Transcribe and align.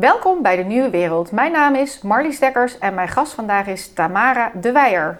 Welkom 0.00 0.42
bij 0.42 0.56
de 0.56 0.62
Nieuwe 0.62 0.90
Wereld. 0.90 1.32
Mijn 1.32 1.52
naam 1.52 1.74
is 1.74 2.02
Marlies 2.02 2.38
Dekkers 2.38 2.78
en 2.78 2.94
mijn 2.94 3.08
gast 3.08 3.32
vandaag 3.32 3.66
is 3.66 3.92
Tamara 3.92 4.50
de 4.60 4.72
Weijer. 4.72 5.18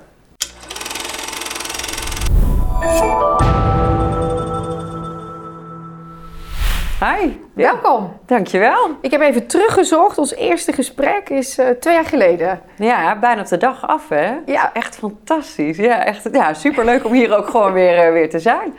Hi. 7.01 7.33
Welkom. 7.53 8.17
Dankjewel. 8.27 8.91
Ik 9.01 9.11
heb 9.11 9.21
even 9.21 9.47
teruggezocht. 9.47 10.19
Ons 10.19 10.35
eerste 10.35 10.73
gesprek 10.73 11.29
is 11.29 11.59
uh, 11.59 11.69
twee 11.69 11.95
jaar 11.95 12.05
geleden. 12.05 12.61
Ja, 12.77 13.19
bijna 13.19 13.41
op 13.41 13.49
de 13.49 13.57
dag 13.57 13.87
af, 13.87 14.09
hè? 14.09 14.35
Ja. 14.47 14.71
Echt 14.73 14.97
fantastisch. 14.97 15.77
Ja, 15.77 16.05
echt 16.05 16.29
ja, 16.33 16.55
superleuk 16.55 17.05
om 17.05 17.13
hier 17.13 17.37
ook 17.37 17.49
gewoon 17.49 17.73
weer, 17.73 18.07
uh, 18.07 18.13
weer 18.13 18.31
te 18.31 18.39
zijn. 18.39 18.75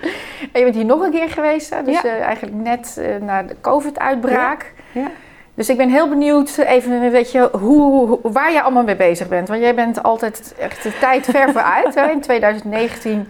En 0.52 0.60
je 0.60 0.64
bent 0.64 0.76
hier 0.76 0.86
nog 0.86 1.02
een 1.02 1.12
keer 1.12 1.30
geweest, 1.30 1.70
hè? 1.70 1.84
Dus 1.84 2.02
ja. 2.02 2.16
uh, 2.16 2.22
eigenlijk 2.22 2.56
net 2.56 3.02
na 3.22 3.44
de 3.44 3.56
COVID-uitbraak. 3.62 4.74
Ja. 4.92 5.02
ja. 5.02 5.12
Dus 5.60 5.70
ik 5.70 5.78
ben 5.78 5.90
heel 5.90 6.10
benieuwd, 6.10 6.58
even 6.58 7.12
weet 7.12 7.32
je, 7.32 7.50
hoe, 7.52 8.20
waar 8.22 8.52
jij 8.52 8.62
allemaal 8.62 8.84
mee 8.84 8.96
bezig 8.96 9.28
bent. 9.28 9.48
Want 9.48 9.62
jij 9.62 9.76
bent 9.76 10.04
altijd 10.04 10.56
echt 10.60 10.84
de 10.84 10.98
tijd 11.00 11.26
ver 11.26 11.52
vooruit. 11.54 11.96
Hè? 11.96 12.10
In 12.12 12.22
2019 12.22 13.28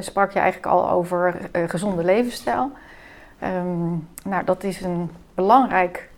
sprak 0.00 0.32
je 0.32 0.38
eigenlijk 0.38 0.72
al 0.72 0.90
over 0.90 1.34
gezonde 1.52 2.04
levensstijl. 2.04 2.70
Um, 3.42 4.08
nou, 4.24 4.44
dat 4.44 4.64
is 4.64 4.80
een 4.80 5.10
belangrijk 5.34 6.08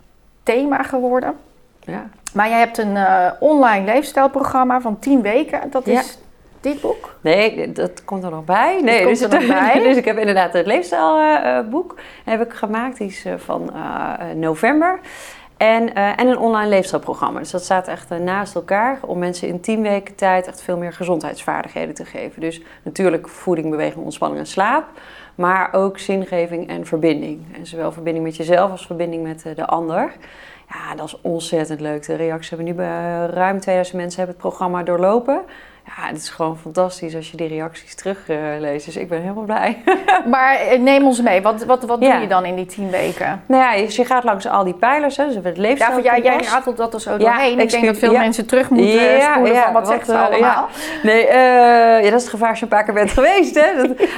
thema 0.43 0.83
geworden. 0.83 1.35
Ja. 1.81 2.07
Maar 2.33 2.49
jij 2.49 2.59
hebt 2.59 2.79
een 2.79 2.97
uh, 2.97 3.31
online 3.41 3.85
leefstijlprogramma 3.85 4.81
van 4.81 4.99
10 4.99 5.23
weken. 5.23 5.61
Dat 5.71 5.87
is 5.87 6.19
dit 6.61 6.81
boek? 6.81 7.17
Nee, 7.21 7.73
dat 7.73 8.05
komt 8.05 8.25
er 8.25 8.31
nog 8.31 8.45
bij. 8.45 8.81
Nee, 8.83 9.05
komt 9.05 9.19
dus, 9.19 9.33
er 9.33 9.41
nog 9.41 9.49
bij. 9.59 9.81
dus 9.83 9.97
ik 9.97 10.05
heb 10.05 10.19
inderdaad 10.19 10.53
het 10.53 10.67
leefstijlboek 10.67 11.93
uh, 11.93 12.01
heb 12.25 12.41
ik 12.41 12.53
gemaakt. 12.53 12.99
Die 12.99 13.09
is 13.09 13.27
uh, 13.27 13.35
van 13.37 13.73
november. 14.35 15.01
En, 15.59 15.95
en 15.95 16.27
een 16.27 16.39
online 16.39 16.69
leefstijlprogramma. 16.69 17.39
Dus 17.39 17.51
dat 17.51 17.65
staat 17.65 17.89
echt 17.89 18.09
naast 18.09 18.55
elkaar 18.55 18.99
om 19.07 19.19
mensen 19.19 19.49
in 19.49 19.61
10 19.61 19.83
weken 19.83 20.15
tijd 20.15 20.47
echt 20.47 20.63
veel 20.63 20.77
meer 20.77 20.93
gezondheidsvaardigheden 20.93 21.95
te 21.95 22.05
geven. 22.05 22.41
Dus 22.41 22.63
natuurlijk 22.83 23.29
voeding, 23.29 23.71
beweging, 23.71 24.05
ontspanning 24.05 24.41
en 24.41 24.47
slaap 24.47 24.85
maar 25.39 25.73
ook 25.73 25.99
zingeving 25.99 26.69
en 26.69 26.87
verbinding. 26.87 27.57
En 27.57 27.67
zowel 27.67 27.93
verbinding 27.93 28.25
met 28.25 28.37
jezelf 28.37 28.71
als 28.71 28.87
verbinding 28.87 29.23
met 29.23 29.45
de 29.57 29.67
ander. 29.67 30.13
Ja, 30.69 30.95
dat 30.95 31.07
is 31.07 31.21
ontzettend 31.21 31.81
leuk. 31.81 32.07
De 32.07 32.15
reacties 32.15 32.49
hebben 32.51 32.67
nu 32.67 32.83
ruim 33.35 33.61
2000 33.61 33.97
mensen 33.97 34.17
hebben 34.19 34.37
het 34.37 34.45
programma 34.45 34.83
doorlopen. 34.83 35.43
Ja, 35.97 36.07
het 36.07 36.17
is 36.17 36.29
gewoon 36.29 36.59
fantastisch 36.59 37.15
als 37.15 37.31
je 37.31 37.37
die 37.37 37.49
reacties 37.49 37.95
terugleest. 37.95 38.85
dus 38.85 38.97
ik 38.97 39.09
ben 39.09 39.21
helemaal 39.21 39.45
blij. 39.45 39.83
maar 40.31 40.59
neem 40.79 41.07
ons 41.07 41.21
mee. 41.23 41.43
Wat, 41.43 41.65
wat, 41.65 41.85
wat 41.85 42.01
ja. 42.01 42.13
doe 42.13 42.21
je 42.21 42.29
dan 42.29 42.45
in 42.45 42.57
die 42.57 42.67
tien 42.67 42.91
weken? 42.91 43.43
Nou 43.47 43.63
ja, 43.63 43.73
je 43.73 44.05
gaat 44.05 44.25
langs 44.25 44.47
al 44.47 44.65
die 44.65 44.75
pijlers. 44.75 45.17
Hè, 45.17 45.27
dus 45.27 45.35
het 45.43 45.57
leefstijl. 45.57 46.03
Ja, 46.03 46.19
jij 46.19 46.37
ratelt 46.37 46.77
dat 46.77 46.95
er 46.95 47.01
zo 47.01 47.17
doorheen. 47.17 47.57
Ja, 47.57 47.63
ik 47.63 47.71
denk 47.71 47.85
dat 47.85 47.99
veel 47.99 48.13
ja. 48.13 48.19
mensen 48.19 48.47
terug 48.47 48.71
moeten 48.71 48.95
ja, 48.95 49.35
spoelen 49.35 49.63
van 49.63 49.73
wat, 49.73 49.87
zegt 49.87 50.07
ze 50.07 50.13
uh, 50.13 50.27
allemaal. 50.27 50.69
Nee, 51.03 51.27
uh, 51.27 51.33
ja, 51.33 52.11
dat 52.11 52.13
is 52.13 52.23
het 52.23 52.29
gevaar 52.29 52.49
als 52.49 52.59
je 52.59 52.65
een 52.65 52.71
paar 52.71 52.85
keer 52.85 52.95
bent 52.95 53.11
geweest. 53.19 53.55
Hè. 53.55 53.77
Dat, 53.77 54.09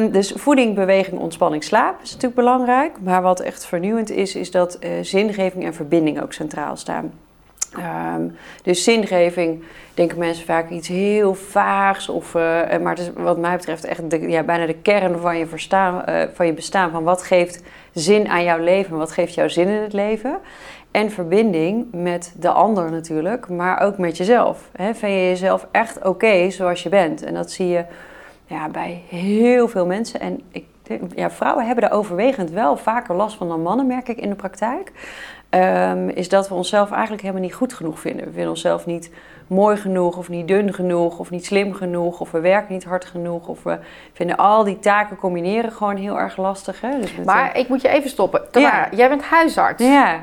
um, 0.00 0.10
dus 0.10 0.32
voeding, 0.36 0.74
beweging, 0.74 1.20
ontspanning, 1.20 1.64
slaap 1.64 2.02
is 2.02 2.08
natuurlijk 2.08 2.40
belangrijk. 2.40 2.96
Maar 3.00 3.22
wat 3.22 3.40
echt 3.40 3.66
vernieuwend 3.66 4.10
is, 4.10 4.34
is 4.34 4.50
dat 4.50 4.78
zingeving 5.02 5.64
en 5.64 5.74
verbinding 5.74 6.22
ook 6.22 6.32
centraal 6.32 6.76
staan. 6.76 7.12
Um, 7.76 8.36
dus 8.62 8.84
zingeving 8.84 9.62
denken 9.94 10.18
mensen 10.18 10.44
vaak 10.44 10.70
iets 10.70 10.88
heel 10.88 11.34
vaags. 11.34 12.08
Of, 12.08 12.34
uh, 12.34 12.42
maar 12.82 12.94
het 12.94 12.98
is 12.98 13.10
wat 13.16 13.38
mij 13.38 13.56
betreft 13.56 13.84
echt 13.84 14.10
de, 14.10 14.28
ja, 14.28 14.42
bijna 14.42 14.66
de 14.66 14.74
kern 14.74 15.18
van 15.18 15.38
je, 15.38 15.46
uh, 16.08 16.22
van 16.34 16.46
je 16.46 16.52
bestaan. 16.52 16.90
Van 16.90 17.04
wat 17.04 17.22
geeft 17.22 17.62
zin 17.92 18.28
aan 18.28 18.44
jouw 18.44 18.58
leven? 18.58 18.96
Wat 18.96 19.12
geeft 19.12 19.34
jou 19.34 19.50
zin 19.50 19.68
in 19.68 19.82
het 19.82 19.92
leven? 19.92 20.38
En 20.90 21.10
verbinding 21.10 21.86
met 21.92 22.34
de 22.38 22.50
ander 22.50 22.90
natuurlijk, 22.90 23.48
maar 23.48 23.80
ook 23.80 23.98
met 23.98 24.16
jezelf. 24.16 24.70
Vind 24.76 25.00
je 25.00 25.28
jezelf 25.28 25.66
echt 25.70 26.04
oké 26.04 26.50
zoals 26.50 26.82
je 26.82 26.88
bent? 26.88 27.22
En 27.22 27.34
dat 27.34 27.50
zie 27.50 27.68
je 27.68 27.84
ja, 28.46 28.68
bij 28.68 29.02
heel 29.08 29.68
veel 29.68 29.86
mensen. 29.86 30.20
En 30.20 30.40
ik, 30.50 30.64
ja, 31.14 31.30
vrouwen 31.30 31.66
hebben 31.66 31.84
daar 31.88 31.98
overwegend 31.98 32.50
wel 32.50 32.76
vaker 32.76 33.14
last 33.14 33.36
van 33.36 33.48
dan 33.48 33.62
mannen, 33.62 33.86
merk 33.86 34.08
ik 34.08 34.18
in 34.18 34.28
de 34.28 34.34
praktijk. 34.34 34.92
Um, 35.50 36.08
is 36.08 36.28
dat 36.28 36.48
we 36.48 36.54
onszelf 36.54 36.90
eigenlijk 36.90 37.22
helemaal 37.22 37.42
niet 37.42 37.54
goed 37.54 37.72
genoeg 37.72 38.00
vinden. 38.00 38.24
We 38.24 38.32
vinden 38.32 38.50
onszelf 38.50 38.86
niet 38.86 39.10
mooi 39.46 39.76
genoeg, 39.76 40.16
of 40.16 40.28
niet 40.28 40.48
dun 40.48 40.74
genoeg, 40.74 41.18
of 41.18 41.30
niet 41.30 41.44
slim 41.44 41.74
genoeg, 41.74 42.20
of 42.20 42.30
we 42.30 42.40
werken 42.40 42.72
niet 42.72 42.84
hard 42.84 43.04
genoeg, 43.04 43.48
of 43.48 43.62
we 43.62 43.78
vinden 44.12 44.36
al 44.36 44.64
die 44.64 44.78
taken 44.78 45.16
combineren 45.16 45.72
gewoon 45.72 45.96
heel 45.96 46.18
erg 46.18 46.36
lastig. 46.36 46.80
Hè? 46.80 47.00
Dus 47.00 47.14
maar 47.24 47.56
ik 47.56 47.68
moet 47.68 47.80
je 47.80 47.88
even 47.88 48.10
stoppen. 48.10 48.50
Tamara, 48.50 48.88
ja. 48.90 48.96
jij 48.96 49.08
bent 49.08 49.22
huisarts. 49.22 49.84
Ja. 49.84 50.20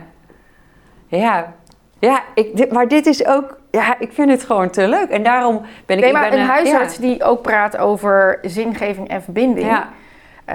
Ja. 1.07 1.53
Ja, 1.99 2.23
ik, 2.33 2.57
dit, 2.57 2.71
maar 2.71 2.87
dit 2.87 3.05
is 3.05 3.25
ook, 3.25 3.59
ja, 3.71 3.99
ik 3.99 4.11
vind 4.13 4.29
het 4.29 4.43
gewoon 4.43 4.69
te 4.69 4.87
leuk. 4.87 5.09
En 5.09 5.23
daarom 5.23 5.61
ben 5.85 5.97
ik... 5.97 6.03
Nee, 6.03 6.13
maar 6.13 6.25
ik 6.25 6.31
ben 6.31 6.39
een 6.39 6.45
huisarts 6.45 6.95
ja. 6.95 7.01
die 7.01 7.23
ook 7.23 7.41
praat 7.41 7.77
over 7.77 8.39
zingeving 8.41 9.07
en 9.07 9.23
verbinding... 9.23 9.67
Ja. 9.67 9.89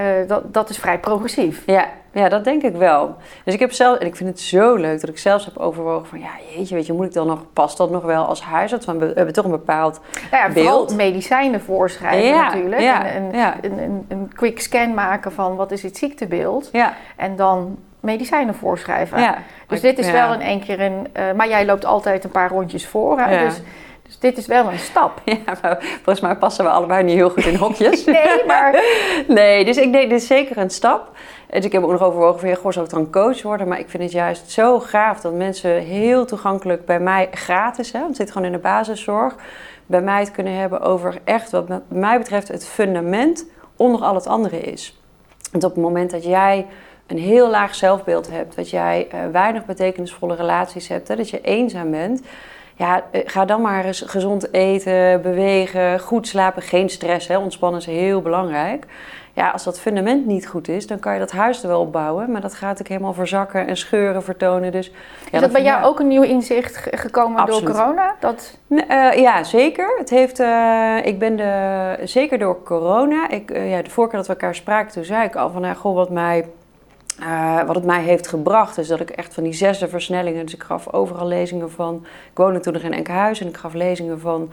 Uh, 0.00 0.28
dat, 0.28 0.54
dat 0.54 0.70
is 0.70 0.78
vrij 0.78 0.98
progressief. 0.98 1.62
Ja, 1.66 1.88
ja, 2.12 2.28
dat 2.28 2.44
denk 2.44 2.62
ik 2.62 2.74
wel. 2.74 3.16
Dus 3.44 3.54
ik 3.54 3.60
heb 3.60 3.72
zelf, 3.72 3.98
en 3.98 4.06
ik 4.06 4.16
vind 4.16 4.28
het 4.28 4.40
zo 4.40 4.74
leuk 4.74 5.00
dat 5.00 5.10
ik 5.10 5.18
zelfs 5.18 5.44
heb 5.44 5.56
overwogen 5.56 6.06
van, 6.06 6.18
ja, 6.20 6.30
jeetje, 6.54 6.74
weet 6.74 6.86
je, 6.86 6.92
moet 6.92 7.06
ik 7.06 7.12
dan 7.12 7.26
nog, 7.26 7.44
past 7.52 7.76
dat 7.76 7.90
nog 7.90 8.02
wel 8.02 8.24
als 8.24 8.42
huisarts? 8.42 8.86
Want 8.86 9.00
we 9.00 9.12
hebben 9.14 9.34
toch 9.34 9.44
een 9.44 9.50
bepaald 9.50 10.00
nou 10.30 10.48
ja, 10.48 10.52
beeld. 10.52 10.96
medicijnen 10.96 11.60
voorschrijven 11.60 12.28
ja, 12.28 12.44
natuurlijk. 12.44 12.80
Ja, 12.80 13.06
en, 13.06 13.32
en, 13.32 13.38
ja. 13.38 13.56
een, 13.60 13.78
een, 13.78 14.06
een 14.08 14.32
quick 14.34 14.60
scan 14.60 14.94
maken 14.94 15.32
van 15.32 15.56
wat 15.56 15.70
is 15.70 15.82
het 15.82 15.96
ziektebeeld. 15.96 16.68
Ja. 16.72 16.94
En 17.16 17.36
dan 17.36 17.78
medicijnen 18.00 18.54
voorschrijven. 18.54 19.20
Ja. 19.20 19.38
Dus 19.66 19.80
dit 19.80 19.98
is 19.98 20.06
ja. 20.06 20.12
wel 20.12 20.32
in 20.34 20.40
één 20.40 20.60
keer 20.60 20.80
een, 20.80 21.08
uh, 21.16 21.32
maar 21.32 21.48
jij 21.48 21.66
loopt 21.66 21.84
altijd 21.84 22.24
een 22.24 22.30
paar 22.30 22.50
rondjes 22.50 22.86
voor. 22.86 23.18
Hè? 23.18 23.34
Ja. 23.34 23.44
Dus, 23.44 23.60
dus 24.10 24.18
dit 24.18 24.38
is 24.38 24.46
wel 24.46 24.70
een 24.70 24.78
stap. 24.78 25.20
Ja, 25.46 25.58
maar 25.62 25.78
volgens 25.80 26.20
mij 26.20 26.36
passen 26.36 26.64
we 26.64 26.70
allebei 26.70 27.04
niet 27.04 27.14
heel 27.14 27.30
goed 27.30 27.46
in 27.46 27.54
hokjes. 27.54 28.04
nee, 28.16 28.44
maar... 28.46 28.82
nee, 29.28 29.64
dus 29.64 29.76
ik 29.76 29.92
denk, 29.92 30.10
dit 30.10 30.20
is 30.20 30.26
zeker 30.26 30.58
een 30.58 30.70
stap. 30.70 31.16
Dus 31.50 31.64
ik 31.64 31.72
heb 31.72 31.82
ook 31.82 31.90
nog 31.90 32.02
overwogen 32.02 32.40
van, 32.40 32.48
ja, 32.48 32.54
goh, 32.54 32.72
zou 32.72 32.84
ik 32.84 32.90
dan 32.90 33.10
coach 33.10 33.42
worden? 33.42 33.68
Maar 33.68 33.78
ik 33.78 33.90
vind 33.90 34.02
het 34.02 34.12
juist 34.12 34.50
zo 34.50 34.80
gaaf 34.80 35.20
dat 35.20 35.32
mensen 35.32 35.70
heel 35.70 36.24
toegankelijk 36.24 36.84
bij 36.84 37.00
mij 37.00 37.28
gratis, 37.32 37.92
hè, 37.92 37.98
want 37.98 38.10
het 38.10 38.16
zit 38.16 38.30
gewoon 38.30 38.46
in 38.46 38.52
de 38.52 38.58
basiszorg, 38.58 39.34
bij 39.86 40.00
mij 40.00 40.20
het 40.20 40.30
kunnen 40.30 40.54
hebben 40.54 40.80
over 40.80 41.18
echt 41.24 41.50
wat 41.50 41.68
mij 41.88 42.18
betreft 42.18 42.48
het 42.48 42.66
fundament 42.66 43.46
onder 43.76 44.00
al 44.02 44.14
het 44.14 44.26
andere 44.26 44.60
is. 44.60 45.00
Want 45.52 45.64
op 45.64 45.74
het 45.74 45.82
moment 45.82 46.10
dat 46.10 46.24
jij 46.24 46.66
een 47.06 47.18
heel 47.18 47.50
laag 47.50 47.74
zelfbeeld 47.74 48.30
hebt, 48.30 48.56
dat 48.56 48.70
jij 48.70 49.08
uh, 49.14 49.20
weinig 49.32 49.64
betekenisvolle 49.64 50.34
relaties 50.34 50.88
hebt, 50.88 51.08
hè, 51.08 51.16
dat 51.16 51.30
je 51.30 51.40
eenzaam 51.40 51.90
bent, 51.90 52.22
ja, 52.80 53.04
ga 53.12 53.44
dan 53.44 53.60
maar 53.60 53.84
eens 53.84 54.02
gezond 54.06 54.52
eten, 54.52 55.22
bewegen, 55.22 56.00
goed 56.00 56.28
slapen, 56.28 56.62
geen 56.62 56.88
stress. 56.88 57.28
Hè. 57.28 57.38
Ontspannen 57.38 57.80
is 57.80 57.86
heel 57.86 58.22
belangrijk. 58.22 58.86
Ja, 59.32 59.50
als 59.50 59.64
dat 59.64 59.80
fundament 59.80 60.26
niet 60.26 60.46
goed 60.46 60.68
is, 60.68 60.86
dan 60.86 60.98
kan 60.98 61.12
je 61.12 61.18
dat 61.18 61.30
huis 61.30 61.62
er 61.62 61.68
wel 61.68 61.80
opbouwen. 61.80 62.30
Maar 62.30 62.40
dat 62.40 62.54
gaat 62.54 62.80
ook 62.80 62.88
helemaal 62.88 63.12
verzakken 63.12 63.66
en 63.66 63.76
scheuren 63.76 64.22
vertonen. 64.22 64.72
Dus, 64.72 64.86
ja, 64.86 64.92
is 65.30 65.40
dat 65.40 65.52
bij 65.52 65.62
jou 65.62 65.84
ook 65.84 66.00
een 66.00 66.08
nieuw 66.08 66.22
inzicht 66.22 66.88
gekomen 66.90 67.40
Absoluut. 67.40 67.66
door 67.66 67.76
corona? 67.76 68.14
Dat... 68.20 68.58
Uh, 68.68 69.12
ja, 69.12 69.44
zeker. 69.44 69.94
Het 69.98 70.10
heeft, 70.10 70.40
uh, 70.40 70.96
ik 71.02 71.18
ben 71.18 71.36
de, 71.36 71.96
zeker 72.04 72.38
door 72.38 72.62
corona. 72.62 73.28
Ik, 73.28 73.50
uh, 73.50 73.70
ja, 73.70 73.82
de 73.82 73.90
vorige 73.90 74.12
keer 74.12 74.26
dat 74.26 74.28
we 74.28 74.40
elkaar 74.40 74.54
spraken, 74.54 74.92
toen 74.92 75.04
zei 75.04 75.24
ik 75.24 75.36
al 75.36 75.50
van, 75.50 75.76
goh, 75.76 75.94
wat 75.94 76.10
mij... 76.10 76.44
Uh, 77.20 77.62
wat 77.66 77.74
het 77.74 77.84
mij 77.84 78.02
heeft 78.02 78.28
gebracht 78.28 78.78
is 78.78 78.88
dat 78.88 79.00
ik 79.00 79.10
echt 79.10 79.34
van 79.34 79.42
die 79.42 79.52
zesde 79.52 79.88
versnellingen... 79.88 80.44
dus 80.44 80.54
ik 80.54 80.62
gaf 80.62 80.92
overal 80.92 81.26
lezingen 81.26 81.70
van... 81.70 82.06
ik 82.30 82.36
woonde 82.38 82.60
toen 82.60 82.72
nog 82.72 82.82
in 82.82 82.92
Enkhuizen 82.92 83.46
en 83.46 83.52
ik 83.52 83.58
gaf 83.58 83.72
lezingen 83.72 84.20
van... 84.20 84.50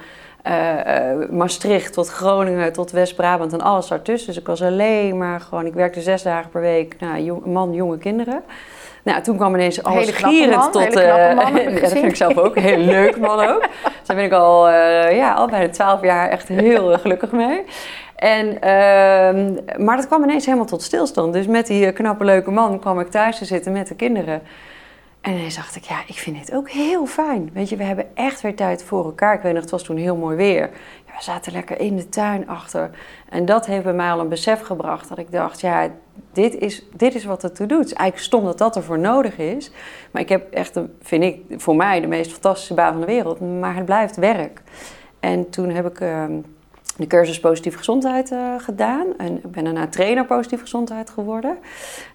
Uh, 0.47 0.73
uh, 0.73 1.29
Maastricht 1.29 1.93
tot 1.93 2.09
Groningen 2.09 2.73
tot 2.73 2.91
West-Brabant 2.91 3.53
en 3.53 3.61
alles 3.61 3.87
daartussen. 3.87 4.27
Dus 4.27 4.37
ik 4.41 4.47
was 4.47 4.61
alleen 4.61 5.17
maar 5.17 5.39
gewoon... 5.39 5.65
ik 5.65 5.73
werkte 5.73 6.01
zes 6.01 6.23
dagen 6.23 6.49
per 6.49 6.61
week, 6.61 6.95
nou, 6.99 7.21
jong, 7.21 7.45
man, 7.45 7.73
jonge 7.73 7.97
kinderen... 7.97 8.43
Nou, 9.03 9.21
toen 9.21 9.37
kwam 9.37 9.53
ineens 9.53 9.83
alles 9.83 10.09
gierend 10.09 10.71
tot... 10.71 10.81
Hele 10.81 11.01
knappe 11.01 11.35
man, 11.35 11.57
uh, 11.57 11.73
ja, 11.73 11.79
dat 11.79 11.91
vind 11.91 12.05
ik 12.05 12.15
zelf 12.15 12.37
ook. 12.37 12.55
Een 12.55 12.61
heel 12.61 12.77
leuk 12.77 13.19
man 13.19 13.39
ook. 13.39 13.61
Dus 13.99 14.07
daar 14.07 14.15
ben 14.15 14.25
ik 14.25 14.31
al, 14.31 14.69
ja, 15.09 15.33
al 15.33 15.47
bijna 15.47 15.69
twaalf 15.69 16.01
jaar 16.01 16.29
echt 16.29 16.47
heel 16.47 16.97
gelukkig 16.97 17.31
mee. 17.31 17.63
En, 18.17 18.47
uh, 18.47 19.77
maar 19.85 19.95
dat 19.95 20.07
kwam 20.07 20.23
ineens 20.23 20.45
helemaal 20.45 20.65
tot 20.65 20.81
stilstand. 20.81 21.33
Dus 21.33 21.47
met 21.47 21.67
die 21.67 21.91
knappe 21.91 22.23
leuke 22.23 22.51
man 22.51 22.79
kwam 22.79 22.99
ik 22.99 23.07
thuis 23.07 23.37
te 23.37 23.45
zitten 23.45 23.71
met 23.71 23.87
de 23.87 23.95
kinderen. 23.95 24.41
En 25.21 25.31
ineens 25.33 25.55
dacht 25.55 25.75
ik, 25.75 25.83
ja, 25.83 25.99
ik 26.07 26.15
vind 26.15 26.37
dit 26.37 26.55
ook 26.55 26.69
heel 26.69 27.05
fijn. 27.05 27.49
Weet 27.53 27.69
je, 27.69 27.75
we 27.75 27.83
hebben 27.83 28.07
echt 28.13 28.41
weer 28.41 28.55
tijd 28.55 28.83
voor 28.83 29.05
elkaar. 29.05 29.33
Ik 29.33 29.41
weet 29.41 29.53
nog, 29.53 29.61
het 29.61 29.71
was 29.71 29.83
toen 29.83 29.97
heel 29.97 30.15
mooi 30.15 30.35
weer. 30.35 30.69
Ja, 31.05 31.13
we 31.17 31.23
zaten 31.23 31.51
lekker 31.51 31.79
in 31.79 31.95
de 31.95 32.09
tuin 32.09 32.47
achter. 32.49 32.89
En 33.29 33.45
dat 33.45 33.65
heeft 33.65 33.83
bij 33.83 33.93
mij 33.93 34.11
al 34.11 34.19
een 34.19 34.29
besef 34.29 34.61
gebracht. 34.61 35.09
Dat 35.09 35.17
ik 35.17 35.31
dacht, 35.31 35.61
ja, 35.61 35.87
dit 36.33 36.55
is, 36.55 36.85
dit 36.93 37.15
is 37.15 37.25
wat 37.25 37.41
het 37.41 37.55
toe 37.55 37.67
doet. 37.67 37.93
Eigenlijk 37.93 38.17
stom 38.17 38.45
dat 38.45 38.57
dat 38.57 38.75
ervoor 38.75 38.99
nodig 38.99 39.37
is. 39.37 39.71
Maar 40.11 40.21
ik 40.21 40.29
heb 40.29 40.53
echt, 40.53 40.75
een, 40.75 40.93
vind 41.01 41.23
ik, 41.23 41.41
voor 41.49 41.75
mij 41.75 42.01
de 42.01 42.07
meest 42.07 42.31
fantastische 42.31 42.73
baan 42.73 42.91
van 42.91 43.01
de 43.01 43.07
wereld. 43.07 43.59
Maar 43.59 43.75
het 43.75 43.85
blijft 43.85 44.15
werk. 44.15 44.61
En 45.19 45.49
toen 45.49 45.69
heb 45.69 45.85
ik... 45.85 45.99
Uh, 45.99 46.23
de 46.97 47.07
cursus 47.07 47.39
Positieve 47.39 47.77
Gezondheid 47.77 48.31
uh, 48.31 48.53
gedaan. 48.57 49.05
En 49.17 49.41
ben 49.47 49.63
daarna 49.63 49.87
trainer 49.87 50.25
Positieve 50.25 50.63
Gezondheid 50.63 51.09
geworden. 51.09 51.57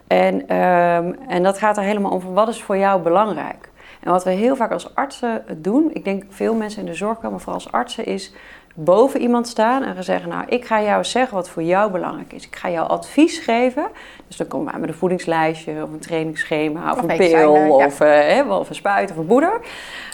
En, 0.06 0.34
um, 0.56 1.16
en 1.28 1.42
dat 1.42 1.58
gaat 1.58 1.76
er 1.76 1.82
helemaal 1.82 2.12
om 2.12 2.34
wat 2.34 2.48
is 2.48 2.62
voor 2.62 2.76
jou 2.76 3.02
belangrijk? 3.02 3.70
En 4.00 4.10
wat 4.10 4.24
we 4.24 4.30
heel 4.30 4.56
vaak 4.56 4.70
als 4.70 4.94
artsen 4.94 5.44
doen, 5.56 5.90
ik 5.92 6.04
denk 6.04 6.24
veel 6.28 6.54
mensen 6.54 6.80
in 6.80 6.86
de 6.86 6.94
zorg 6.94 7.18
komen, 7.18 7.40
vooral 7.40 7.62
als 7.62 7.72
artsen, 7.72 8.06
is 8.06 8.32
boven 8.74 9.20
iemand 9.20 9.48
staan 9.48 9.82
en 9.82 9.94
gaan 9.94 10.04
zeggen: 10.04 10.28
Nou, 10.28 10.44
ik 10.48 10.64
ga 10.64 10.82
jou 10.82 11.04
zeggen 11.04 11.34
wat 11.34 11.48
voor 11.48 11.62
jou 11.62 11.90
belangrijk 11.90 12.32
is. 12.32 12.46
Ik 12.46 12.56
ga 12.56 12.70
jou 12.70 12.88
advies 12.88 13.38
geven. 13.38 13.86
Dus 14.26 14.36
dan 14.36 14.46
komen 14.46 14.72
we 14.74 14.78
met 14.80 14.88
een 14.88 14.94
voedingslijstje 14.94 15.82
of 15.82 15.92
een 15.92 15.98
trainingsschema 15.98 16.92
of, 16.92 16.96
Of 17.02 17.10
een 17.10 17.16
pil 17.16 17.54
ja. 17.54 17.68
of, 17.68 18.00
eh, 18.00 18.50
of 18.50 18.68
een 18.68 18.74
spuit 18.74 19.10
of 19.10 19.16
een 19.16 19.26
boeder. 19.26 19.60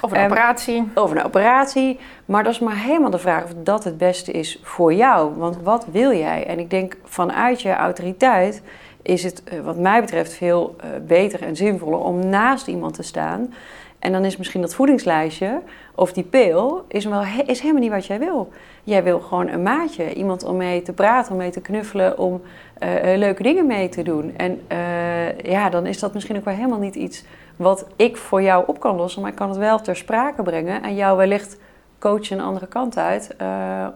Of 0.00 0.10
een 0.10 0.16
Ehm, 0.16 0.26
operatie. 0.26 0.90
Of 0.94 1.10
een 1.10 1.24
operatie. 1.24 1.98
Maar 2.24 2.44
dat 2.44 2.52
is 2.52 2.58
maar 2.58 2.76
helemaal 2.76 3.10
de 3.10 3.18
vraag 3.18 3.44
of 3.44 3.50
dat 3.56 3.84
het 3.84 3.98
beste 3.98 4.32
is 4.32 4.60
voor 4.62 4.94
jou. 4.94 5.34
Want 5.36 5.62
wat 5.62 5.86
wil 5.92 6.12
jij? 6.12 6.46
En 6.46 6.58
ik 6.58 6.70
denk 6.70 6.96
vanuit 7.04 7.62
je 7.62 7.74
autoriteit 7.74 8.62
is 9.02 9.22
het 9.22 9.44
eh, 9.44 9.60
wat 9.60 9.76
mij 9.76 10.00
betreft 10.00 10.32
veel 10.32 10.76
eh, 10.80 10.88
beter 11.06 11.42
en 11.42 11.56
zinvoller 11.56 11.98
om 11.98 12.26
naast 12.28 12.66
iemand 12.66 12.94
te 12.94 13.02
staan. 13.02 13.54
En 13.98 14.12
dan 14.12 14.24
is 14.24 14.36
misschien 14.36 14.60
dat 14.60 14.74
voedingslijstje 14.74 15.60
of 15.94 16.12
die 16.12 16.24
pil 16.24 16.84
is, 16.88 17.04
wel, 17.04 17.22
is 17.46 17.60
helemaal 17.60 17.82
niet 17.82 17.90
wat 17.90 18.06
jij 18.06 18.18
wil. 18.18 18.52
Jij 18.84 19.02
wil 19.02 19.20
gewoon 19.20 19.48
een 19.48 19.62
maatje, 19.62 20.14
iemand 20.14 20.44
om 20.44 20.56
mee 20.56 20.82
te 20.82 20.92
praten, 20.92 21.32
om 21.32 21.38
mee 21.38 21.50
te 21.50 21.60
knuffelen, 21.60 22.18
om 22.18 22.42
eh, 22.78 23.12
eh, 23.12 23.18
leuke 23.18 23.42
dingen 23.42 23.66
mee 23.66 23.88
te 23.88 24.02
doen. 24.02 24.34
En 24.36 24.60
eh, 24.66 25.38
ja, 25.38 25.70
dan 25.70 25.86
is 25.86 25.98
dat 25.98 26.14
misschien 26.14 26.36
ook 26.36 26.44
wel 26.44 26.54
helemaal 26.54 26.78
niet 26.78 26.94
iets 26.94 27.24
wat 27.56 27.86
ik 27.96 28.16
voor 28.16 28.42
jou 28.42 28.64
op 28.66 28.80
kan 28.80 28.96
lossen, 28.96 29.20
maar 29.22 29.30
ik 29.30 29.36
kan 29.36 29.48
het 29.48 29.58
wel 29.58 29.80
ter 29.80 29.96
sprake 29.96 30.42
brengen 30.42 30.82
en 30.82 30.94
jou 30.94 31.16
wellicht 31.16 31.58
coachen 31.98 32.38
een 32.38 32.44
andere 32.44 32.66
kant 32.66 32.98
uit 32.98 33.36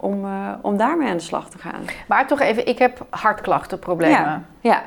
om, 0.00 0.26
om 0.62 0.76
daarmee 0.76 1.08
aan 1.08 1.16
de 1.16 1.22
slag 1.22 1.50
te 1.50 1.58
gaan. 1.58 1.82
Maar 2.08 2.26
toch 2.26 2.40
even, 2.40 2.66
ik 2.66 2.78
heb 2.78 3.06
hartklachtenproblemen. 3.10 4.20
Ja, 4.20 4.42
ja. 4.60 4.82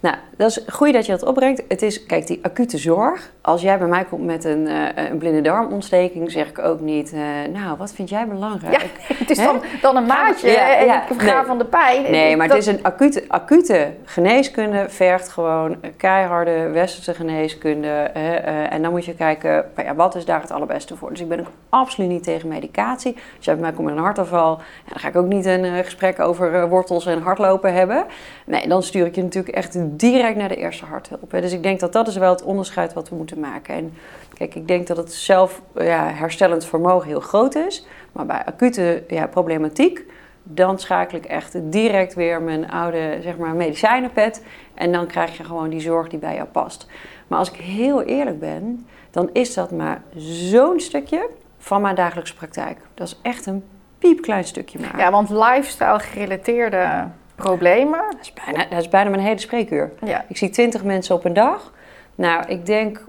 Nou, 0.00 0.16
dat 0.36 0.50
is 0.50 0.60
goed 0.68 0.92
dat 0.92 1.06
je 1.06 1.12
dat 1.12 1.22
opbrengt. 1.22 1.62
Het 1.68 1.82
is, 1.82 2.06
kijk, 2.06 2.26
die 2.26 2.38
acute 2.42 2.78
zorg. 2.78 3.32
Als 3.46 3.62
jij 3.62 3.78
bij 3.78 3.86
mij 3.86 4.04
komt 4.04 4.24
met 4.24 4.44
een, 4.44 4.66
eh, 4.66 5.04
een 5.10 5.18
blinde 5.18 5.40
darmontsteking, 5.40 6.30
zeg 6.30 6.48
ik 6.48 6.58
ook 6.58 6.80
niet, 6.80 7.12
eh, 7.12 7.20
nou, 7.52 7.76
wat 7.76 7.92
vind 7.92 8.08
jij 8.08 8.26
belangrijk? 8.26 8.80
Ja, 8.80 9.14
het 9.18 9.30
is 9.30 9.36
dan, 9.36 9.60
dan 9.82 9.96
een 9.96 10.06
maatje 10.06 10.50
Ja, 10.50 10.76
en 10.76 10.86
ja, 10.86 11.08
ik 11.10 11.20
ga 11.20 11.36
nee. 11.36 11.46
van 11.46 11.58
de 11.58 11.64
pijn. 11.64 12.10
Nee, 12.10 12.36
maar 12.36 12.48
Dat- 12.48 12.56
het 12.56 12.66
is 12.66 12.72
een 12.72 12.82
acute, 12.82 13.24
acute 13.28 13.92
geneeskunde, 14.04 14.84
vergt 14.88 15.28
gewoon 15.28 15.76
keiharde 15.96 16.68
westerse 16.68 17.14
geneeskunde. 17.14 17.88
Eh, 17.88 18.72
en 18.72 18.82
dan 18.82 18.90
moet 18.90 19.04
je 19.04 19.14
kijken, 19.14 19.64
ja, 19.76 19.94
wat 19.94 20.14
is 20.14 20.24
daar 20.24 20.40
het 20.40 20.50
allerbeste 20.50 20.96
voor? 20.96 21.10
Dus 21.10 21.20
ik 21.20 21.28
ben 21.28 21.40
ook 21.40 21.50
absoluut 21.68 22.10
niet 22.10 22.22
tegen 22.22 22.48
medicatie. 22.48 23.12
Als 23.36 23.44
jij 23.44 23.54
bij 23.54 23.62
mij 23.62 23.72
komt 23.72 23.86
met 23.86 23.96
een 23.96 24.02
hartaanval, 24.02 24.56
dan 24.88 24.98
ga 24.98 25.08
ik 25.08 25.16
ook 25.16 25.26
niet 25.26 25.44
een 25.46 25.84
gesprek 25.84 26.20
over 26.20 26.68
wortels 26.68 27.06
en 27.06 27.22
hardlopen 27.22 27.72
hebben. 27.72 28.04
Nee, 28.46 28.68
dan 28.68 28.82
stuur 28.82 29.06
ik 29.06 29.14
je 29.14 29.22
natuurlijk 29.22 29.54
echt 29.54 29.76
direct 29.98 30.36
naar 30.36 30.48
de 30.48 30.56
eerste 30.56 30.84
harthulp. 30.84 31.30
Hè. 31.30 31.40
Dus 31.40 31.52
ik 31.52 31.62
denk 31.62 31.80
dat 31.80 31.92
dat 31.92 32.08
is 32.08 32.16
wel 32.16 32.30
het 32.30 32.42
onderscheid 32.42 32.92
wat 32.92 33.08
we 33.08 33.16
moeten 33.16 33.34
maken. 33.38 33.74
En 33.74 33.94
kijk, 34.34 34.54
ik 34.54 34.68
denk 34.68 34.86
dat 34.86 34.96
het 34.96 35.12
zelf 35.12 35.62
ja, 35.74 36.08
herstellend 36.08 36.64
vermogen 36.64 37.08
heel 37.08 37.20
groot 37.20 37.54
is. 37.54 37.86
Maar 38.12 38.26
bij 38.26 38.44
acute 38.44 39.04
ja, 39.08 39.26
problematiek, 39.26 40.04
dan 40.42 40.78
schakel 40.78 41.18
ik 41.18 41.24
echt 41.24 41.72
direct 41.72 42.14
weer 42.14 42.42
mijn 42.42 42.70
oude 42.70 43.18
zeg 43.22 43.36
maar, 43.36 43.54
medicijnenpet. 43.54 44.44
En 44.74 44.92
dan 44.92 45.06
krijg 45.06 45.36
je 45.36 45.44
gewoon 45.44 45.68
die 45.68 45.80
zorg 45.80 46.08
die 46.08 46.18
bij 46.18 46.34
jou 46.34 46.46
past. 46.48 46.86
Maar 47.26 47.38
als 47.38 47.50
ik 47.50 47.60
heel 47.60 48.02
eerlijk 48.02 48.40
ben, 48.40 48.86
dan 49.10 49.30
is 49.32 49.54
dat 49.54 49.70
maar 49.70 50.02
zo'n 50.50 50.80
stukje 50.80 51.28
van 51.58 51.80
mijn 51.80 51.94
dagelijkse 51.94 52.34
praktijk. 52.34 52.78
Dat 52.94 53.06
is 53.06 53.18
echt 53.22 53.46
een 53.46 53.64
piepklein 53.98 54.44
stukje 54.44 54.78
maar. 54.78 54.98
Ja, 54.98 55.10
want 55.10 55.30
lifestyle 55.30 55.98
gerelateerde 55.98 57.08
problemen. 57.34 58.00
Dat, 58.10 58.20
is 58.20 58.32
bijna, 58.44 58.66
dat 58.70 58.80
is 58.80 58.88
bijna 58.88 59.10
mijn 59.10 59.22
hele 59.22 59.38
spreekuur. 59.38 59.92
Ja, 60.04 60.24
Ik 60.28 60.36
zie 60.36 60.50
20 60.50 60.84
mensen 60.84 61.14
op 61.14 61.24
een 61.24 61.32
dag. 61.32 61.72
Nou, 62.14 62.44
ik 62.46 62.66
denk 62.66 63.04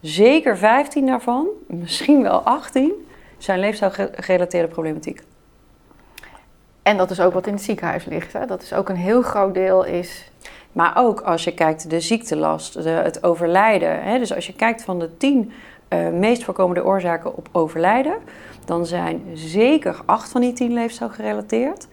zeker 0.00 0.58
15 0.58 1.06
daarvan, 1.06 1.48
misschien 1.66 2.22
wel 2.22 2.40
18, 2.40 2.92
zijn 3.38 3.58
leefstijlgerelateerde 3.58 4.68
problematiek. 4.68 5.22
en 6.82 6.96
dat 6.96 7.10
is 7.10 7.20
ook 7.20 7.32
wat 7.32 7.46
in 7.46 7.52
het 7.52 7.62
ziekenhuis 7.62 8.04
ligt. 8.04 8.32
Hè? 8.32 8.46
Dat 8.46 8.62
is 8.62 8.72
ook 8.72 8.88
een 8.88 8.96
heel 8.96 9.22
groot 9.22 9.54
deel 9.54 9.84
is... 9.84 10.30
Maar 10.72 10.92
ook 10.96 11.20
als 11.20 11.44
je 11.44 11.54
kijkt 11.54 11.90
de 11.90 12.00
ziektelast, 12.00 12.82
de, 12.82 12.88
het 12.88 13.22
overlijden. 13.22 14.02
Hè, 14.02 14.18
dus 14.18 14.34
als 14.34 14.46
je 14.46 14.52
kijkt 14.54 14.82
van 14.82 14.98
de 14.98 15.16
10 15.16 15.52
eh, 15.88 16.08
meest 16.08 16.44
voorkomende 16.44 16.84
oorzaken 16.84 17.36
op 17.36 17.48
overlijden, 17.52 18.14
dan 18.64 18.86
zijn 18.86 19.22
zeker 19.34 20.00
8 20.06 20.30
van 20.30 20.40
die 20.40 20.52
10 20.52 20.72
leefstijlgerelateerd. 20.72 21.88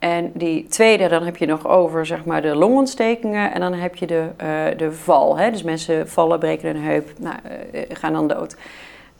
En 0.00 0.32
die 0.34 0.66
tweede, 0.66 1.08
dan 1.08 1.22
heb 1.22 1.36
je 1.36 1.46
nog 1.46 1.66
over 1.66 2.06
zeg 2.06 2.24
maar, 2.24 2.42
de 2.42 2.54
longontstekingen 2.54 3.52
en 3.52 3.60
dan 3.60 3.72
heb 3.72 3.96
je 3.96 4.06
de, 4.06 4.28
eh, 4.36 4.48
de 4.76 4.92
val. 4.92 5.38
Hè? 5.38 5.50
Dus 5.50 5.62
mensen 5.62 6.08
vallen, 6.08 6.38
breken 6.38 6.74
hun 6.74 6.82
heup, 6.82 7.12
nou, 7.18 7.36
eh, 7.72 7.82
gaan 7.88 8.12
dan 8.12 8.28
dood. 8.28 8.56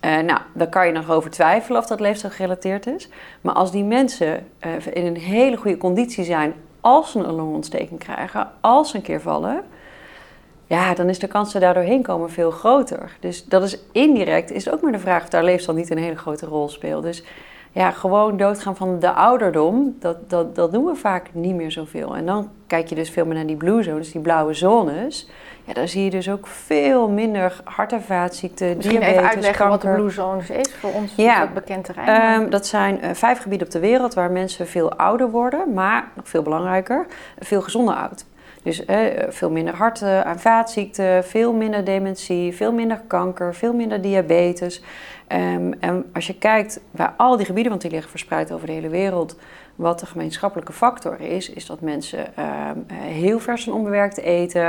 Eh, 0.01 0.19
nou, 0.19 0.41
daar 0.55 0.69
kan 0.69 0.87
je 0.87 0.93
nog 0.93 1.11
over 1.11 1.31
twijfelen 1.31 1.81
of 1.81 1.87
dat 1.87 2.01
leefstijlgerelateerd 2.01 2.87
is. 2.87 3.09
Maar 3.41 3.55
als 3.55 3.71
die 3.71 3.85
mensen 3.85 4.47
in 4.93 5.07
een 5.07 5.17
hele 5.17 5.57
goede 5.57 5.77
conditie 5.77 6.25
zijn 6.25 6.55
als 6.81 7.11
ze 7.11 7.19
een 7.19 7.35
longontsteking 7.35 7.99
krijgen, 7.99 8.51
als 8.61 8.91
ze 8.91 8.97
een 8.97 9.03
keer 9.03 9.21
vallen, 9.21 9.63
ja, 10.67 10.95
dan 10.95 11.09
is 11.09 11.19
de 11.19 11.27
kans 11.27 11.45
dat 11.45 11.53
ze 11.53 11.59
daar 11.59 11.75
doorheen 11.75 12.03
komen 12.03 12.31
veel 12.31 12.51
groter. 12.51 13.17
Dus 13.21 13.45
dat 13.45 13.63
is 13.63 13.79
indirect, 13.93 14.51
is 14.51 14.71
ook 14.71 14.81
maar 14.81 14.93
de 14.93 14.99
vraag 14.99 15.23
of 15.23 15.29
daar 15.29 15.45
leefstijl 15.45 15.77
niet 15.77 15.91
een 15.91 15.99
hele 15.99 16.17
grote 16.17 16.47
rol 16.47 16.69
speelt. 16.69 17.03
Dus 17.03 17.25
ja, 17.73 17.91
gewoon 17.91 18.37
doodgaan 18.37 18.77
van 18.77 18.99
de 18.99 19.13
ouderdom, 19.13 19.97
dat, 20.01 20.31
dat, 20.31 20.55
dat 20.55 20.73
doen 20.73 20.85
we 20.85 20.95
vaak 20.95 21.27
niet 21.33 21.55
meer 21.55 21.71
zoveel. 21.71 22.17
En 22.17 22.27
dan 22.27 22.51
kijk 22.67 22.89
je 22.89 22.95
dus 22.95 23.11
veel 23.11 23.25
meer 23.27 23.35
naar 23.35 23.47
die 23.47 23.57
blue 23.57 23.83
zones, 23.83 24.13
die 24.13 24.21
blauwe 24.21 24.55
zones. 24.55 25.29
Ja, 25.65 25.73
daar 25.73 25.89
zie 25.89 26.05
je 26.05 26.11
dus 26.11 26.31
ook 26.31 26.47
veel 26.47 27.09
minder 27.09 27.61
hart- 27.65 27.93
en 27.93 28.03
vaatziekten, 28.03 28.79
diabetes, 28.79 29.09
even 29.09 29.29
uitleggen 29.29 29.69
wat 29.69 29.83
de. 29.83 29.89
Blue 29.89 30.11
Zones 30.11 30.51
is 30.51 30.75
voor 30.75 30.93
ons 30.93 31.13
Ja. 31.17 31.41
wat 31.41 31.55
bekend 31.55 31.85
terrein. 31.85 32.41
Ehm, 32.41 32.51
dat 32.51 32.67
zijn 32.67 33.01
eh, 33.01 33.11
vijf 33.15 33.39
gebieden 33.39 33.67
op 33.67 33.73
de 33.73 33.79
wereld 33.81 34.15
waar 34.15 34.31
mensen 34.31 34.67
veel 34.67 34.93
ouder 34.93 35.31
worden, 35.31 35.73
maar 35.75 36.09
nog 36.15 36.29
veel 36.29 36.43
belangrijker, 36.43 37.07
veel 37.39 37.63
gezonder 37.63 37.95
oud. 37.95 38.25
Dus 38.63 38.85
eh, 38.85 38.99
veel 39.29 39.51
minder 39.51 39.75
hart- 39.75 40.03
en 40.03 40.39
vaatziekten, 40.39 41.25
veel 41.25 41.53
minder 41.53 41.85
dementie, 41.85 42.55
veel 42.55 42.73
minder 42.73 43.01
kanker, 43.07 43.55
veel 43.55 43.73
minder 43.73 44.01
diabetes. 44.01 44.83
Ehm, 45.31 45.73
en 45.81 46.05
als 46.15 46.27
je 46.27 46.35
kijkt 46.39 46.81
bij 46.91 47.11
al 47.17 47.37
die 47.37 47.47
gebieden, 47.47 47.71
want 47.71 47.83
die 47.83 47.91
liggen 47.91 48.11
verspreid 48.11 48.53
over 48.53 48.67
de 48.67 48.73
hele 48.73 48.89
wereld, 48.89 49.37
wat 49.75 50.01
de 50.01 50.07
gemeenschappelijke 50.07 50.73
factor 50.73 51.21
is, 51.21 51.51
is 51.51 51.67
dat 51.67 51.81
mensen 51.81 52.37
ehm, 52.37 52.49
eh, 52.87 52.97
heel 52.97 53.39
vers 53.41 53.67
en 53.67 53.73
onbewerkt 53.73 54.19
eten, 54.21 54.63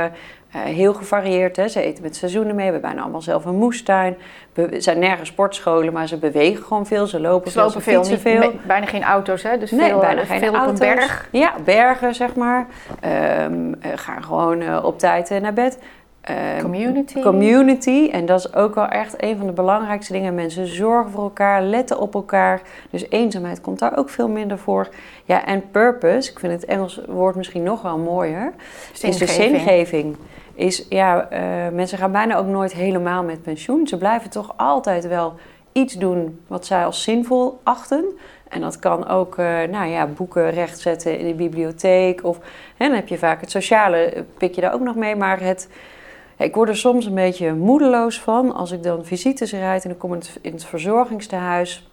eh, 0.52 0.60
heel 0.60 0.94
gevarieerd. 0.94 1.56
Hè. 1.56 1.68
Ze 1.68 1.80
eten 1.82 2.02
met 2.02 2.16
seizoenen 2.16 2.54
mee, 2.54 2.66
we 2.66 2.72
hebben 2.72 2.88
bijna 2.90 3.02
allemaal 3.02 3.22
zelf 3.22 3.44
een 3.44 3.54
moestuin. 3.56 4.16
We 4.52 4.80
zijn 4.80 4.98
nergens 4.98 5.28
sportscholen, 5.28 5.92
maar 5.92 6.08
ze 6.08 6.16
bewegen 6.18 6.64
gewoon 6.64 6.86
veel, 6.86 7.06
ze 7.06 7.20
lopen 7.20 7.50
Ze 7.50 7.58
veel, 7.58 7.66
lopen 7.66 7.82
ze 7.82 7.90
veel, 7.90 8.00
niet, 8.02 8.20
veel. 8.20 8.38
me- 8.38 8.66
bijna 8.66 8.86
geen 8.86 9.02
auto's, 9.04 9.42
hè? 9.42 9.58
Dus 9.58 9.70
Nee, 9.70 9.88
veel, 9.88 9.98
bijna 9.98 10.20
eh, 10.20 10.26
geen 10.28 10.38
veel 10.38 10.48
op 10.48 10.54
auto's. 10.56 10.80
een 10.80 10.94
berg. 10.94 11.28
Ja, 11.32 11.52
bergen 11.64 12.14
zeg 12.14 12.34
maar. 12.34 12.66
Ehm, 13.00 13.72
eh, 13.80 13.90
gaan 13.94 14.22
gewoon 14.24 14.84
op 14.84 14.98
tijd 14.98 15.30
naar 15.40 15.52
bed. 15.52 15.78
Ehm, 16.22 16.60
Community. 16.60 17.20
Community. 17.20 18.08
En 18.12 18.26
dat 18.26 18.38
is 18.38 18.54
ook 18.54 18.74
wel 18.74 18.86
echt 18.86 19.22
een 19.22 19.36
van 19.36 19.46
de 19.46 19.52
belangrijkste 19.52 20.12
dingen. 20.12 20.34
Mensen 20.34 20.66
zorgen 20.66 21.10
voor 21.10 21.22
elkaar, 21.22 21.62
letten 21.62 21.98
op 21.98 22.14
elkaar. 22.14 22.62
Dus 22.90 23.06
eenzaamheid 23.08 23.60
komt 23.60 23.78
daar 23.78 23.98
ook 23.98 24.08
veel 24.08 24.28
minder 24.28 24.58
voor. 24.58 24.88
Ja, 25.24 25.44
en 25.44 25.70
purpose, 25.70 26.30
ik 26.30 26.38
vind 26.38 26.52
het 26.52 26.64
Engels 26.64 27.00
woord 27.06 27.34
misschien 27.36 27.62
nog 27.62 27.82
wel 27.82 27.98
mooier, 27.98 28.52
is 28.92 29.00
de 29.00 29.12
Zingeving. 29.12 29.60
zingeving. 29.60 30.16
Is, 30.54 30.86
ja, 30.88 31.28
eh, 31.30 31.42
mensen 31.72 31.98
gaan 31.98 32.12
bijna 32.12 32.36
ook 32.36 32.46
nooit 32.46 32.72
helemaal 32.72 33.22
met 33.22 33.42
pensioen. 33.42 33.86
Ze 33.86 33.98
blijven 33.98 34.30
toch 34.30 34.54
altijd 34.56 35.08
wel 35.08 35.34
iets 35.72 35.94
doen 35.94 36.40
wat 36.46 36.66
zij 36.66 36.84
als 36.84 37.02
zinvol 37.02 37.60
achten. 37.62 38.04
En 38.48 38.60
dat 38.60 38.78
kan 38.78 39.08
ook 39.08 39.38
eh, 39.38 39.46
nou 39.70 39.86
ja, 39.86 40.06
boeken 40.06 40.50
rechtzetten 40.50 41.18
in 41.18 41.26
de 41.26 41.34
bibliotheek. 41.34 42.24
Of 42.24 42.38
hè, 42.76 42.86
dan 42.86 42.96
heb 42.96 43.08
je 43.08 43.18
vaak 43.18 43.40
het 43.40 43.50
sociale, 43.50 43.96
eh, 43.96 44.22
pik 44.38 44.54
je 44.54 44.60
daar 44.60 44.74
ook 44.74 44.80
nog 44.80 44.94
mee. 44.94 45.16
Maar 45.16 45.40
het, 45.40 45.68
ik 46.38 46.54
word 46.54 46.68
er 46.68 46.76
soms 46.76 47.06
een 47.06 47.14
beetje 47.14 47.54
moedeloos 47.54 48.20
van 48.20 48.54
als 48.54 48.70
ik 48.70 48.82
dan 48.82 49.04
visites 49.04 49.52
rijd 49.52 49.84
en 49.84 49.90
ik 49.90 49.98
kom 49.98 50.12
in 50.12 50.18
het, 50.18 50.38
in 50.40 50.52
het 50.52 50.64
verzorgingstehuis. 50.64 51.90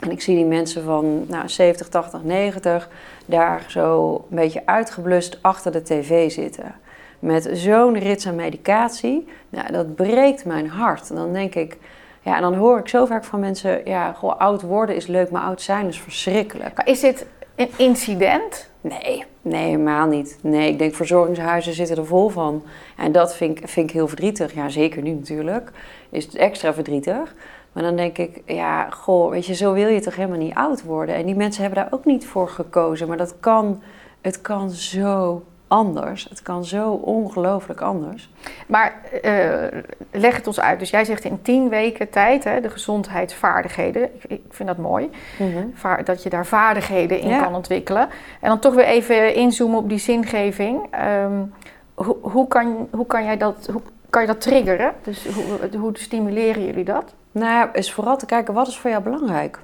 En 0.00 0.10
ik 0.10 0.20
zie 0.20 0.36
die 0.36 0.44
mensen 0.44 0.84
van 0.84 1.26
nou, 1.28 1.48
70, 1.48 1.88
80, 1.88 2.22
90 2.22 2.88
daar 3.26 3.64
zo 3.68 4.14
een 4.30 4.36
beetje 4.36 4.66
uitgeblust 4.66 5.38
achter 5.40 5.72
de 5.72 5.82
tv 5.82 6.30
zitten. 6.30 6.74
Met 7.18 7.48
zo'n 7.52 7.98
rits 7.98 8.26
aan 8.26 8.34
medicatie. 8.34 9.28
Nou, 9.48 9.72
dat 9.72 9.94
breekt 9.94 10.44
mijn 10.44 10.68
hart. 10.68 11.10
En 11.10 11.16
dan 11.16 11.32
denk 11.32 11.54
ik, 11.54 11.76
ja, 12.20 12.36
en 12.36 12.42
dan 12.42 12.54
hoor 12.54 12.78
ik 12.78 12.88
zo 12.88 13.06
vaak 13.06 13.24
van 13.24 13.40
mensen, 13.40 13.80
ja, 13.84 14.12
goh, 14.12 14.38
oud 14.38 14.62
worden 14.62 14.96
is 14.96 15.06
leuk, 15.06 15.30
maar 15.30 15.42
oud 15.42 15.62
zijn 15.62 15.86
is 15.86 16.00
verschrikkelijk. 16.00 16.82
Is 16.84 17.00
dit 17.00 17.26
een 17.56 17.70
incident? 17.76 18.70
Nee, 18.80 19.24
nee, 19.42 19.64
helemaal 19.64 20.06
niet. 20.06 20.38
Nee, 20.40 20.70
ik 20.70 20.78
denk 20.78 20.94
verzorgingshuizen 20.94 21.74
zitten 21.74 21.96
er 21.96 22.06
vol 22.06 22.28
van. 22.28 22.62
En 22.96 23.12
dat 23.12 23.34
vind 23.36 23.58
ik, 23.58 23.68
vind 23.68 23.88
ik 23.88 23.94
heel 23.94 24.08
verdrietig. 24.08 24.54
Ja, 24.54 24.68
zeker 24.68 25.02
nu 25.02 25.10
natuurlijk. 25.10 25.70
Is 26.10 26.24
het 26.24 26.34
extra 26.34 26.74
verdrietig. 26.74 27.34
Maar 27.72 27.82
dan 27.82 27.96
denk 27.96 28.18
ik, 28.18 28.42
ja, 28.46 28.90
goh, 28.90 29.30
weet 29.30 29.46
je, 29.46 29.54
zo 29.54 29.72
wil 29.72 29.88
je 29.88 30.00
toch 30.00 30.16
helemaal 30.16 30.38
niet 30.38 30.54
oud 30.54 30.82
worden. 30.82 31.14
En 31.14 31.26
die 31.26 31.34
mensen 31.34 31.62
hebben 31.62 31.82
daar 31.82 31.92
ook 31.92 32.04
niet 32.04 32.26
voor 32.26 32.48
gekozen. 32.48 33.08
Maar 33.08 33.16
dat 33.16 33.34
kan, 33.40 33.82
het 34.20 34.40
kan 34.40 34.70
zo 34.70 35.42
anders. 35.68 36.26
Het 36.28 36.42
kan 36.42 36.64
zo 36.64 36.90
ongelooflijk 36.90 37.80
anders. 37.80 38.30
Maar 38.66 38.94
uh, 39.24 39.80
leg 40.10 40.36
het 40.36 40.46
ons 40.46 40.60
uit. 40.60 40.78
Dus 40.78 40.90
jij 40.90 41.04
zegt 41.04 41.24
in 41.24 41.42
tien 41.42 41.68
weken 41.68 42.10
tijd 42.10 42.44
hè, 42.44 42.60
de 42.60 42.70
gezondheidsvaardigheden. 42.70 44.02
Ik, 44.02 44.24
ik 44.28 44.42
vind 44.48 44.68
dat 44.68 44.78
mooi. 44.78 45.10
Mhm. 45.38 46.04
Dat 46.04 46.22
je 46.22 46.30
daar 46.30 46.46
vaardigheden 46.46 47.20
in 47.20 47.40
kan 47.40 47.54
ontwikkelen. 47.54 48.08
En 48.40 48.48
dan 48.48 48.58
toch 48.58 48.74
weer 48.74 48.84
even 48.84 49.34
inzoomen 49.34 49.78
op 49.78 49.88
die 49.88 49.98
zingeving. 49.98 50.80
Um, 51.24 51.52
hoe, 51.94 52.16
hoe, 52.20 52.48
kan, 52.48 52.88
hoe, 52.90 53.06
kan 53.06 53.24
jij 53.24 53.36
dat, 53.36 53.68
hoe 53.72 53.82
kan 54.10 54.20
je 54.20 54.28
dat 54.28 54.40
triggeren? 54.40 54.92
Dus 55.02 55.26
hoe, 55.26 55.78
hoe 55.78 55.98
stimuleren 55.98 56.64
jullie 56.64 56.84
dat? 56.84 57.14
Nou 57.32 57.50
ja, 57.50 57.72
is 57.72 57.92
vooral 57.92 58.16
te 58.16 58.26
kijken 58.26 58.54
wat 58.54 58.66
is 58.66 58.78
voor 58.78 58.90
jou 58.90 59.02
belangrijk. 59.02 59.58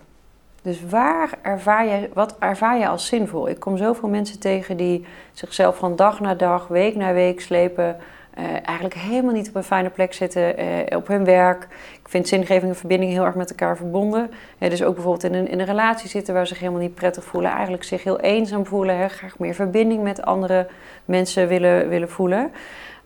Dus 0.62 0.84
waar 0.88 1.30
ervaar 1.42 1.86
je, 1.86 2.10
wat 2.12 2.36
ervaar 2.38 2.78
je 2.78 2.88
als 2.88 3.06
zinvol? 3.06 3.48
Ik 3.48 3.60
kom 3.60 3.76
zoveel 3.76 4.08
mensen 4.08 4.38
tegen 4.38 4.76
die 4.76 5.06
zichzelf 5.32 5.76
van 5.76 5.96
dag 5.96 6.20
naar 6.20 6.36
dag, 6.36 6.68
week 6.68 6.96
na 6.96 7.12
week 7.12 7.40
slepen. 7.40 7.96
Uh, 8.38 8.44
eigenlijk 8.64 8.94
helemaal 8.94 9.34
niet 9.34 9.48
op 9.48 9.54
een 9.54 9.62
fijne 9.62 9.90
plek 9.90 10.12
zitten 10.12 10.60
uh, 10.60 10.96
op 10.96 11.06
hun 11.06 11.24
werk. 11.24 11.68
Ik 12.02 12.08
vind 12.08 12.28
zingeving 12.28 12.70
en 12.70 12.76
verbinding 12.76 13.12
heel 13.12 13.24
erg 13.24 13.34
met 13.34 13.50
elkaar 13.50 13.76
verbonden. 13.76 14.30
Uh, 14.58 14.70
dus 14.70 14.82
ook 14.82 14.94
bijvoorbeeld 14.94 15.24
in 15.24 15.34
een, 15.34 15.48
in 15.48 15.60
een 15.60 15.66
relatie 15.66 16.08
zitten 16.08 16.34
waar 16.34 16.46
ze 16.46 16.52
zich 16.52 16.62
helemaal 16.62 16.82
niet 16.82 16.94
prettig 16.94 17.24
voelen. 17.24 17.50
Eigenlijk 17.50 17.84
zich 17.84 18.04
heel 18.04 18.20
eenzaam 18.20 18.66
voelen. 18.66 19.10
Graag 19.10 19.38
meer 19.38 19.54
verbinding 19.54 20.02
met 20.02 20.22
andere 20.22 20.68
mensen 21.04 21.48
willen, 21.48 21.88
willen 21.88 22.10
voelen. 22.10 22.52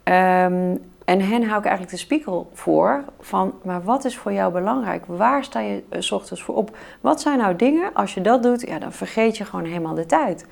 Um, 0.05 0.81
en 1.05 1.21
hen 1.21 1.43
hou 1.43 1.59
ik 1.59 1.67
eigenlijk 1.67 1.91
de 1.91 1.97
spiegel 1.97 2.51
voor 2.53 3.05
van, 3.21 3.55
maar 3.63 3.83
wat 3.83 4.05
is 4.05 4.17
voor 4.17 4.33
jou 4.33 4.53
belangrijk? 4.53 5.05
Waar 5.07 5.45
sta 5.45 5.61
je 5.61 5.83
uh, 5.91 6.01
s 6.01 6.13
ochtends 6.13 6.43
voor 6.43 6.55
op? 6.55 6.77
Wat 7.01 7.21
zijn 7.21 7.39
nou 7.39 7.57
dingen, 7.57 7.95
als 7.95 8.15
je 8.15 8.21
dat 8.21 8.43
doet, 8.43 8.61
ja, 8.61 8.79
dan 8.79 8.93
vergeet 8.93 9.37
je 9.37 9.45
gewoon 9.45 9.65
helemaal 9.65 9.95
de 9.95 10.07
tijd. 10.07 10.47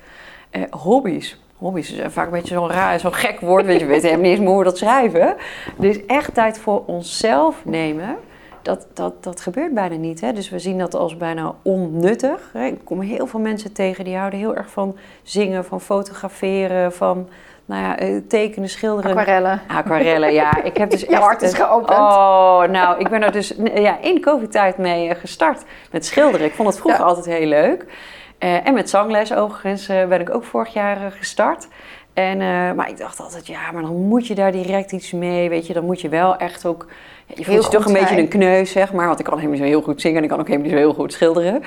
Uh, 0.51 0.63
hobby's. 0.69 1.41
Hobby's 1.57 1.91
is 1.91 2.13
vaak 2.13 2.25
een 2.25 2.31
beetje 2.31 2.53
zo'n 2.53 2.69
raar, 2.69 2.99
zo'n 2.99 3.13
gek 3.13 3.39
woord, 3.39 3.65
weet 3.65 3.79
je, 3.79 3.85
weet 3.85 4.01
helemaal 4.01 4.21
niet 4.21 4.31
eens 4.31 4.39
meer 4.39 4.53
hoe 4.53 4.63
dat 4.63 4.77
schrijven. 4.77 5.35
Dus 5.77 6.05
echt 6.05 6.33
tijd 6.33 6.59
voor 6.59 6.83
onszelf 6.85 7.65
nemen, 7.65 8.17
dat, 8.61 8.87
dat, 8.93 9.23
dat 9.23 9.41
gebeurt 9.41 9.73
bijna 9.73 9.95
niet. 9.95 10.21
Hè? 10.21 10.33
Dus 10.33 10.49
we 10.49 10.59
zien 10.59 10.77
dat 10.77 10.95
als 10.95 11.17
bijna 11.17 11.55
onnuttig. 11.61 12.49
Hè? 12.53 12.65
Ik 12.65 12.79
kom 12.83 13.01
heel 13.01 13.27
veel 13.27 13.39
mensen 13.39 13.73
tegen 13.73 14.03
die 14.03 14.15
houden 14.15 14.39
heel 14.39 14.55
erg 14.55 14.69
van 14.69 14.95
zingen, 15.23 15.65
van 15.65 15.81
fotograferen, 15.81 16.93
van 16.93 17.27
nou 17.65 17.83
ja, 17.83 17.97
eh, 17.97 18.15
tekenen, 18.27 18.69
schilderen. 18.69 19.11
Aquarellen. 19.11 19.61
Aquarellen, 19.67 20.33
ja. 20.33 20.63
Ik 20.63 20.77
heb 20.77 20.89
dus 20.89 21.01
Je 21.09 21.15
hart 21.15 21.41
is 21.41 21.53
geopend. 21.53 21.99
Oh, 21.99 22.63
nou, 22.63 22.99
ik 22.99 23.09
ben 23.09 23.23
er 23.23 23.31
dus 23.31 23.53
ja, 23.73 23.97
in 24.01 24.21
covid-tijd 24.21 24.77
mee 24.77 25.09
eh, 25.09 25.19
gestart 25.19 25.63
met 25.91 26.05
schilderen. 26.05 26.47
Ik 26.47 26.53
vond 26.53 26.67
het 26.67 26.77
vroeger 26.77 27.03
altijd 27.03 27.25
heel 27.25 27.47
leuk. 27.47 27.85
Uh, 28.39 28.67
en 28.67 28.73
met 28.73 28.89
zangles 28.89 29.33
overigens 29.33 29.87
ben 29.87 30.21
ik 30.21 30.33
ook 30.35 30.43
vorig 30.43 30.73
jaar 30.73 31.11
gestart. 31.11 31.67
En, 32.13 32.37
maar 32.75 32.89
ik 32.89 32.97
dacht 32.97 33.19
altijd, 33.19 33.47
ja, 33.47 33.71
maar 33.71 33.81
dan 33.81 34.07
moet 34.07 34.27
je 34.27 34.35
daar 34.35 34.51
direct 34.51 34.91
iets 34.91 35.11
mee. 35.11 35.49
Weet 35.49 35.67
je, 35.67 35.73
dan 35.73 35.85
moet 35.85 36.01
je 36.01 36.09
wel 36.09 36.37
echt 36.37 36.65
ook. 36.65 36.87
Je 37.35 37.45
voelt 37.45 37.63
je 37.63 37.69
toch 37.69 37.85
een 37.85 37.93
beetje 37.93 38.17
een 38.17 38.27
kneus, 38.27 38.71
zeg 38.71 38.93
maar. 38.93 39.07
Want 39.07 39.19
ik 39.19 39.25
kan 39.25 39.33
helemaal 39.33 39.57
niet 39.57 39.67
zo 39.67 39.73
heel 39.73 39.81
goed 39.81 40.01
zingen 40.01 40.17
en 40.17 40.23
ik 40.23 40.29
kan 40.29 40.39
ook 40.39 40.47
helemaal 40.47 40.67
niet 40.67 40.77
zo 40.77 40.83
heel 40.83 40.93
goed 40.93 41.13
schilderen. 41.13 41.63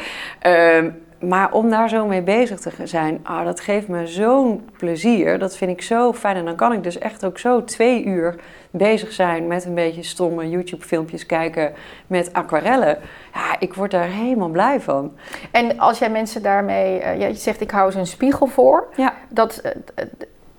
Uh, 0.46 0.92
maar 1.20 1.52
om 1.52 1.70
daar 1.70 1.88
zo 1.88 2.06
mee 2.06 2.22
bezig 2.22 2.60
te 2.60 2.70
zijn, 2.84 3.20
ah, 3.22 3.44
dat 3.44 3.60
geeft 3.60 3.88
me 3.88 4.06
zo'n 4.06 4.68
plezier. 4.76 5.38
Dat 5.38 5.56
vind 5.56 5.70
ik 5.70 5.82
zo 5.82 6.12
fijn. 6.12 6.36
En 6.36 6.44
dan 6.44 6.56
kan 6.56 6.72
ik 6.72 6.82
dus 6.82 6.98
echt 6.98 7.24
ook 7.24 7.38
zo 7.38 7.64
twee 7.64 8.04
uur 8.04 8.34
bezig 8.70 9.12
zijn 9.12 9.46
met 9.46 9.64
een 9.64 9.74
beetje 9.74 10.02
stomme 10.02 10.48
YouTube-filmpjes 10.48 11.26
kijken 11.26 11.72
met 12.06 12.32
aquarellen. 12.32 12.98
Ja, 13.34 13.56
ik 13.58 13.74
word 13.74 13.90
daar 13.90 14.08
helemaal 14.08 14.48
blij 14.48 14.80
van. 14.80 15.12
En 15.50 15.78
als 15.78 15.98
jij 15.98 16.10
mensen 16.10 16.42
daarmee, 16.42 17.00
uh, 17.00 17.28
je 17.28 17.34
zegt 17.34 17.60
ik 17.60 17.70
hou 17.70 17.90
ze 17.90 17.98
een 17.98 18.06
spiegel 18.06 18.46
voor. 18.46 18.88
Ja. 18.96 19.14
Dat, 19.28 19.62
uh, 19.64 20.04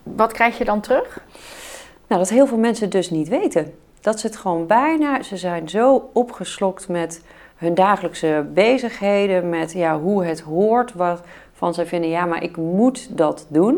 wat 0.04 0.32
krijg 0.32 0.58
je 0.58 0.66
dan 0.66 0.82
terug? 0.82 1.20
Nou, 2.08 2.22
dat 2.22 2.30
heel 2.30 2.48
veel 2.48 2.58
mensen 2.58 2.90
dus 2.90 3.10
niet 3.10 3.28
weten. 3.28 3.74
Dat 4.00 4.20
ze 4.20 4.28
het 4.28 4.38
gewoon 4.38 4.68
bijna, 4.68 5.22
ze 5.24 5.38
zijn 5.38 5.70
zo 5.70 6.10
opgeslokt 6.14 6.88
met 6.88 7.22
hun 7.56 7.74
dagelijkse 7.74 8.46
bezigheden, 8.54 9.50
met 9.50 9.72
ja, 9.72 10.00
hoe 10.00 10.26
het 10.26 10.40
hoort, 10.40 10.94
waarvan 10.94 11.74
zij 11.74 11.86
vinden, 11.86 12.10
ja, 12.10 12.26
maar 12.26 12.44
ik 12.44 12.58
moet 12.58 13.18
dat 13.18 13.46
doen. 13.50 13.76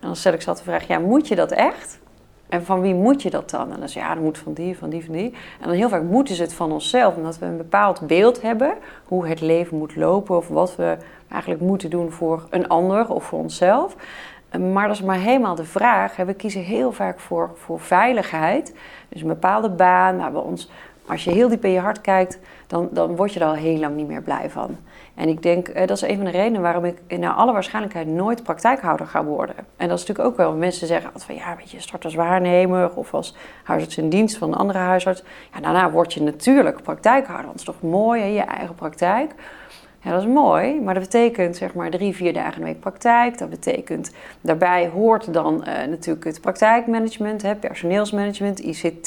En 0.00 0.06
dan 0.06 0.16
stel 0.16 0.32
ik 0.32 0.40
ze 0.40 0.48
altijd 0.48 0.66
de 0.66 0.72
vraag, 0.72 0.88
ja, 0.88 0.98
moet 0.98 1.28
je 1.28 1.34
dat 1.34 1.52
echt? 1.52 1.98
En 2.48 2.64
van 2.64 2.80
wie 2.80 2.94
moet 2.94 3.22
je 3.22 3.30
dat 3.30 3.50
dan? 3.50 3.72
En 3.72 3.78
dan 3.78 3.88
zeg 3.88 4.02
ja, 4.02 4.14
dat 4.14 4.22
moet 4.22 4.38
van 4.38 4.52
die, 4.52 4.78
van 4.78 4.90
die, 4.90 5.04
van 5.04 5.14
die. 5.14 5.34
En 5.60 5.66
dan 5.68 5.76
heel 5.76 5.88
vaak 5.88 6.02
moeten 6.02 6.34
ze 6.34 6.42
het 6.42 6.52
van 6.52 6.72
onszelf, 6.72 7.16
omdat 7.16 7.38
we 7.38 7.46
een 7.46 7.56
bepaald 7.56 8.00
beeld 8.00 8.42
hebben 8.42 8.74
hoe 9.04 9.26
het 9.26 9.40
leven 9.40 9.78
moet 9.78 9.96
lopen 9.96 10.36
of 10.36 10.48
wat 10.48 10.76
we 10.76 10.96
eigenlijk 11.28 11.60
moeten 11.60 11.90
doen 11.90 12.10
voor 12.10 12.46
een 12.50 12.68
ander 12.68 13.08
of 13.08 13.24
voor 13.24 13.38
onszelf. 13.38 13.96
Maar 14.50 14.86
dat 14.86 14.96
is 14.96 15.02
maar 15.02 15.18
helemaal 15.18 15.54
de 15.54 15.64
vraag. 15.64 16.16
We 16.16 16.34
kiezen 16.34 16.62
heel 16.62 16.92
vaak 16.92 17.20
voor, 17.20 17.50
voor 17.54 17.80
veiligheid. 17.80 18.74
Dus 19.08 19.20
een 19.20 19.28
bepaalde 19.28 19.68
baan 19.68 20.16
waar 20.16 20.32
we 20.32 20.38
ons 20.38 20.70
als 21.06 21.24
je 21.24 21.30
heel 21.30 21.48
diep 21.48 21.64
in 21.64 21.70
je 21.70 21.80
hart 21.80 22.00
kijkt, 22.00 22.38
dan, 22.66 22.88
dan 22.92 23.16
word 23.16 23.32
je 23.32 23.40
er 23.40 23.46
al 23.46 23.54
heel 23.54 23.78
lang 23.78 23.96
niet 23.96 24.08
meer 24.08 24.22
blij 24.22 24.50
van. 24.50 24.76
En 25.14 25.28
ik 25.28 25.42
denk, 25.42 25.68
eh, 25.68 25.86
dat 25.86 25.96
is 25.96 26.02
een 26.02 26.16
van 26.16 26.24
de 26.24 26.30
redenen 26.30 26.62
waarom 26.62 26.84
ik 26.84 27.18
naar 27.18 27.32
alle 27.32 27.52
waarschijnlijkheid 27.52 28.06
nooit 28.06 28.42
praktijkhouder 28.42 29.06
ga 29.06 29.24
worden. 29.24 29.56
En 29.76 29.88
dat 29.88 29.98
is 29.98 30.06
natuurlijk 30.06 30.28
ook 30.28 30.36
wel, 30.36 30.52
mensen 30.52 30.86
zeggen 30.86 31.06
altijd 31.06 31.24
van 31.24 31.34
ja, 31.34 31.56
weet 31.56 31.70
je, 31.70 31.80
start 31.80 32.04
als 32.04 32.14
waarnemer 32.14 32.94
of 32.94 33.14
als 33.14 33.34
huisarts 33.64 33.98
in 33.98 34.08
dienst 34.08 34.36
van 34.36 34.48
een 34.48 34.58
andere 34.58 34.78
huisarts. 34.78 35.22
Ja, 35.54 35.60
daarna 35.60 35.90
word 35.90 36.12
je 36.12 36.22
natuurlijk 36.22 36.82
praktijkhouder, 36.82 37.46
want 37.46 37.60
het 37.60 37.68
is 37.68 37.74
toch 37.74 37.90
mooi, 37.90 38.20
hè, 38.20 38.26
je 38.26 38.40
eigen 38.40 38.74
praktijk. 38.74 39.34
Ja, 40.06 40.12
dat 40.12 40.20
is 40.20 40.28
mooi, 40.28 40.80
maar 40.80 40.94
dat 40.94 41.02
betekent 41.02 41.56
zeg 41.56 41.74
maar 41.74 41.90
drie, 41.90 42.14
vier 42.14 42.32
dagen 42.32 42.52
in 42.52 42.58
de 42.58 42.64
week 42.64 42.80
praktijk. 42.80 43.38
Dat 43.38 43.50
betekent, 43.50 44.10
daarbij 44.40 44.88
hoort 44.88 45.32
dan 45.32 45.64
uh, 45.68 45.88
natuurlijk 45.88 46.24
het 46.24 46.40
praktijkmanagement, 46.40 47.42
hè, 47.42 47.54
personeelsmanagement, 47.54 48.58
ICT, 48.58 49.04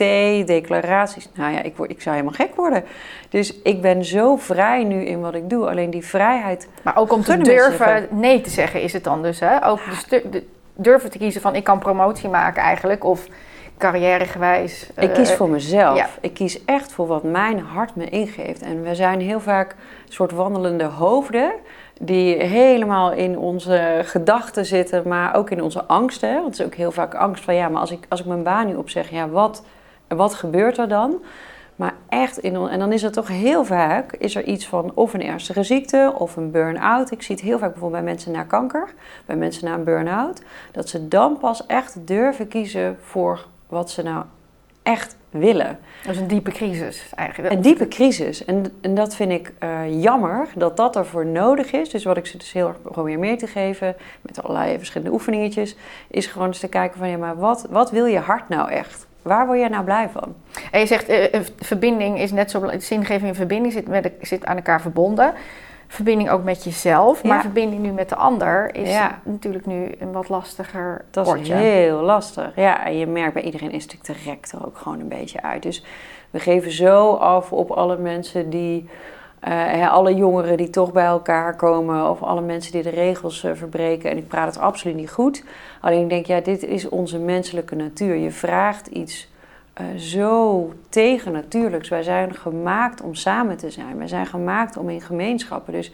declaraties. 0.47 1.29
Nou 1.33 1.53
ja, 1.53 1.61
ik, 1.61 1.77
word, 1.77 1.89
ik 1.89 2.01
zou 2.01 2.15
helemaal 2.15 2.37
gek 2.37 2.55
worden. 2.55 2.83
Dus 3.29 3.61
ik 3.61 3.81
ben 3.81 4.05
zo 4.05 4.35
vrij 4.35 4.83
nu 4.83 5.05
in 5.05 5.21
wat 5.21 5.33
ik 5.33 5.49
doe. 5.49 5.69
Alleen 5.69 5.89
die 5.89 6.05
vrijheid. 6.05 6.67
Maar 6.83 6.97
ook 6.97 7.13
om 7.13 7.21
te 7.21 7.37
durven 7.37 8.07
nee 8.11 8.41
te 8.41 8.49
zeggen 8.49 8.81
is 8.81 8.93
het 8.93 9.03
dan 9.03 9.21
dus, 9.21 9.39
hè? 9.39 9.65
Ook 9.65 9.79
de, 10.09 10.43
durven 10.75 11.11
te 11.11 11.17
kiezen 11.17 11.41
van 11.41 11.55
ik 11.55 11.63
kan 11.63 11.79
promotie 11.79 12.29
maken 12.29 12.63
eigenlijk. 12.63 13.03
Of 13.03 13.27
carrièregewijs. 13.79 14.89
Ik 14.95 15.13
kies 15.13 15.29
eh, 15.29 15.35
voor 15.35 15.49
mezelf. 15.49 16.17
Ik 16.21 16.33
kies 16.33 16.65
echt 16.65 16.91
voor 16.91 17.07
wat 17.07 17.23
mijn 17.23 17.59
hart 17.59 17.95
me 17.95 18.09
ingeeft. 18.09 18.61
En 18.61 18.83
we 18.83 18.95
zijn 18.95 19.21
heel 19.21 19.39
vaak 19.39 19.71
een 19.71 20.13
soort 20.13 20.31
wandelende 20.31 20.83
hoofden 20.83 21.51
die 22.01 22.35
helemaal 22.35 23.11
in 23.11 23.37
onze 23.37 24.01
gedachten 24.03 24.65
zitten, 24.65 25.07
maar 25.07 25.35
ook 25.35 25.49
in 25.49 25.63
onze 25.63 25.83
angsten. 25.83 26.33
Want 26.33 26.45
het 26.45 26.59
is 26.59 26.65
ook 26.65 26.75
heel 26.75 26.91
vaak 26.91 27.13
angst 27.13 27.43
van 27.43 27.55
ja, 27.55 27.69
maar 27.69 27.81
als 27.81 27.91
ik, 27.91 28.05
als 28.09 28.19
ik 28.19 28.25
mijn 28.25 28.43
baan 28.43 28.67
nu 28.67 28.75
opzeg, 28.75 29.09
ja, 29.09 29.29
wat, 29.29 29.63
wat 30.07 30.33
gebeurt 30.33 30.77
er 30.77 30.87
dan? 30.87 31.23
Maar 31.75 31.93
echt, 32.09 32.37
in, 32.37 32.55
en 32.55 32.79
dan 32.79 32.91
is 32.91 33.03
er 33.03 33.11
toch 33.11 33.27
heel 33.27 33.65
vaak 33.65 34.13
is 34.13 34.35
er 34.35 34.43
iets 34.43 34.67
van 34.67 34.91
of 34.95 35.13
een 35.13 35.23
ernstige 35.23 35.63
ziekte 35.63 36.13
of 36.17 36.35
een 36.35 36.51
burn-out. 36.51 37.11
Ik 37.11 37.21
zie 37.21 37.35
het 37.35 37.43
heel 37.43 37.59
vaak 37.59 37.71
bijvoorbeeld 37.71 38.03
bij 38.03 38.11
mensen 38.11 38.31
na 38.31 38.43
kanker, 38.43 38.93
bij 39.25 39.35
mensen 39.35 39.65
na 39.65 39.73
een 39.73 39.83
burn-out, 39.83 40.41
dat 40.71 40.89
ze 40.89 41.07
dan 41.07 41.37
pas 41.37 41.65
echt 41.65 42.07
durven 42.07 42.47
kiezen 42.47 42.97
voor 43.01 43.47
wat 43.69 43.91
ze 43.91 44.03
nou 44.03 44.23
echt 44.83 45.17
willen. 45.29 45.79
Dat 46.03 46.13
is 46.13 46.21
een 46.21 46.27
diepe 46.27 46.51
crisis 46.51 47.09
eigenlijk. 47.15 47.53
Een 47.53 47.61
diepe 47.61 47.87
crisis. 47.87 48.45
En, 48.45 48.65
en 48.81 48.95
dat 48.95 49.15
vind 49.15 49.31
ik 49.31 49.53
uh, 49.63 50.01
jammer 50.01 50.47
dat 50.55 50.77
dat 50.77 50.95
ervoor 50.95 51.25
nodig 51.25 51.71
is. 51.71 51.89
Dus 51.89 52.03
wat 52.03 52.17
ik 52.17 52.25
ze 52.25 52.37
dus 52.37 52.51
heel 52.51 52.67
erg 52.67 52.81
probeer 52.81 53.19
meer 53.19 53.37
te 53.37 53.47
geven, 53.47 53.95
met 54.21 54.43
allerlei 54.43 54.77
verschillende 54.77 55.13
oefeningetjes, 55.13 55.75
is 56.07 56.25
gewoon 56.25 56.47
eens 56.47 56.59
te 56.59 56.67
kijken 56.67 56.97
van 56.97 57.09
ja, 57.09 57.17
maar 57.17 57.37
wat, 57.37 57.67
wat 57.69 57.91
wil 57.91 58.05
je 58.05 58.19
hart 58.19 58.49
nou 58.49 58.71
echt? 58.71 59.07
Waar 59.21 59.45
word 59.45 59.59
je 59.59 59.69
nou 59.69 59.83
blij 59.83 60.09
van? 60.09 60.35
En 60.71 60.79
je 60.79 60.85
zegt, 60.85 61.09
uh, 61.09 61.25
verbinding 61.59 62.19
is 62.19 62.31
net 62.31 62.51
zo 62.51 62.69
zingeving 62.77 63.29
en 63.29 63.35
verbinding 63.35 63.73
zit, 63.73 63.87
met, 63.87 64.11
zit 64.21 64.45
aan 64.45 64.55
elkaar 64.55 64.81
verbonden 64.81 65.33
verbinding 65.91 66.29
ook 66.29 66.43
met 66.43 66.63
jezelf. 66.63 67.23
Maar 67.23 67.41
verbinding 67.41 67.81
nu 67.81 67.91
met 67.91 68.09
de 68.09 68.15
ander 68.15 68.75
is 68.75 68.97
natuurlijk 69.23 69.65
nu 69.65 69.91
een 69.99 70.11
wat 70.11 70.29
lastiger 70.29 71.05
Dat 71.11 71.35
is 71.35 71.49
heel 71.49 72.01
lastig. 72.01 72.51
Ja, 72.55 72.85
en 72.85 72.97
je 72.97 73.07
merkt 73.07 73.33
bij 73.33 73.43
iedereen 73.43 73.71
is 73.71 73.85
natuurlijk 73.85 74.23
de 74.23 74.29
rek 74.29 74.47
er 74.51 74.65
ook 74.65 74.77
gewoon 74.77 74.99
een 74.99 75.07
beetje 75.07 75.41
uit. 75.41 75.63
Dus 75.63 75.85
we 76.29 76.39
geven 76.39 76.71
zo 76.71 77.13
af 77.13 77.51
op 77.51 77.71
alle 77.71 77.97
mensen 77.97 78.49
die... 78.49 78.89
Uh, 79.47 79.91
alle 79.91 80.15
jongeren 80.15 80.57
die 80.57 80.69
toch 80.69 80.91
bij 80.91 81.05
elkaar 81.05 81.55
komen, 81.55 82.09
of 82.09 82.23
alle 82.23 82.41
mensen 82.41 82.71
die 82.71 82.83
de 82.83 82.89
regels 82.89 83.43
uh, 83.43 83.51
verbreken. 83.53 84.09
En 84.09 84.17
ik 84.17 84.27
praat 84.27 84.47
het 84.47 84.63
absoluut 84.63 84.95
niet 84.95 85.11
goed. 85.11 85.43
Alleen 85.81 86.01
ik 86.01 86.09
denk, 86.09 86.25
ja, 86.25 86.39
dit 86.39 86.63
is 86.63 86.89
onze 86.89 87.19
menselijke 87.19 87.75
natuur. 87.75 88.15
Je 88.15 88.31
vraagt 88.31 88.87
iets 88.87 89.28
uh, 89.81 89.97
zo 89.97 90.73
tegennatuurlijks. 90.89 91.89
Wij 91.89 92.03
zijn 92.03 92.35
gemaakt 92.35 93.01
om 93.01 93.15
samen 93.15 93.57
te 93.57 93.69
zijn. 93.69 93.97
Wij 93.97 94.07
zijn 94.07 94.25
gemaakt 94.25 94.77
om 94.77 94.89
in 94.89 95.01
gemeenschappen. 95.01 95.73
Dus 95.73 95.91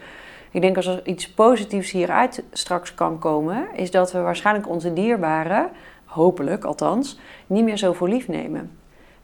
ik 0.50 0.60
denk 0.60 0.76
als 0.76 0.86
er 0.86 1.06
iets 1.06 1.30
positiefs 1.30 1.90
hieruit 1.90 2.42
straks 2.52 2.94
kan 2.94 3.18
komen, 3.18 3.66
is 3.74 3.90
dat 3.90 4.12
we 4.12 4.20
waarschijnlijk 4.20 4.68
onze 4.68 4.92
dierbaren, 4.92 5.70
hopelijk 6.04 6.64
althans, 6.64 7.18
niet 7.46 7.64
meer 7.64 7.76
zo 7.76 7.92
voor 7.92 8.08
lief 8.08 8.28
nemen. 8.28 8.70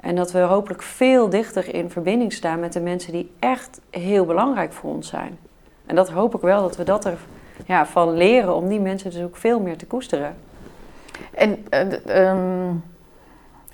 En 0.01 0.17
dat 0.17 0.33
we 0.33 0.39
hopelijk 0.39 0.83
veel 0.83 1.29
dichter 1.29 1.75
in 1.75 1.91
verbinding 1.91 2.33
staan 2.33 2.61
met 2.61 2.73
de 2.73 2.81
mensen 2.81 3.13
die 3.13 3.31
echt 3.39 3.81
heel 3.91 4.25
belangrijk 4.25 4.73
voor 4.73 4.91
ons 4.91 5.09
zijn. 5.09 5.39
En 5.87 5.95
dat 5.95 6.11
hoop 6.11 6.35
ik 6.35 6.41
wel 6.41 6.61
dat 6.61 6.77
we 6.77 6.85
dat 6.85 7.05
er 7.05 7.19
ja, 7.67 7.87
van 7.87 8.17
leren 8.17 8.55
om 8.55 8.69
die 8.69 8.81
mensen 8.81 9.11
dus 9.11 9.23
ook 9.23 9.37
veel 9.37 9.61
meer 9.61 9.77
te 9.77 9.87
koesteren. 9.87 10.37
En 11.35 11.67
eh, 11.71 11.87
ja, 12.07 12.83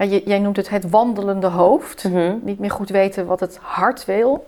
je- 0.04 0.22
jij 0.24 0.38
noemt 0.38 0.56
het 0.56 0.68
het 0.68 0.90
wandelende 0.90 1.46
hoofd. 1.46 2.04
Mhm. 2.04 2.34
Niet 2.40 2.58
meer 2.58 2.70
goed 2.70 2.88
weten 2.88 3.26
wat 3.26 3.40
het 3.40 3.56
hart 3.62 4.04
wil. 4.04 4.46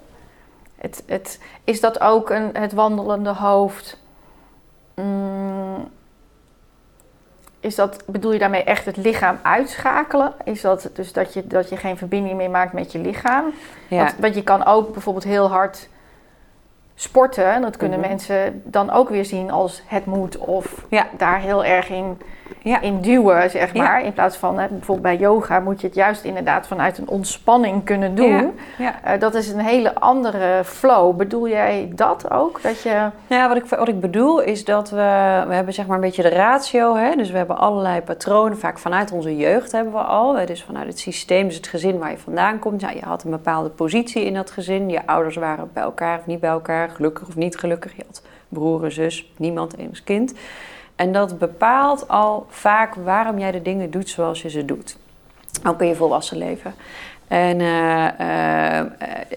Het, 0.81 1.03
het, 1.07 1.41
is 1.65 1.81
dat 1.81 2.01
ook 2.01 2.31
een, 2.31 2.51
het 2.53 2.73
wandelende 2.73 3.33
hoofd? 3.35 3.99
Mm, 4.95 5.89
is 7.61 7.75
dat, 7.75 8.03
bedoel 8.07 8.33
je 8.33 8.39
daarmee 8.39 8.65
echt 8.65 8.85
het 8.85 8.97
lichaam 8.97 9.39
uitschakelen? 9.43 10.33
Is 10.45 10.61
dat 10.61 10.91
dus 10.93 11.13
dat 11.13 11.35
je, 11.35 11.47
dat 11.47 11.69
je 11.69 11.77
geen 11.77 11.97
verbinding 11.97 12.37
meer 12.37 12.51
maakt 12.51 12.73
met 12.73 12.93
je 12.93 12.99
lichaam? 12.99 13.45
Ja. 13.89 13.97
Want, 14.05 14.15
want 14.19 14.35
je 14.35 14.43
kan 14.43 14.65
ook 14.65 14.93
bijvoorbeeld 14.93 15.25
heel 15.25 15.49
hard 15.49 15.89
sporten. 16.95 17.45
En 17.53 17.63
dat 17.63 17.77
kunnen 17.77 17.99
Mhm. 17.99 18.09
mensen 18.09 18.63
dan 18.65 18.91
ook 18.91 19.09
weer 19.09 19.25
zien 19.25 19.51
als 19.51 19.83
het 19.87 20.05
moet. 20.07 20.37
Of 20.39 20.85
Ja. 20.89 21.07
daar 21.17 21.41
heel 21.41 21.65
erg 21.65 21.89
in, 21.89 22.21
Ja. 22.63 22.81
in 22.81 23.01
duwen, 23.01 23.51
zeg 23.51 23.75
Ja. 23.75 23.83
maar. 23.83 24.05
In 24.05 24.13
plaats 24.13 24.37
van, 24.37 24.59
hè, 24.59 24.69
bijvoorbeeld 24.69 25.03
bij 25.03 25.17
yoga 25.17 25.61
moet 25.61 25.81
je 25.81 25.87
het 25.87 25.97
juist 25.97 26.25
inderdaad 26.25 26.67
vanuit 26.67 26.99
een 26.99 27.09
ontspanning 27.09 27.85
kunnen 27.85 28.15
doen. 28.15 28.59
Ja. 28.79 29.03
Eh, 29.05 29.21
dat 29.21 29.35
is 29.35 29.49
een 29.49 29.61
hele 29.61 29.95
andere 29.95 30.65
flow. 30.65 31.17
Bedoel 31.17 31.49
jij 31.49 31.93
dat 31.95 32.31
ook? 32.31 32.63
Dat 32.63 32.83
je... 32.83 32.91
Nou 33.27 33.43
ja, 33.43 33.49
wat 33.49 33.57
ik, 33.57 33.65
wat 33.65 33.89
ik 33.89 34.01
bedoel 34.01 34.41
is 34.41 34.65
dat 34.65 34.91
we, 34.91 35.45
we 35.49 35.55
hebben 35.55 35.75
zeg 35.75 35.87
maar 35.87 35.95
een 35.95 36.03
beetje 36.03 36.23
de 36.23 36.29
ratio. 36.29 36.97
Hè? 36.97 37.17
Dus 37.17 37.31
we 37.31 37.37
hebben 37.37 37.59
allerlei 37.59 38.01
patronen, 38.01 38.59
vaak 38.59 38.79
vanuit 38.79 39.13
onze 39.13 39.37
jeugd 39.37 39.73
hebben 39.73 39.93
we 39.93 39.99
al. 39.99 40.37
Hè? 40.39 40.47
Dus 40.47 40.63
vanuit 40.65 40.87
het 40.87 40.99
systeem, 40.99 41.47
dus 41.47 41.57
het 41.57 41.67
gezin 41.67 41.99
waar 41.99 42.11
je 42.11 42.19
vandaan 42.19 42.59
komt. 42.59 42.81
Ja, 42.81 42.91
je 42.91 43.05
had 43.05 43.25
een 43.25 43.31
bepaalde 43.31 43.69
positie 43.69 44.25
in 44.25 44.35
dat 44.35 44.51
gezin. 44.51 44.89
Je 44.89 45.07
ouders 45.07 45.37
waren 45.37 45.71
bij 45.73 45.83
elkaar 45.83 46.19
of 46.19 46.27
niet 46.27 46.41
bij 46.41 46.51
elkaar, 46.51 46.89
gelukkig 46.89 47.29
of 47.29 47.37
niet 47.37 47.57
gelukkig. 47.59 47.97
Je 47.97 48.03
had 48.07 48.23
broer 48.49 48.91
zus, 48.91 49.33
niemand, 49.37 49.73
enigszins 49.73 50.05
kind. 50.05 50.35
En 51.01 51.13
dat 51.13 51.39
bepaalt 51.39 52.09
al 52.09 52.47
vaak 52.49 52.95
waarom 52.95 53.39
jij 53.39 53.51
de 53.51 53.63
dingen 53.63 53.91
doet 53.91 54.09
zoals 54.09 54.43
je 54.43 54.51
ze 54.51 54.65
doet. 54.65 54.97
Ook 55.67 55.81
in 55.81 55.87
je 55.89 55.95
volwassen 55.95 56.37
leven. 56.37 56.75
En, 57.31 57.61
eh, 57.61 58.81
eh, 58.81 58.87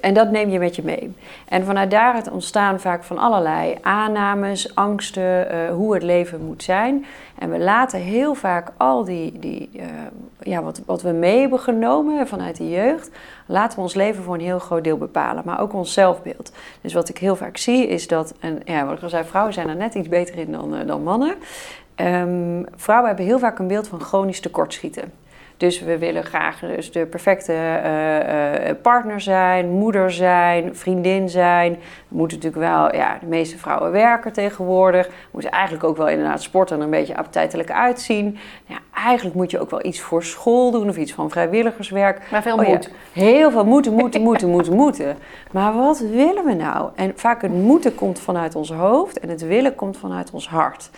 en 0.02 0.14
dat 0.14 0.32
neem 0.32 0.50
je 0.50 0.60
met 0.60 0.76
je 0.76 0.84
mee. 0.84 1.16
En 1.48 1.66
vanuit 1.66 1.92
daaruit 1.92 2.32
ontstaan 2.32 2.80
vaak 2.80 3.04
van 3.04 3.18
allerlei 3.18 3.78
aannames, 3.82 4.76
angsten, 4.76 5.50
eh, 5.50 5.70
hoe 5.70 5.94
het 5.94 6.04
leven 6.04 6.46
moet 6.46 6.64
zijn. 6.64 7.06
En 7.40 7.52
we 7.52 7.60
laten 7.60 8.00
heel 8.00 8.34
vaak 8.34 8.72
al 8.78 9.04
die, 9.04 9.40
die 9.40 9.70
ja, 10.40 10.64
wat, 10.64 10.82
wat 10.86 11.02
we 11.02 11.12
mee 11.12 11.40
hebben 11.40 11.60
genomen 11.60 12.28
vanuit 12.28 12.58
de 12.58 12.70
jeugd, 12.70 13.10
laten 13.46 13.78
we 13.78 13.84
ons 13.84 13.94
leven 13.94 14.24
voor 14.24 14.34
een 14.34 14.42
heel 14.42 14.60
groot 14.60 14.84
deel 14.84 14.98
bepalen. 14.98 15.44
Maar 15.46 15.62
ook 15.62 15.74
ons 15.74 15.94
zelfbeeld. 15.94 16.52
Dus 16.82 16.94
wat 16.94 17.10
ik 17.10 17.18
heel 17.18 17.36
vaak 17.36 17.58
zie 17.58 17.88
is 17.88 18.08
dat, 18.08 18.34
en 18.40 18.62
ja, 18.66 18.86
wat 18.86 18.98
ik 18.98 19.04
al 19.04 19.10
zei, 19.10 19.24
vrouwen 19.24 19.54
zijn 19.54 19.70
er 19.70 19.76
net 19.76 19.94
iets 19.94 20.10
beter 20.10 20.38
in 20.38 20.52
dan, 20.52 20.76
dan 20.86 21.04
mannen. 21.04 21.36
Ehm, 21.96 22.64
vrouwen 22.76 23.08
hebben 23.08 23.26
heel 23.26 23.40
vaak 23.40 23.60
een 23.60 23.68
beeld 23.68 23.88
van 23.88 24.02
chronisch 24.02 24.40
tekortschieten. 24.40 25.12
Dus 25.64 25.82
we 25.82 25.98
willen 25.98 26.24
graag 26.24 26.60
dus 26.60 26.92
de 26.92 27.06
perfecte 27.06 27.54
eh, 27.54 28.70
eh, 28.70 28.76
partner 28.82 29.22
zijn, 29.22 29.70
moeder 29.70 30.12
zijn, 30.12 30.76
vriendin 30.76 31.30
zijn. 31.30 31.72
We 32.08 32.18
moeten 32.18 32.38
natuurlijk 32.38 32.66
wel, 32.72 32.96
ja, 32.96 33.18
de 33.20 33.26
meeste 33.26 33.58
vrouwen 33.58 33.92
werken 33.92 34.34
tegenwoordig. 34.34 35.08
We 35.08 35.14
moeten 35.32 35.52
eigenlijk 35.52 35.84
ook 35.84 35.98
wel 35.98 36.08
inderdaad 36.08 36.42
sporten 36.42 36.76
en 36.76 36.84
een 36.84 36.90
beetje 36.90 37.18
appetijtelijk 37.18 37.72
uitzien. 37.72 38.38
Ja, 38.66 38.78
eigenlijk 38.94 39.36
moet 39.36 39.52
je 39.52 39.60
ook 39.60 39.70
wel 39.70 39.86
iets 39.86 40.02
voor 40.02 40.24
school 40.24 40.72
doen 40.72 40.90
of 40.90 40.98
iets 40.98 41.14
van 41.14 41.30
vrijwilligerswerk. 41.30 42.22
Maar 42.32 42.42
veel 42.42 42.58
Oh 42.58 42.64
ja, 42.64 42.70
moet. 42.70 42.90
Heel 43.12 43.52
veel 43.52 43.66
moeten, 43.66 43.94
moeten, 43.94 44.22
moeten, 44.22 44.50
moeten, 44.50 44.74
moeten. 44.74 45.18
Maar 45.52 45.74
wat 45.74 46.00
willen 46.00 46.46
we 46.46 46.54
nou? 46.54 46.90
En 46.96 47.12
vaak 47.16 47.42
het 47.42 47.54
moeten 47.54 47.96
komt 47.96 48.20
vanuit 48.20 48.56
ons 48.56 48.72
hoofd 48.72 49.20
en 49.20 49.30
het 49.30 49.48
willen 49.48 49.76
komt 49.76 49.98
vanuit 49.98 50.32
ons 50.32 50.50
hart. 50.50 50.90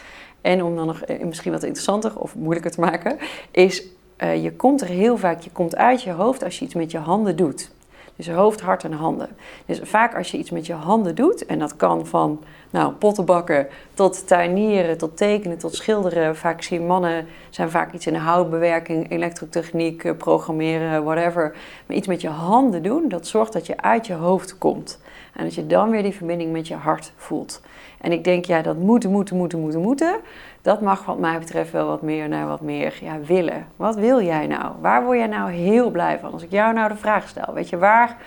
En 0.41 0.63
om 0.63 0.75
dan 0.75 0.85
nog 0.85 1.01
eh, 1.01 1.25
misschien 1.25 1.51
wat 1.51 1.63
interessanter 1.63 2.19
of 2.19 2.35
moeilijker 2.35 2.71
te 2.71 2.79
maken, 2.79 3.17
is 3.51 3.93
eh, 4.15 4.43
je 4.43 4.55
komt 4.55 4.81
er 4.81 4.87
heel 4.87 5.17
vaak, 5.17 5.41
je 5.41 5.51
komt 5.51 5.75
uit 5.75 6.03
je 6.03 6.11
hoofd 6.11 6.43
als 6.43 6.59
je 6.59 6.65
iets 6.65 6.73
met 6.73 6.91
je 6.91 6.97
handen 6.97 7.35
doet. 7.35 7.73
Dus 8.15 8.29
hoofd, 8.29 8.61
hart 8.61 8.83
en 8.83 8.91
handen. 8.91 9.29
Dus 9.65 9.79
vaak 9.83 10.15
als 10.15 10.31
je 10.31 10.37
iets 10.37 10.49
met 10.49 10.65
je 10.65 10.73
handen 10.73 11.15
doet, 11.15 11.45
en 11.45 11.59
dat 11.59 11.75
kan 11.75 12.05
van 12.05 12.43
nou, 12.69 12.93
pottenbakken 12.93 13.67
tot 13.93 14.27
tuinieren, 14.27 14.97
tot 14.97 15.17
tekenen, 15.17 15.57
tot 15.57 15.75
schilderen. 15.75 16.35
Vaak 16.35 16.61
zie 16.61 16.79
mannen 16.79 17.27
zijn 17.49 17.69
vaak 17.69 17.93
iets 17.93 18.07
in 18.07 18.15
houtbewerking, 18.15 19.11
elektrotechniek, 19.11 20.03
eh, 20.03 20.17
programmeren, 20.17 21.03
whatever. 21.03 21.55
Maar 21.85 21.97
iets 21.97 22.07
met 22.07 22.21
je 22.21 22.29
handen 22.29 22.83
doen, 22.83 23.09
dat 23.09 23.27
zorgt 23.27 23.53
dat 23.53 23.65
je 23.65 23.81
uit 23.81 24.07
je 24.07 24.13
hoofd 24.13 24.57
komt. 24.57 24.99
En 25.33 25.43
dat 25.43 25.53
je 25.55 25.67
dan 25.67 25.89
weer 25.89 26.03
die 26.03 26.15
verbinding 26.15 26.51
met 26.51 26.67
je 26.67 26.75
hart 26.75 27.11
voelt. 27.15 27.61
En 28.05 28.11
ik 28.11 28.23
denk, 28.23 28.45
ja, 28.45 28.61
dat 28.61 28.77
moeten, 28.77 29.11
moeten, 29.11 29.35
moeten, 29.35 29.59
moeten, 29.59 29.81
moeten. 29.81 30.15
Dat 30.61 30.81
mag 30.81 31.05
wat 31.05 31.19
mij 31.19 31.39
betreft 31.39 31.71
wel 31.71 31.87
wat 31.87 32.01
meer 32.01 32.29
naar 32.29 32.47
wat 32.47 32.61
meer 32.61 32.97
ja, 33.01 33.19
willen. 33.19 33.67
Wat 33.75 33.95
wil 33.95 34.21
jij 34.21 34.47
nou? 34.47 34.71
Waar 34.81 35.03
word 35.03 35.17
jij 35.17 35.27
nou 35.27 35.51
heel 35.51 35.91
blij 35.91 36.19
van? 36.19 36.31
Als 36.31 36.43
ik 36.43 36.51
jou 36.51 36.73
nou 36.73 36.89
de 36.89 36.95
vraag 36.95 37.27
stel, 37.27 37.53
weet 37.53 37.69
je, 37.69 37.77
waar... 37.77 38.17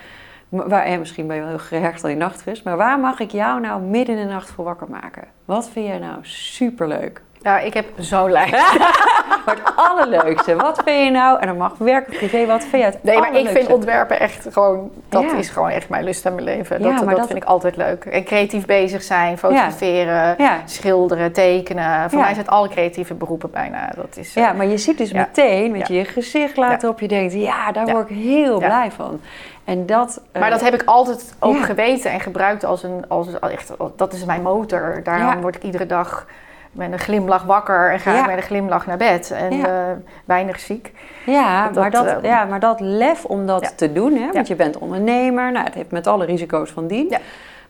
waar 0.48 0.84
en 0.84 0.98
misschien 0.98 1.26
ben 1.26 1.36
je 1.36 1.42
wel 1.42 1.50
heel 1.50 1.58
gehecht 1.58 2.04
aan 2.04 2.10
die 2.10 2.18
nachtrust, 2.18 2.64
maar 2.64 2.76
waar 2.76 2.98
mag 2.98 3.20
ik 3.20 3.30
jou 3.30 3.60
nou 3.60 3.82
midden 3.82 4.16
in 4.16 4.26
de 4.26 4.32
nacht 4.32 4.50
voor 4.50 4.64
wakker 4.64 4.90
maken? 4.90 5.24
Wat 5.44 5.68
vind 5.68 5.86
jij 5.86 5.98
nou 5.98 6.18
superleuk? 6.22 7.22
Ja, 7.42 7.58
ik 7.58 7.74
heb 7.74 7.86
zo'n 7.98 8.30
lijst. 8.30 8.78
Maar 9.46 9.56
het 9.56 9.72
allerleukste, 9.76 10.56
wat 10.56 10.80
vind 10.84 11.04
je 11.04 11.10
nou? 11.10 11.40
En 11.40 11.46
dan 11.46 11.56
mag 11.56 11.72
werk 11.78 12.08
of 12.08 12.16
privé, 12.16 12.46
wat 12.46 12.60
vind 12.64 12.82
je 12.82 12.88
het 12.88 13.02
Nee, 13.02 13.18
maar 13.18 13.34
ik 13.36 13.48
vind 13.48 13.68
ontwerpen 13.72 14.20
echt 14.20 14.46
gewoon... 14.52 14.90
Dat 15.08 15.22
Ja. 15.22 15.36
is 15.36 15.48
gewoon 15.48 15.68
echt 15.68 15.88
mijn 15.88 16.04
lust 16.04 16.26
aan 16.26 16.32
mijn 16.34 16.44
leven. 16.44 16.82
Ja, 16.82 16.90
Dat, 16.96 17.06
dat, 17.08 17.16
dat- 17.16 17.26
vind 17.26 17.42
ik 17.42 17.48
altijd 17.48 17.76
leuk. 17.76 18.04
En 18.04 18.24
creatief 18.24 18.66
bezig 18.66 19.02
zijn, 19.02 19.38
fotograferen, 19.38 20.34
Ja. 20.38 20.58
schilderen, 20.64 21.32
tekenen. 21.32 22.10
Voor 22.10 22.18
mij 22.18 22.28
zijn 22.28 22.40
het 22.46 22.48
alle 22.54 22.68
creatieve 22.68 23.14
beroepen 23.14 23.50
bijna. 23.50 23.92
Dat 23.96 24.16
is, 24.16 24.34
eh, 24.34 24.42
Ja, 24.42 24.52
maar 24.52 24.66
je 24.66 24.78
ziet 24.78 24.98
dus 24.98 25.12
meteen 25.12 25.70
met 25.70 25.88
je 25.88 26.04
gezicht 26.04 26.56
laten 26.56 26.88
op 26.88 27.00
je 27.00 27.08
denkt, 27.08 27.32
ja, 27.32 27.72
daar 27.72 27.86
word 27.86 28.10
ik 28.10 28.16
heel 28.16 28.58
blij 28.58 28.90
van. 28.96 29.20
En 29.64 29.86
dat... 29.86 30.20
eh, 30.32 30.40
Maar 30.40 30.50
dat 30.50 30.60
heb 30.60 30.74
ik 30.74 30.82
altijd 30.84 31.34
ook 31.38 31.60
geweten 31.64 32.10
en 32.10 32.20
gebruikt 32.20 32.64
als 32.64 32.82
een... 32.82 33.04
Als, 33.08 33.26
echt, 33.40 33.72
dat 33.96 34.12
is 34.12 34.24
mijn 34.24 34.42
motor. 34.42 35.00
Daarom 35.04 35.40
word 35.40 35.56
ik 35.56 35.62
iedere 35.62 35.86
dag 35.86 36.26
met 36.72 36.92
een 36.92 36.98
glimlach 36.98 37.42
wakker 37.44 37.92
en 37.92 38.00
ga 38.00 38.12
Ja. 38.12 38.20
ik 38.20 38.26
met 38.26 38.36
een 38.36 38.42
glimlach 38.42 38.86
naar 38.86 38.96
bed. 38.96 39.30
En 39.30 39.56
Ja. 39.56 39.66
eh, 39.66 39.96
weinig 40.24 40.60
ziek. 40.60 40.92
Ja, 41.26 41.64
Dat- 41.66 41.74
maar 41.74 41.90
dat, 41.90 42.06
eh, 42.06 42.16
ja, 42.22 42.44
maar 42.44 42.60
dat 42.60 42.80
lef 42.80 43.24
om 43.24 43.46
dat 43.46 43.60
Ja. 43.62 43.70
te 43.76 43.92
doen, 43.92 44.14
hè, 44.16 44.32
want 44.32 44.48
je 44.48 44.54
bent 44.56 44.78
ondernemer, 44.78 45.52
nou, 45.52 45.64
het 45.64 45.74
heeft 45.74 45.90
met 45.90 46.06
alle 46.06 46.24
risico's 46.24 46.70
van 46.70 46.86
dien. 46.86 47.06
Ja. 47.08 47.18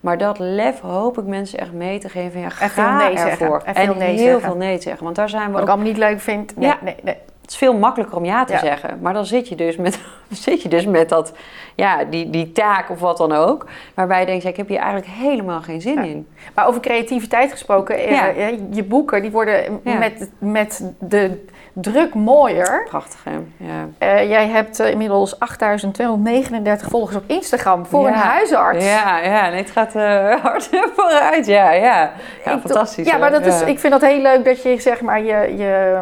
Maar 0.00 0.18
dat 0.18 0.38
lef 0.38 0.80
hoop 0.80 1.18
ik 1.18 1.24
mensen 1.24 1.58
echt 1.58 1.72
mee 1.72 1.98
te 1.98 2.08
geven. 2.08 2.40
Ja, 2.40 2.48
ga 2.50 2.96
nee 2.96 3.16
zeggen. 3.18 3.30
ervoor. 3.40 3.62
En 3.64 3.74
veel 3.74 3.94
nee 3.94 4.08
heel 4.16 4.24
zeggen. 4.24 4.40
veel 4.40 4.56
nee 4.56 4.80
zeggen. 4.80 5.04
Want 5.04 5.16
daar 5.16 5.28
zijn 5.28 5.46
we 5.46 5.50
Wat 5.52 5.56
ik 5.56 5.62
ook... 5.62 5.68
allemaal 5.74 5.86
niet 5.92 5.96
leuk 5.96 6.20
vind. 6.20 6.56
Nee, 6.56 6.72
nee. 7.02 7.16
Het 7.48 7.56
is 7.56 7.62
veel 7.62 7.78
makkelijker 7.78 8.16
om 8.16 8.24
ja 8.24 8.44
te 8.44 8.52
Ja. 8.52 8.58
zeggen. 8.58 8.98
Maar 9.02 9.12
dan 9.12 9.26
zit 9.26 9.48
je 9.48 9.54
dus 9.54 9.76
met, 9.76 9.98
zit 10.30 10.62
je 10.62 10.68
dus 10.68 10.86
met 10.86 11.08
dat, 11.08 11.32
ja, 11.74 12.04
die, 12.04 12.30
die 12.30 12.52
taak 12.52 12.90
of 12.90 13.00
wat 13.00 13.16
dan 13.16 13.32
ook. 13.32 13.66
Waarbij 13.94 14.20
je 14.20 14.26
denkt, 14.26 14.44
ik 14.44 14.56
heb 14.56 14.68
hier 14.68 14.78
eigenlijk 14.78 15.06
helemaal 15.10 15.60
geen 15.62 15.80
zin 15.80 15.94
Ja. 15.94 16.02
in. 16.02 16.28
Maar 16.54 16.66
over 16.66 16.80
creativiteit 16.80 17.50
gesproken, 17.50 17.98
eh, 17.98 18.10
Ja. 18.10 18.28
eh, 18.28 18.48
je 18.70 18.84
boeken 18.84 19.22
die 19.22 19.30
worden 19.30 19.80
met, 19.82 20.30
met 20.38 20.92
de 20.98 21.44
druk 21.72 22.14
mooier. 22.14 22.84
Prachtig, 22.88 23.24
hè? 23.24 23.38
Ja. 23.56 23.88
Eh, 23.98 24.28
jij 24.28 24.48
hebt 24.48 24.78
inmiddels 24.78 25.38
8239 25.38 26.88
volgers 26.88 27.16
op 27.16 27.24
Instagram 27.26 27.86
voor 27.86 28.02
Ja. 28.02 28.08
een 28.08 28.14
huisarts. 28.14 28.84
Ja, 28.84 29.18
ja, 29.18 29.48
nee, 29.48 29.58
het 29.60 29.70
gaat 29.70 29.92
hard 30.42 30.68
vooruit. 30.96 31.46
Ja, 31.46 31.70
ja. 31.72 32.12
ja 32.44 32.58
fantastisch. 32.60 33.06
Ja, 33.06 33.12
hè? 33.12 33.18
maar 33.18 33.30
dat 33.30 33.46
is, 33.46 33.62
ik 33.62 33.78
vind 33.78 33.92
dat 33.92 34.02
heel 34.10 34.20
leuk 34.22 34.44
dat 34.44 34.62
je 34.62 34.80
zeg 34.80 35.00
maar 35.00 35.22
je, 35.22 35.54
je, 35.56 36.00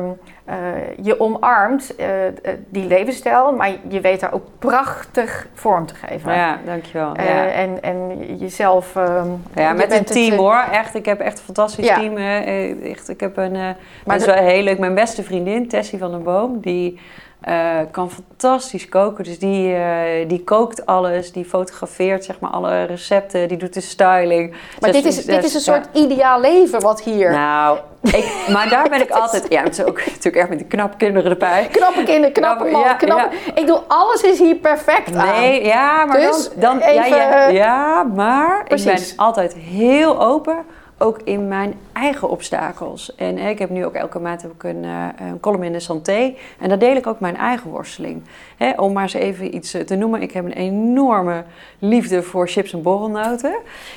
je 1.02 1.20
omarmt 1.20 1.96
eh, 1.96 2.26
eh, 2.26 2.32
die 2.68 2.86
levensstijl, 2.86 3.52
maar 3.52 3.70
je 3.88 4.00
weet 4.00 4.20
daar 4.20 4.32
ook 4.32 4.46
prachtig 4.58 5.46
vorm 5.54 5.86
te 5.86 5.94
geven. 5.94 6.34
Ja, 6.34 6.58
dankjewel. 6.64 7.14
Eh, 7.14 7.26
ja. 7.26 7.46
en, 7.46 7.82
en 7.82 8.36
jezelf. 8.36 8.96
ehm, 8.96 9.28
Ja, 9.54 9.68
je 9.68 9.74
met 9.74 9.90
een 9.90 9.98
het, 9.98 10.06
team 10.06 10.32
eh, 10.32 10.38
hoor. 10.38 10.64
Echt, 10.72 10.94
ik 10.94 11.06
heb 11.06 11.20
echt 11.20 11.38
een 11.38 11.44
fantastisch 11.44 11.86
Ja. 11.86 11.94
team. 11.98 12.16
eh, 12.16 12.90
echt, 12.90 13.08
ik 13.08 13.20
heb 13.20 13.36
een, 13.36 13.54
eh 13.54 13.60
Maar 14.04 14.18
dat 14.18 14.20
is 14.28 14.34
wel 14.34 14.44
heel 14.44 14.62
leuk. 14.62 14.78
Mijn 14.78 14.94
beste 14.94 15.22
vriendin, 15.22 15.68
Tessie 15.68 15.98
van 15.98 16.10
den 16.10 16.22
Boom, 16.22 16.60
die 16.60 17.00
eh, 17.46 17.78
kan 17.90 18.10
fantastisch 18.10 18.88
koken. 18.88 19.24
Dus 19.24 19.38
die, 19.38 19.74
eh, 19.74 20.28
die 20.28 20.44
kookt 20.44 20.86
alles, 20.86 21.32
die 21.32 21.44
fotografeert 21.44 22.24
zeg 22.24 22.40
maar 22.40 22.50
alle 22.50 22.82
recepten, 22.84 23.48
die 23.48 23.56
doet 23.56 23.74
de 23.74 23.80
styling. 23.80 24.50
Maar 24.80 24.92
Zes- 24.92 25.02
dit 25.02 25.12
is, 25.12 25.24
dit 25.24 25.44
is 25.44 25.54
een 25.54 25.60
soort 25.60 25.88
ideaal 25.92 26.40
leven 26.40 26.80
wat 26.80 27.02
hier. 27.02 27.30
Nou, 27.30 27.78
ik, 28.02 28.32
maar 28.52 28.68
daar 28.68 28.88
ben 28.88 29.00
ik 29.00 29.10
altijd... 29.20 29.46
Ja, 29.48 29.62
het 29.62 29.78
is 29.78 29.84
ook 29.84 29.98
natuurlijk 30.06 30.36
echt 30.36 30.48
met 30.48 30.58
die 30.58 30.66
knappe 30.66 30.96
kinderen 30.96 31.30
erbij. 31.30 31.68
Knappe 31.72 32.02
kinderen, 32.02 32.32
knappe 32.32 32.64
man, 32.64 32.80
ja, 32.80 32.94
knappe... 32.94 33.28
Ik 33.54 33.66
doe 33.66 33.80
alles 33.88 34.22
is 34.22 34.38
hier 34.38 34.56
perfect 34.56 35.16
aan. 35.16 35.26
Nee, 35.40 35.64
ja, 35.64 36.04
maar 36.04 36.20
Dus 36.20 36.50
dan, 36.54 36.78
dan 36.78 36.88
even, 36.88 37.16
ja, 37.16 37.48
ja, 37.48 38.02
maar 38.02 38.64
ik 38.68 38.84
ben 38.84 38.98
altijd 39.16 39.54
heel 39.54 40.22
open, 40.22 40.64
ook 40.98 41.20
in 41.24 41.48
mijn 41.48 41.74
eigen 41.92 42.28
obstakels. 42.28 43.14
En 43.14 43.38
eh, 43.38 43.48
ik 43.48 43.58
heb 43.58 43.70
nu 43.70 43.84
ook 43.84 43.94
elke 43.94 44.18
maand 44.18 44.42
heb 44.42 44.52
ik 44.52 44.62
een, 44.62 44.84
eh, 44.84 45.08
een 45.18 45.40
column 45.40 45.62
in 45.62 45.72
de 45.72 45.80
Santé 45.80 46.34
en 46.58 46.68
daar 46.68 46.78
deel 46.78 46.96
ik 46.96 47.06
ook 47.06 47.20
mijn 47.20 47.36
eigen 47.36 47.70
worsteling. 47.70 48.22
Hè, 48.56 48.70
om 48.70 48.92
maar 48.92 49.02
eens 49.02 49.12
even 49.12 49.54
iets 49.54 49.74
eh, 49.74 49.82
te 49.82 49.96
noemen, 49.96 50.22
ik 50.22 50.32
heb 50.32 50.44
een 50.44 50.52
enorme 50.52 51.44
liefde 51.78 52.22
voor 52.22 52.48
chips 52.48 52.72
en 52.72 52.82
borrelnoten. 52.82 53.56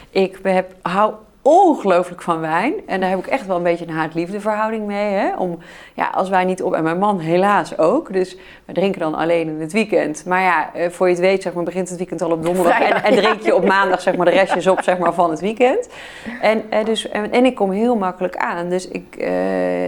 Ik 0.10 0.40
heb, 0.44 0.76
hou 0.82 1.14
ongelooflijk 1.42 2.22
van 2.22 2.40
wijn. 2.40 2.74
En 2.86 3.00
daar 3.00 3.10
heb 3.10 3.20
ik 3.20 3.28
echt 3.28 3.46
wel 3.46 3.58
een 3.58 3.64
beetje 3.64 3.88
een 3.88 3.94
haat-liefde 3.94 4.40
verhouding 4.40 4.86
mee. 4.86 5.14
Hè? 5.14 5.36
Om, 5.38 5.58
ja, 5.94 6.10
als 6.14 6.30
wij 6.30 6.46
niet 6.46 6.64
op... 6.64 6.74
En 6.74 6.84
mijn 6.84 7.00
man 7.00 7.20
helaas 7.20 7.78
ook. 7.78 8.14
Dus 8.14 8.38
we 8.66 8.74
drinken 8.74 9.00
dan 9.00 9.16
alleen 9.16 9.48
in 9.48 9.62
het 9.62 9.72
weekend. 9.72 10.26
Maar 10.26 10.42
ja, 10.42 10.74
eh, 10.74 10.90
voor 10.90 11.08
je 11.08 11.14
het 11.14 11.22
weet 11.22 11.42
zeg 11.42 11.54
maar, 11.54 11.64
begint 11.64 11.90
het 11.90 11.98
weekend 11.98 12.22
al 12.22 12.32
op 12.32 12.44
donderdag. 12.44 12.80
En, 12.80 13.04
en, 13.04 13.16
drink 13.16 13.42
je 13.42 13.56
op 13.56 13.66
maandag 13.66 14.02
zeg 14.02 14.16
maar, 14.16 14.26
de 14.26 14.32
restjes 14.32 14.68
op 14.68 14.82
zeg 14.82 14.98
maar, 14.98 15.14
van 15.14 15.30
het 15.30 15.40
weekend. 15.40 15.90
En, 16.42 16.64
eh, 16.70 16.86
dus, 16.86 17.10
en, 17.10 17.32
en, 17.32 17.46
ik 17.46 17.56
kom 17.56 17.72
heel 17.72 17.96
makkelijk 17.96 18.38
aan. 18.38 18.70
Dus 18.70 18.88
ik, 18.88 19.16
uh, 19.18 19.28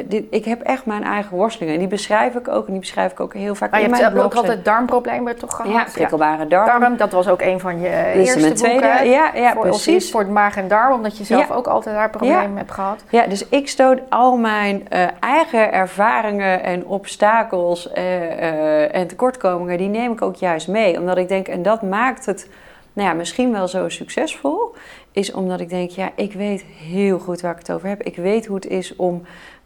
dit, 0.06 0.24
ik 0.30 0.46
heb 0.46 0.62
echt 0.62 0.86
mijn 0.86 1.04
eigen 1.04 1.38
worstelingen. 1.38 1.74
En 1.74 1.80
die 1.80 1.90
beschrijf 1.90 2.36
ik 2.36 2.48
ook. 2.48 2.66
En 2.66 2.72
die 2.72 2.82
beschrijf 2.82 3.12
ik 3.12 3.20
ook 3.20 3.34
heel 3.34 3.56
vaak 3.56 3.72
maar 3.72 3.80
in 3.80 3.86
je 3.86 3.92
mijn 3.92 4.04
hebt 4.04 4.16
blog. 4.16 4.26
ook 4.26 4.36
altijd 4.36 4.66
darmproblemen 4.66 5.38
toch 5.38 5.56
gehad? 5.56 5.72
Ja, 5.72 5.86
prikkelbare 5.94 6.48
darm. 6.48 6.80
darm. 6.80 6.98
Dat 6.98 7.12
was 7.12 7.28
ook 7.28 7.42
een 7.42 7.60
van 7.60 7.82
je 7.82 8.12
eerste 8.16 8.52
tweede. 8.52 8.80
boeken. 8.82 9.10
Ja, 9.10 9.32
ja 9.36 9.54
voor, 9.54 9.62
precies. 9.62 10.12
Voor 10.12 10.22
het 10.22 10.30
maag 10.30 10.58
en 10.58 10.68
darm, 10.68 10.94
omdat 10.94 11.18
je 11.18 11.24
zelf 11.24 11.41
Ja. 11.48 11.56
ook 11.56 11.68
altijd 11.68 11.96
daar 11.96 12.10
problemen 12.10 12.58
hebt 12.58 12.72
gehad. 12.72 13.04
Ja, 13.10 13.28
dus 13.28 13.48
ik 13.50 13.68
stoot 13.68 14.00
al 14.10 14.38
mijn 14.38 14.90
eh, 14.90 15.08
eigen 15.20 15.74
ervaringen 15.74 16.64
en 16.64 16.86
obstakels 16.86 17.92
eh, 17.92 18.32
eh, 18.32 18.96
en 18.96 19.08
tekortkomingen, 19.08 19.78
die 19.78 19.90
neem 19.90 20.12
ik 20.12 20.22
ook 20.22 20.36
juist 20.36 20.68
mee. 20.68 21.00
Omdat 21.00 21.18
ik 21.18 21.28
denk, 21.28 21.48
en 21.48 21.64
dat 21.64 21.82
maakt 21.82 22.26
het 22.26 22.50
nou 22.94 23.08
ja, 23.08 23.14
misschien 23.14 23.52
wel 23.52 23.68
zo 23.68 23.90
succesvol, 23.90 24.76
is 25.12 25.32
omdat 25.32 25.60
ik 25.60 25.70
denk, 25.70 25.90
ja, 25.90 26.12
ik 26.16 26.34
weet 26.34 26.64
heel 26.64 27.20
goed 27.20 27.42
waar 27.42 27.52
ik 27.52 27.58
het 27.58 27.72
over 27.72 27.88
heb. 27.88 28.04
Ik 28.04 28.16
weet 28.16 28.46
hoe 28.46 28.56
het 28.56 28.68
is 28.68 28.96
om 28.96 29.22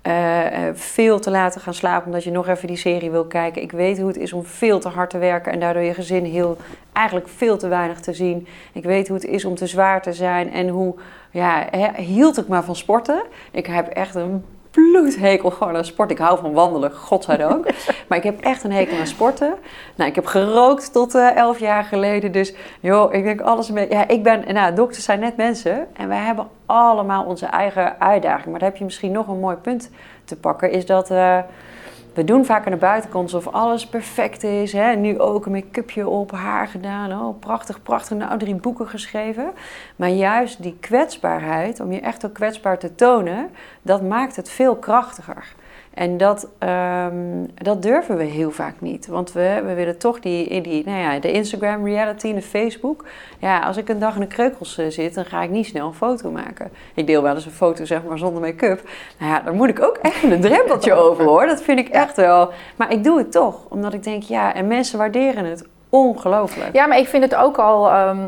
eh, 0.05 0.67
eh, 0.67 0.75
veel 0.75 1.19
te 1.19 1.31
laten 1.31 1.61
gaan 1.61 1.73
slapen 1.73 2.05
omdat 2.05 2.23
je 2.23 2.31
nog 2.31 2.47
even 2.47 2.67
die 2.67 2.77
serie 2.77 3.11
wil 3.11 3.25
kijken. 3.25 3.61
Ik 3.61 3.71
weet 3.71 3.97
hoe 3.97 4.07
het 4.07 4.17
is 4.17 4.33
om 4.33 4.45
veel 4.45 4.79
te 4.79 4.87
hard 4.87 5.09
te 5.09 5.17
werken 5.17 5.51
en 5.51 5.59
daardoor 5.59 5.83
je 5.83 5.93
gezin 5.93 6.25
heel, 6.25 6.57
eigenlijk 6.93 7.27
veel 7.27 7.57
te 7.57 7.67
weinig 7.67 7.99
te 7.99 8.13
zien. 8.13 8.47
Ik 8.73 8.83
weet 8.83 9.07
hoe 9.07 9.17
het 9.17 9.25
is 9.25 9.45
om 9.45 9.55
te 9.55 9.67
zwaar 9.67 10.01
te 10.01 10.13
zijn 10.13 10.51
en 10.51 10.67
hoe, 10.67 10.95
ja, 11.31 11.67
hield 11.95 12.37
ik 12.37 12.47
maar 12.47 12.63
van 12.63 12.75
sporten. 12.75 13.23
Ik 13.51 13.65
heb 13.65 13.87
echt 13.87 14.15
een 14.15 14.43
bloedhekel 14.75 15.51
gewoon 15.51 15.75
aan 15.75 15.85
sport. 15.85 16.11
Ik 16.11 16.17
hou 16.17 16.39
van 16.39 16.53
wandelen, 16.53 16.91
godzijdank. 16.91 17.65
maar 18.07 18.17
ik 18.17 18.23
heb 18.23 18.41
echt 18.41 18.63
een 18.63 18.71
hekel 18.71 18.97
aan 18.97 19.07
sporten. 19.07 19.55
Nou, 19.95 20.09
ik 20.09 20.15
heb 20.15 20.25
gerookt 20.25 20.93
tot 20.93 21.15
eh, 21.15 21.35
elf 21.35 21.59
jaar 21.59 21.83
geleden. 21.83 22.31
Dus 22.31 22.53
joh, 22.79 23.13
ik 23.13 23.23
denk 23.23 23.41
alles 23.41 23.71
mee. 23.71 23.89
Ja, 23.89 24.07
ik 24.07 24.23
ben, 24.23 24.53
nou, 24.53 24.75
dokters 24.75 25.05
zijn 25.05 25.19
net 25.19 25.37
mensen. 25.37 25.87
En 25.93 26.07
wij 26.07 26.17
hebben 26.17 26.47
allemaal 26.65 27.23
onze 27.25 27.45
eigen 27.45 27.99
uitdaging. 27.99 28.45
Maar 28.45 28.59
daar 28.59 28.69
heb 28.69 28.77
je 28.77 28.85
misschien 28.85 29.11
nog 29.11 29.27
een 29.27 29.39
mooi 29.39 29.55
punt 29.55 29.89
te 30.25 30.35
pakken. 30.35 30.71
Is 30.71 30.85
dat... 30.85 31.11
eh, 31.11 31.39
we 32.15 32.23
doen 32.23 32.45
vaak 32.45 32.65
aan 32.65 32.71
de 32.71 32.77
buitenkant 32.77 33.33
alsof 33.33 33.53
alles 33.53 33.87
perfect 33.87 34.43
is. 34.43 34.73
Hè? 34.73 34.95
Nu 34.95 35.19
ook 35.19 35.45
een 35.45 35.51
make-upje 35.51 36.07
op, 36.07 36.31
haar 36.31 36.67
gedaan. 36.67 37.11
Oh, 37.11 37.39
prachtig, 37.39 37.83
prachtig. 37.83 38.17
Nou, 38.17 38.37
drie 38.39 38.55
boeken 38.55 38.87
geschreven. 38.87 39.51
Maar 39.95 40.09
juist 40.09 40.61
die 40.61 40.77
kwetsbaarheid, 40.79 41.79
om 41.79 41.91
je 41.91 41.99
echt 41.99 42.25
ook 42.25 42.33
kwetsbaar 42.33 42.79
te 42.79 42.95
tonen, 42.95 43.49
dat 43.81 44.01
maakt 44.01 44.35
het 44.35 44.49
veel 44.49 44.75
krachtiger. 44.75 45.53
En 45.95 46.17
dat, 46.17 46.47
ehm, 46.57 47.45
dat 47.53 47.81
durven 47.81 48.17
we 48.17 48.23
heel 48.23 48.51
vaak 48.51 48.73
niet. 48.79 49.07
Want 49.07 49.31
we, 49.31 49.61
we 49.65 49.73
willen 49.73 49.97
toch 49.97 50.19
die, 50.19 50.45
in 50.45 50.63
die, 50.63 50.85
nou 50.85 50.99
ja, 50.99 51.19
de 51.19 51.31
Instagram 51.31 51.85
reality 51.85 52.29
en 52.29 52.35
de 52.35 52.41
Facebook. 52.41 53.05
Ja, 53.39 53.59
als 53.59 53.77
ik 53.77 53.89
een 53.89 53.99
dag 53.99 54.13
in 54.13 54.19
de 54.19 54.27
kreukels 54.27 54.77
eh, 54.77 54.85
zit, 54.89 55.13
dan 55.13 55.25
ga 55.25 55.41
ik 55.41 55.49
niet 55.49 55.65
snel 55.65 55.87
een 55.87 55.93
foto 55.93 56.31
maken. 56.31 56.71
Ik 56.93 57.07
deel 57.07 57.21
wel 57.21 57.35
eens 57.35 57.45
een 57.45 57.51
foto 57.51 57.85
zeg 57.85 58.03
maar 58.03 58.17
zonder 58.17 58.41
make-up. 58.41 58.81
Nou 59.19 59.31
ja, 59.31 59.39
daar 59.39 59.53
moet 59.53 59.69
ik 59.69 59.81
ook 59.81 59.97
echt 59.97 60.23
een 60.23 60.41
drempeltje 60.41 60.93
over 61.03 61.23
hoor. 61.23 61.45
Dat 61.45 61.61
vind 61.61 61.79
ik 61.79 61.89
echt 61.89 62.15
wel. 62.15 62.49
Maar 62.75 62.91
ik 62.91 63.03
doe 63.03 63.17
het 63.17 63.31
toch, 63.31 63.65
omdat 63.69 63.93
ik 63.93 64.03
denk, 64.03 64.23
ja, 64.23 64.53
en 64.53 64.67
mensen 64.67 64.97
waarderen 64.97 65.45
het 65.45 65.65
ongelooflijk. 65.89 66.73
Ja, 66.73 66.85
maar 66.85 66.97
ik 66.97 67.07
vind 67.07 67.23
het 67.23 67.35
ook 67.35 67.57
al, 67.57 67.89
ehm, 67.89 68.27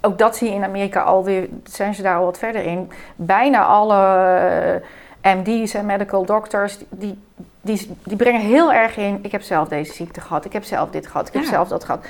ook 0.00 0.18
dat 0.18 0.36
zie 0.36 0.48
je 0.48 0.54
in 0.54 0.64
Amerika 0.64 1.02
alweer, 1.02 1.48
zijn 1.64 1.94
ze 1.94 2.02
daar 2.02 2.16
al 2.16 2.24
wat 2.24 2.38
verder 2.38 2.64
in. 2.64 2.90
Bijna 3.16 3.64
alle 3.64 4.82
MD's 5.22 5.74
en 5.74 5.86
medical 5.86 6.24
doctors, 6.24 6.78
die, 6.90 7.18
die, 7.60 7.96
die 8.04 8.16
brengen 8.16 8.40
heel 8.40 8.72
erg 8.72 8.96
in, 8.96 9.18
ik 9.22 9.32
heb 9.32 9.42
zelf 9.42 9.68
deze 9.68 9.92
ziekte 9.92 10.20
gehad, 10.20 10.44
ik 10.44 10.52
heb 10.52 10.64
zelf 10.64 10.90
dit 10.90 11.06
gehad, 11.06 11.26
ik 11.28 11.32
heb 11.34 11.42
Ja. 11.42 11.48
zelf 11.48 11.68
dat 11.68 11.84
gehad. 11.84 12.04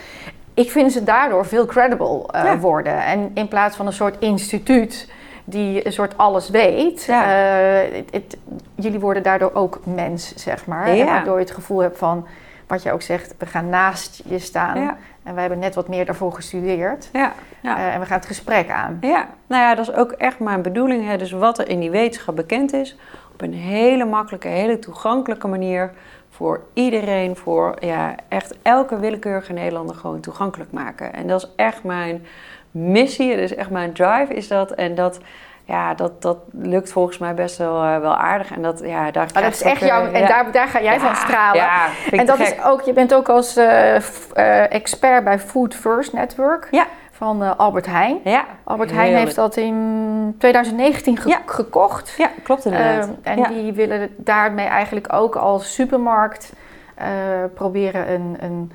Ik 0.55 0.71
vind 0.71 0.93
ze 0.93 1.05
daardoor 1.05 1.47
veel 1.47 1.67
credible 1.67 2.27
eh, 2.31 2.45
Ja. 2.45 2.59
worden. 2.59 3.05
En 3.05 3.31
in 3.35 3.49
plaats 3.49 3.77
van 3.77 3.87
een 3.87 3.93
soort 3.93 4.17
instituut 4.19 5.11
die 5.45 5.87
een 5.87 5.93
soort 5.93 6.17
alles 6.19 6.51
weet, 6.51 7.05
Ja. 7.05 7.25
eh, 7.25 7.95
het- 7.97 8.09
het- 8.11 8.37
jullie 8.75 9.01
worden 9.01 9.23
daardoor 9.23 9.51
ook 9.55 9.81
mens, 9.85 10.35
zeg 10.37 10.67
maar. 10.67 10.87
En 10.87 11.07
waardoor 11.07 11.35
je 11.39 11.45
het 11.45 11.55
gevoel 11.55 11.79
hebt 11.79 11.99
van, 11.99 12.27
wat 12.67 12.83
je 12.83 12.93
ook 12.93 13.03
zegt, 13.03 13.35
we 13.39 13.47
gaan 13.47 13.69
naast 13.69 14.23
je 14.27 14.39
staan. 14.39 14.97
En 15.23 15.33
wij 15.33 15.41
hebben 15.41 15.59
net 15.59 15.75
wat 15.75 15.89
meer 15.89 16.05
daarvoor 16.05 16.33
gestudeerd. 16.33 17.09
Ja, 17.13 17.33
ja. 17.61 17.79
Eh, 17.79 17.95
en 17.95 18.01
we 18.01 18.07
gaan 18.07 18.19
het 18.19 18.27
gesprek 18.27 18.71
aan. 18.71 18.99
Ja, 19.01 19.29
nou 19.47 19.63
ja, 19.63 19.75
dat 19.75 19.89
is 19.89 19.95
ook 19.95 20.13
echt 20.13 20.39
mijn 20.39 20.63
bedoeling. 20.63 21.07
Hè. 21.07 21.17
Dus 21.17 21.31
wat 21.31 21.59
er 21.59 21.69
in 21.69 21.81
die 21.81 21.91
wetenschap 21.91 22.37
bekend 22.37 22.73
is, 22.73 22.97
op 23.33 23.41
een 23.41 23.55
hele 23.55 24.05
makkelijke, 24.05 24.49
hele 24.49 24.79
toegankelijke 24.79 25.49
manier 25.49 25.93
voor 26.31 26.61
iedereen, 26.73 27.37
voor 27.37 27.77
ja, 27.81 28.15
echt 28.29 28.55
elke 28.63 28.99
willekeurige 28.99 29.53
Nederlander 29.53 29.97
gewoon 29.97 30.21
toegankelijk 30.21 30.73
maken. 30.73 31.13
En 31.13 31.27
dat 31.27 31.43
is 31.43 31.49
echt 31.57 31.85
mijn 31.85 32.27
missie, 32.71 33.31
dat 33.31 33.39
is 33.39 33.55
echt 33.55 33.71
mijn 33.71 33.93
drive, 33.93 34.35
is 34.35 34.49
dat. 34.49 34.71
En 34.71 34.95
dat, 34.95 35.21
ja, 35.65 35.95
dat, 35.95 36.23
dat 36.23 36.37
lukt 36.53 36.93
volgens 36.93 37.19
mij 37.19 37.35
best 37.35 37.57
wel, 37.57 37.83
eh, 37.83 37.99
wel 37.99 38.15
aardig. 38.17 38.51
En 38.53 38.63
dat, 38.63 38.81
ja, 38.85 39.11
daar 39.11 39.27
Maar 39.35 39.43
dat 39.43 39.53
is 39.53 39.63
echt 39.63 39.81
jouw, 39.81 40.05
en 40.13 40.21
ja. 40.21 40.27
daar, 40.27 40.53
daar 40.53 40.69
ga 40.69 40.83
jij 40.83 41.01
van 41.01 41.17
stralen. 41.17 41.63
Ja, 41.63 41.87
en 42.11 42.27
dat 42.27 42.39
is 42.39 42.55
ook, 42.65 42.81
je 42.83 42.93
bent 42.93 43.15
ook 43.15 43.29
als 43.29 43.57
eh, 43.57 43.97
eh, 43.97 44.73
expert 44.73 45.25
bij 45.25 45.39
Food 45.39 45.75
First 45.75 46.13
Network 46.13 46.69
Ja. 46.71 46.87
van 47.11 47.43
eh, 47.43 47.51
Albert 47.57 47.87
Heijn. 47.87 48.19
Ja, 48.25 48.45
Albert 48.65 48.91
Heijn 48.91 49.03
Heerlijk. 49.05 49.25
heeft 49.25 49.37
dat 49.37 49.57
in 49.57 50.35
2019 50.39 51.17
ge- 51.19 51.29
Ja. 51.29 51.39
gekocht. 51.47 52.15
ja, 52.19 52.29
klopt 52.43 52.65
inderdaad. 52.65 53.09
Ehm, 53.23 53.41
en 53.43 53.53
die 53.53 53.73
willen 53.73 54.15
daarmee 54.17 54.67
eigenlijk 54.67 55.13
ook 55.13 55.37
als 55.37 55.75
supermarkt 55.75 56.53
eh, 56.95 57.07
proberen 57.55 58.13
een, 58.13 58.37
een 58.41 58.73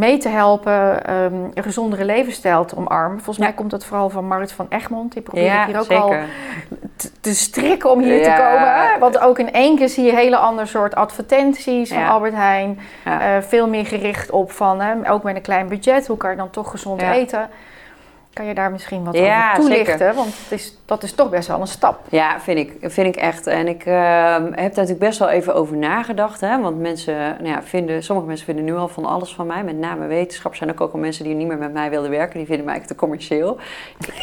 mee 0.00 0.18
te 0.18 0.28
helpen 0.28 1.04
ehm, 1.06 1.34
een 1.54 1.62
gezondere 1.62 2.04
levensstijl 2.04 2.64
te 2.64 2.76
omarmen. 2.76 3.16
Volgens 3.16 3.38
mij 3.38 3.52
komt 3.52 3.70
dat 3.70 3.84
vooral 3.84 4.10
van 4.10 4.26
Marit 4.26 4.52
van 4.52 4.66
Egmond. 4.68 5.12
Die 5.12 5.22
probeert 5.22 5.46
ja, 5.46 5.66
hier 5.66 5.78
ook 5.78 5.84
zeker. 5.84 6.02
al 6.02 6.14
te, 6.96 7.10
te 7.20 7.34
strikken 7.34 7.90
om 7.90 8.00
hier 8.00 8.22
te 8.22 8.34
komen. 8.36 8.98
Want 9.00 9.18
ook 9.20 9.38
in 9.38 9.52
één 9.52 9.76
keer 9.76 9.88
zie 9.88 10.04
je 10.04 10.14
hele 10.14 10.36
ander 10.36 10.66
soort 10.66 10.94
advertenties 10.94 11.92
van. 11.92 12.08
Albert 12.08 12.34
Heijn. 12.34 12.80
Eh, 13.04 13.36
veel 13.40 13.68
meer 13.68 13.86
gericht 13.86 14.30
op 14.30 14.50
van, 14.50 14.80
hè, 14.80 15.10
ook 15.10 15.22
met 15.22 15.36
een 15.36 15.42
klein 15.42 15.68
budget, 15.68 16.06
hoe 16.06 16.16
kan 16.16 16.30
je 16.30 16.36
dan 16.36 16.50
toch 16.50 16.70
gezond 16.70 17.00
Ja. 17.00 17.12
eten? 17.12 17.48
Kan 18.40 18.48
je 18.48 18.54
daar 18.54 18.70
misschien 18.70 19.04
wat 19.04 19.14
Ja, 19.14 19.50
over 19.50 19.60
toelichten? 19.60 19.98
zeker. 19.98 20.14
Want 20.14 20.34
het 20.42 20.52
is, 20.58 20.76
dat 20.84 21.02
is 21.02 21.12
toch 21.12 21.30
best 21.30 21.48
wel 21.48 21.60
een 21.60 21.66
stap. 21.66 22.00
Ja, 22.08 22.40
vind 22.40 22.58
ik, 22.58 22.72
vind 22.80 23.06
ik 23.06 23.16
echt. 23.16 23.46
En 23.46 23.68
ik 23.68 23.84
eh, 23.86 24.32
heb 24.34 24.54
daar 24.54 24.70
natuurlijk 24.74 24.98
best 24.98 25.18
wel 25.18 25.28
even 25.28 25.54
over 25.54 25.76
nagedacht. 25.76 26.40
Hè? 26.40 26.60
Want 26.60 26.80
mensen, 26.80 27.14
nou 27.14 27.46
ja, 27.48 27.62
vinden, 27.62 28.02
sommige 28.02 28.28
mensen 28.28 28.46
vinden 28.46 28.64
nu 28.64 28.74
al 28.74 28.88
van 28.88 29.04
alles 29.04 29.34
van 29.34 29.46
mij. 29.46 29.64
Met 29.64 29.78
name 29.78 30.06
wetenschap 30.06 30.54
zijn 30.54 30.70
ook, 30.70 30.80
ook 30.80 30.92
al 30.92 30.98
mensen 30.98 31.24
die 31.24 31.34
niet 31.34 31.46
meer 31.46 31.58
met 31.58 31.72
mij 31.72 31.90
wilden 31.90 32.10
werken. 32.10 32.38
Die 32.38 32.46
vinden 32.46 32.66
mij 32.66 32.74
echt 32.74 32.86
te 32.86 32.94
commercieel. 32.94 33.58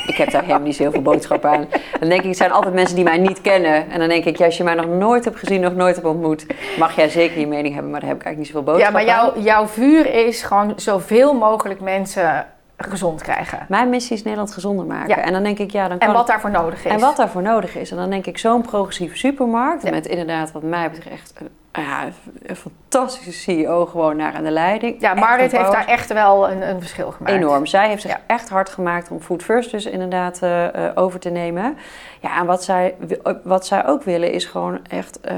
Ik, 0.07 0.15
heb 0.15 0.31
daar 0.31 0.41
helemaal 0.41 0.61
niet 0.61 0.75
zoveel 0.75 1.01
boodschap 1.01 1.45
aan. 1.45 1.67
Dan 1.99 2.09
denk 2.09 2.21
ik, 2.21 2.27
het 2.27 2.37
zijn 2.37 2.51
altijd 2.51 2.73
mensen 2.73 2.95
die 2.95 3.03
mij 3.03 3.17
niet 3.17 3.41
kennen. 3.41 3.89
En 3.89 3.99
dan 3.99 4.09
denk 4.09 4.25
ik, 4.25 4.37
ja, 4.37 4.45
als 4.45 4.57
je 4.57 4.63
mij 4.63 4.75
nog 4.75 4.87
nooit 4.87 5.25
hebt 5.25 5.39
gezien, 5.39 5.61
nog 5.61 5.75
nooit 5.75 5.95
hebt 5.95 6.07
ontmoet... 6.07 6.45
mag 6.79 6.95
jij 6.95 7.09
zeker 7.09 7.39
je 7.39 7.47
mening 7.47 7.73
hebben, 7.73 7.91
maar 7.91 7.99
daar 7.99 8.09
heb 8.09 8.19
ik 8.19 8.25
eigenlijk 8.25 8.55
niet 8.55 8.65
zoveel 8.65 8.79
Ja, 8.79 8.91
boodschap 8.91 9.05
maar 9.05 9.15
aan. 9.15 9.33
jouw, 9.33 9.43
jouw 9.43 9.67
vuur 9.67 10.13
is 10.27 10.41
gewoon 10.41 10.73
zoveel 10.75 11.33
mogelijk 11.33 11.79
mensen 11.79 12.45
gezond 12.77 13.21
krijgen. 13.21 13.65
Mijn 13.69 13.89
missie 13.89 14.15
is 14.15 14.23
Nederland 14.23 14.53
gezonder 14.53 14.85
maken. 14.85 15.07
Ja. 15.09 15.17
En 15.17 15.33
dan 15.33 15.43
denk 15.43 15.59
ik, 15.59 15.71
ja, 15.71 15.87
dan 15.87 15.97
kan 15.97 16.07
En 16.07 16.13
wat 16.13 16.27
daarvoor 16.27 16.51
nodig 16.51 16.85
is. 16.85 16.91
En 16.91 16.99
wat 16.99 17.15
daarvoor 17.15 17.41
nodig 17.41 17.75
is. 17.75 17.91
En 17.91 17.97
dan 17.97 18.09
denk 18.09 18.25
ik 18.25 18.37
zo'n 18.37 18.61
progressieve 18.61 19.17
supermarkt. 19.17 19.83
Ja. 19.83 19.89
Met 19.89 20.05
inderdaad, 20.05 20.51
wat 20.51 20.61
mij 20.61 20.91
betreft, 20.91 21.11
echt 21.11 21.33
een, 21.71 21.83
ja, 21.83 22.03
een 22.43 22.55
fantastische 22.55 23.31
CEO 23.31 23.85
gewoon 23.85 24.15
naar 24.15 24.33
aan 24.33 24.43
de 24.43 24.51
leiding. 24.51 25.01
Ja, 25.01 25.13
Marit 25.13 25.51
heeft 25.51 25.71
daar 25.71 25.87
echt 25.87 26.13
wel 26.13 26.49
een, 26.49 26.69
een 26.69 26.79
verschil 26.79 27.11
gemaakt. 27.11 27.35
Enorm. 27.35 27.65
Zij 27.65 27.87
heeft 27.87 28.01
zich 28.01 28.11
Ja. 28.11 28.21
echt 28.27 28.49
hard 28.49 28.69
gemaakt 28.69 29.11
om 29.11 29.21
Food 29.21 29.43
First 29.43 29.71
dus 29.71 29.85
inderdaad 29.85 30.41
eh, 30.41 30.85
eh, 30.85 30.91
over 30.95 31.19
te 31.19 31.29
nemen. 31.29 31.77
Ja, 32.21 32.39
en 32.39 32.45
wat 32.45 32.63
zij, 32.63 32.95
wat 33.43 33.65
zij 33.65 33.85
ook 33.85 34.03
willen 34.03 34.31
is 34.31 34.45
gewoon 34.45 34.79
echt 34.89 35.19
eh, 35.21 35.35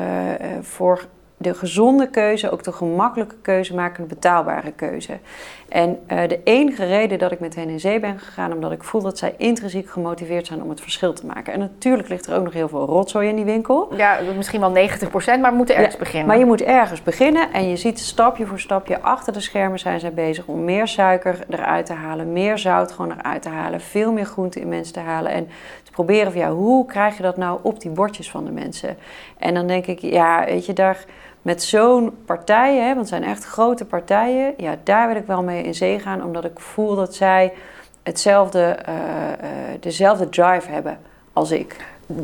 voor 0.62 1.06
de 1.42 1.54
gezonde 1.54 2.10
keuze 2.10 2.52
ook 2.52 2.64
de 2.64 2.72
gemakkelijke 2.72 3.36
keuze 3.42 3.76
maken, 3.76 4.02
een 4.02 4.08
betaalbare 4.08 4.72
keuze. 4.72 5.20
En 5.70 6.00
eh, 6.08 6.28
de 6.28 6.40
enige 6.44 6.86
reden 6.86 7.20
dat 7.20 7.32
ik 7.32 7.40
met 7.40 7.56
hen 7.56 7.70
in 7.70 7.80
zee 7.80 8.00
ben 8.00 8.20
gegaan, 8.20 8.54
omdat 8.54 8.72
ik 8.72 8.84
voel 8.84 9.02
dat 9.02 9.18
zij 9.18 9.34
intrinsiek 9.38 9.90
gemotiveerd 9.90 10.48
zijn 10.48 10.62
om 10.62 10.70
het 10.70 10.82
verschil 10.82 11.14
te 11.14 11.26
maken. 11.26 11.54
En 11.54 11.60
natuurlijk 11.60 12.10
ligt 12.10 12.26
er 12.26 12.36
ook 12.36 12.44
nog 12.44 12.54
heel 12.54 12.70
veel 12.70 12.86
rotzooi 12.86 13.30
in 13.30 13.36
die 13.36 13.46
winkel. 13.46 13.94
Ja, 13.96 14.20
misschien 14.36 14.60
wel 14.60 14.74
90% 14.74 15.40
maar 15.42 15.52
we 15.52 15.58
moeten 15.58 15.76
ergens 15.76 15.94
Ja, 15.94 16.00
beginnen. 16.00 16.28
Maar 16.28 16.38
je 16.38 16.46
moet 16.46 16.62
ergens 16.62 17.04
beginnen 17.04 17.54
en 17.54 17.70
je 17.70 17.76
ziet 17.76 18.00
stapje 18.00 18.46
voor 18.46 18.60
stapje 18.60 19.02
achter 19.02 19.34
de 19.34 19.40
schermen 19.40 19.80
zijn 19.80 20.00
zij 20.00 20.14
bezig 20.14 20.46
om 20.46 20.64
meer 20.64 20.88
suiker 20.88 21.40
eruit 21.50 21.86
te 21.86 21.94
halen, 21.94 22.34
meer 22.34 22.58
zout 22.58 22.92
gewoon 22.92 23.12
eruit 23.12 23.42
te 23.42 23.50
halen, 23.50 23.82
veel 23.82 24.12
meer 24.12 24.26
groente 24.26 24.60
in 24.60 24.68
mensen 24.68 24.94
te 24.94 25.00
halen 25.00 25.32
en 25.32 25.50
proberen 26.06 26.32
van 26.32 26.42
ja, 26.42 26.52
hoe 26.52 26.86
krijg 26.86 27.18
je 27.18 27.24
dat 27.24 27.38
nou 27.38 27.60
op 27.62 27.82
die 27.82 27.92
bordjes 27.92 28.30
van 28.30 28.46
de 28.46 28.52
mensen? 28.52 28.98
En 29.38 29.54
dan 29.54 29.68
denk 29.68 29.86
ik, 29.86 30.00
ja, 30.00 30.46
weet 30.46 30.66
je, 30.66 30.74
daar 30.74 31.06
met 31.42 31.64
zo'n 31.64 32.18
partijen, 32.26 32.86
want 32.86 32.98
het 32.98 33.08
zijn 33.08 33.24
echt 33.24 33.44
grote 33.44 33.86
partijen, 33.86 34.54
ja, 34.58 34.76
daar 34.84 35.08
wil 35.08 35.16
ik 35.16 35.26
wel 35.26 35.44
mee 35.44 35.64
in 35.64 35.74
zee 35.74 36.00
gaan, 36.00 36.24
omdat 36.24 36.46
ik 36.46 36.60
voel 36.60 36.96
dat 36.96 37.16
zij 37.16 37.54
hetzelfde, 38.04 38.62
eh, 38.62 38.96
eh, 38.96 39.40
dezelfde 39.80 40.30
drive 40.30 40.72
hebben 40.72 41.00
als 41.34 41.52
ik. 41.52 41.76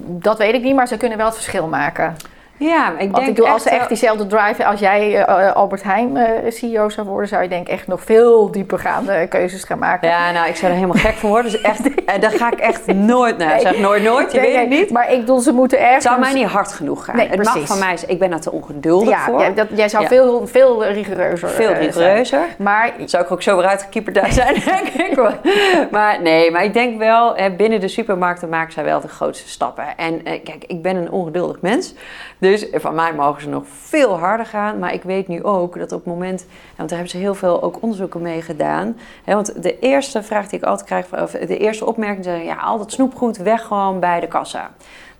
Dat 0.07 0.37
weet 0.37 0.53
ik 0.53 0.63
niet, 0.63 0.75
maar 0.75 0.87
ze 0.87 0.97
kunnen 0.97 1.17
wel 1.17 1.27
het 1.27 1.35
verschil 1.35 1.67
maken. 1.67 2.15
Ja, 2.57 2.89
ik 2.89 2.97
Want 2.97 3.15
denk 3.15 3.27
ik 3.27 3.33
bedoel, 3.33 3.49
als 3.49 3.63
ze 3.63 3.69
echt 3.69 3.87
diezelfde 3.87 4.27
drive, 4.27 4.65
als 4.65 4.79
jij 4.79 5.23
eh, 5.23 5.51
Albert 5.55 5.83
Heijn 5.83 6.17
eh, 6.17 6.51
CEO 6.51 6.89
zou 6.89 7.07
worden, 7.07 7.27
zou 7.27 7.43
je 7.43 7.49
denk 7.49 7.67
ik 7.67 7.73
echt 7.73 7.87
nog 7.87 8.01
veel 8.03 8.51
diepergaande 8.51 9.27
keuzes 9.29 9.63
gaan 9.63 9.79
maken. 9.79 10.07
Ja, 10.09 10.31
nou, 10.31 10.47
ik 10.49 10.55
zou 10.55 10.71
er 10.71 10.77
helemaal 10.77 10.97
gek 11.01 11.13
van 11.13 11.29
worden. 11.29 11.51
Dus 11.51 11.61
echt, 11.61 11.79
eh, 12.05 12.21
daar 12.21 12.31
ga 12.31 12.51
ik 12.51 12.59
echt 12.59 12.87
nooit 12.93 13.37
naar. 13.37 13.47
Nee. 13.47 13.59
Zeg 13.59 13.77
nooit, 13.79 14.03
nooit. 14.03 14.31
Je 14.31 14.39
Nee, 14.39 14.51
weet 14.51 14.59
het 14.59 14.69
niet. 14.69 14.89
Maar 14.91 15.11
ik 15.11 15.19
bedoel, 15.19 15.39
ze 15.39 15.51
moeten 15.51 15.77
ergens... 15.79 16.03
Het 16.03 16.13
zou 16.13 16.19
mij 16.19 16.33
niet 16.33 16.51
hard 16.51 16.71
genoeg 16.71 17.05
gaan. 17.05 17.19
Het 17.19 17.43
mag 17.43 17.59
van 17.67 17.79
mij 17.79 17.97
zijn. 17.97 18.11
Ik 18.11 18.19
ben 18.19 18.29
daar 18.29 18.39
te 18.41 18.51
ongeduldig 18.51 19.09
Ja, 19.09 19.19
voor. 19.25 19.41
ja, 19.41 19.49
dat, 19.49 19.67
jij 19.75 19.89
zou 19.89 20.03
Ja. 20.03 20.09
veel, 20.09 20.47
veel 20.47 20.85
rigoureuzer 20.85 21.49
Veel 21.49 21.69
eh, 21.69 21.75
zijn. 21.75 21.85
rigoureuzer. 21.85 22.39
Maar 22.57 22.93
Zou 23.05 23.23
ik 23.23 23.31
ook 23.31 23.41
zo 23.41 23.57
weer 23.57 23.65
uitgekieperd 23.65 24.15
daar 24.15 24.31
zijn, 24.31 24.53
denk 24.65 24.87
ik. 24.87 25.15
wel. 25.15 25.31
Maar 25.91 26.21
nee, 26.21 26.51
maar 26.51 26.63
ik 26.63 26.73
denk 26.73 26.97
wel, 26.97 27.35
binnen 27.57 27.79
de 27.79 27.87
supermarkten 27.87 28.49
maken 28.49 28.71
zij 28.73 28.83
wel 28.83 29.01
de 29.01 29.07
grootste 29.07 29.49
stappen. 29.49 29.85
En 29.97 30.25
eh, 30.25 30.43
kijk, 30.43 30.63
ik 30.67 30.81
ben 30.81 30.95
een 30.95 31.11
ongeduldig 31.11 31.61
mens. 31.61 31.93
Dus 32.45 32.65
van 32.71 32.95
mij 32.95 33.13
mogen 33.13 33.41
ze 33.41 33.49
nog 33.49 33.63
veel 33.67 34.17
harder 34.17 34.45
gaan. 34.45 34.79
Maar 34.79 34.93
ik 34.93 35.03
weet 35.03 35.27
nu 35.27 35.43
ook 35.43 35.77
dat 35.77 35.91
op 35.91 35.97
het 36.03 36.13
moment, 36.13 36.45
want 36.75 36.89
daar 36.89 36.97
hebben 36.97 37.09
ze 37.09 37.17
heel 37.17 37.35
veel 37.35 37.63
ook 37.63 37.81
onderzoeken 37.81 38.21
mee 38.21 38.41
gedaan. 38.41 38.97
Hè, 39.23 39.33
want 39.33 39.63
de 39.63 39.79
eerste 39.79 40.23
vraag 40.23 40.47
die 40.47 40.59
ik 40.59 40.65
altijd 40.65 40.87
krijg, 40.87 41.21
of 41.21 41.31
de 41.31 41.57
eerste 41.57 41.85
opmerking 41.85 42.25
is, 42.25 42.43
ja, 42.43 42.55
al 42.55 42.77
dat 42.77 42.91
snoepgoed 42.91 43.37
weg 43.37 43.61
gewoon 43.61 43.99
bij 43.99 44.19
de 44.19 44.27
kassa. 44.27 44.71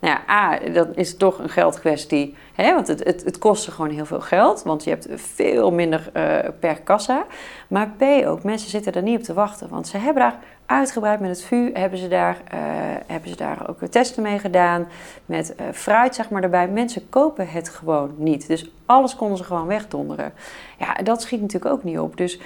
Nou 0.06 0.18
ja, 0.18 0.34
A, 0.34 0.60
dat 0.70 0.88
is 0.96 1.18
toch 1.18 1.40
een 1.40 1.50
geldkwestie. 1.50 2.36
Hè? 2.54 2.74
Want 2.74 2.88
het, 2.88 3.04
het, 3.04 3.24
het 3.24 3.38
kost 3.38 3.68
gewoon 3.68 3.90
heel 3.90 4.06
veel 4.06 4.22
geld. 4.22 4.64
Want 4.64 4.84
je 4.84 4.90
hebt 4.90 5.08
veel 5.16 5.72
minder 5.72 6.10
eh, 6.14 6.50
per 6.60 6.82
kassa. 6.82 7.26
Maar 7.68 7.90
B 7.98 8.04
ook, 8.26 8.44
mensen 8.44 8.70
zitten 8.70 8.94
er 8.94 9.02
niet 9.02 9.18
op 9.18 9.24
te 9.24 9.34
wachten. 9.34 9.70
Want 9.70 9.88
ze 9.88 9.98
hebben 9.98 10.24
daar 10.24 10.40
uitgebreid 10.66 11.20
met 11.20 11.30
het 11.30 11.44
VU, 11.44 11.70
hebben 11.74 12.00
ze 12.00 12.08
daar, 12.08 12.42
eh, 12.48 12.60
hebben 13.08 13.30
ze 13.30 13.36
daar 13.36 13.70
ook 13.70 13.80
testen 13.90 14.24
mee 14.24 14.40
gedaan. 14.40 14.88
Met 15.26 15.56
eh, 15.56 15.66
fruit 15.74 16.16
zeg 16.16 16.30
maar 16.30 16.44
erbij. 16.44 16.68
Mensen 16.68 17.10
kopen 17.10 17.48
het 17.48 17.70
gewoon 17.70 18.16
niet. 18.18 18.48
Dus 18.48 18.72
alles 18.86 19.16
konden 19.16 19.38
ze 19.38 19.44
gewoon 19.44 19.68
wegdonderen. 19.68 20.34
Ja, 20.80 20.94
dat 20.94 21.22
schiet 21.22 21.42
natuurlijk 21.42 21.74
ook 21.74 21.84
niet 21.84 22.00
op. 22.00 22.18
Dus 22.18 22.40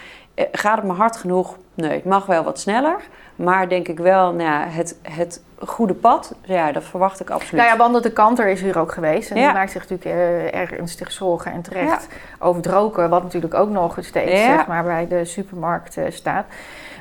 gaat 0.51 0.77
het 0.77 0.85
maar 0.85 0.95
hard 0.95 1.17
genoeg? 1.17 1.57
Nee, 1.73 1.91
het 1.91 2.05
mag 2.05 2.25
wel 2.25 2.43
wat 2.43 2.59
sneller. 2.59 3.01
Maar 3.35 3.69
denk 3.69 3.87
ik 3.87 3.97
wel, 3.97 4.33
nou 4.33 4.49
ja, 4.49 4.67
het, 4.67 4.99
het 5.01 5.43
goede 5.65 5.93
pad, 5.93 6.33
ja, 6.41 6.71
dat 6.71 6.83
verwacht 6.83 7.19
ik 7.19 7.29
absoluut. 7.29 7.61
Nou 7.61 7.71
ja, 7.73 7.77
Wanda 7.77 7.99
de 7.99 8.11
Kanter 8.11 8.47
is 8.47 8.61
hier 8.61 8.79
ook 8.79 8.91
geweest. 8.91 9.29
En 9.31 9.37
Ja. 9.37 9.45
die 9.45 9.53
maakt 9.53 9.71
zich 9.71 9.89
natuurlijk 9.89 10.15
eh, 10.53 10.59
ernstig 10.59 11.11
zorgen 11.11 11.51
en 11.51 11.61
terecht 11.61 12.07
over 12.39 12.61
het 12.61 12.71
roken. 12.71 13.09
Wat 13.09 13.23
natuurlijk 13.23 13.53
ook 13.53 13.69
nog 13.69 13.97
steeds 14.01 14.31
Ja. 14.31 14.55
zeg 14.57 14.67
maar, 14.67 14.83
bij 14.83 15.07
de 15.07 15.25
supermarkt 15.25 15.97
eh, 15.97 16.03
staat. 16.09 16.45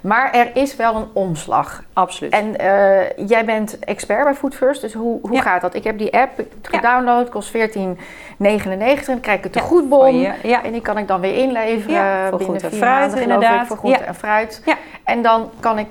Maar 0.02 0.30
er 0.32 0.50
is 0.56 0.76
wel 0.76 0.94
een 0.96 1.06
omslag. 1.12 1.82
Absoluut. 1.92 2.32
En 2.32 2.58
eh, 2.58 3.28
jij 3.28 3.44
bent 3.44 3.78
expert 3.78 4.24
bij 4.24 4.34
Food 4.34 4.54
First, 4.54 4.80
dus 4.80 4.92
hoe, 4.94 5.18
hoe 5.22 5.32
Ja. 5.32 5.40
gaat 5.40 5.60
dat? 5.60 5.74
Ik 5.74 5.84
heb 5.84 5.98
die 5.98 6.12
app 6.18 6.40
gedownload, 6.62 7.28
kost 7.28 7.50
14,99. 7.56 9.06
Dan 9.06 9.20
krijg 9.20 9.38
ik 9.38 9.44
het 9.44 9.54
Ja, 9.54 9.60
te 9.60 9.66
goedbon. 9.66 10.18
Je- 10.18 10.32
ja. 10.42 10.62
En 10.64 10.72
die 10.72 10.80
kan 10.80 10.98
ik 10.98 11.08
dan 11.08 11.20
weer 11.20 11.34
inleveren 11.36 11.94
Ja, 11.94 12.28
voor 12.28 12.38
binnen 12.38 12.58
groente 12.58 12.76
en 12.76 12.82
fruit 12.82 13.00
maanden, 13.00 13.22
inderdaad. 13.22 13.60
ik, 13.60 13.66
voor 13.66 13.76
groente 13.76 14.04
en 14.04 14.14
fruit. 14.14 14.62
En 15.04 15.22
dan 15.22 15.50
kan 15.60 15.78
ik 15.78 15.86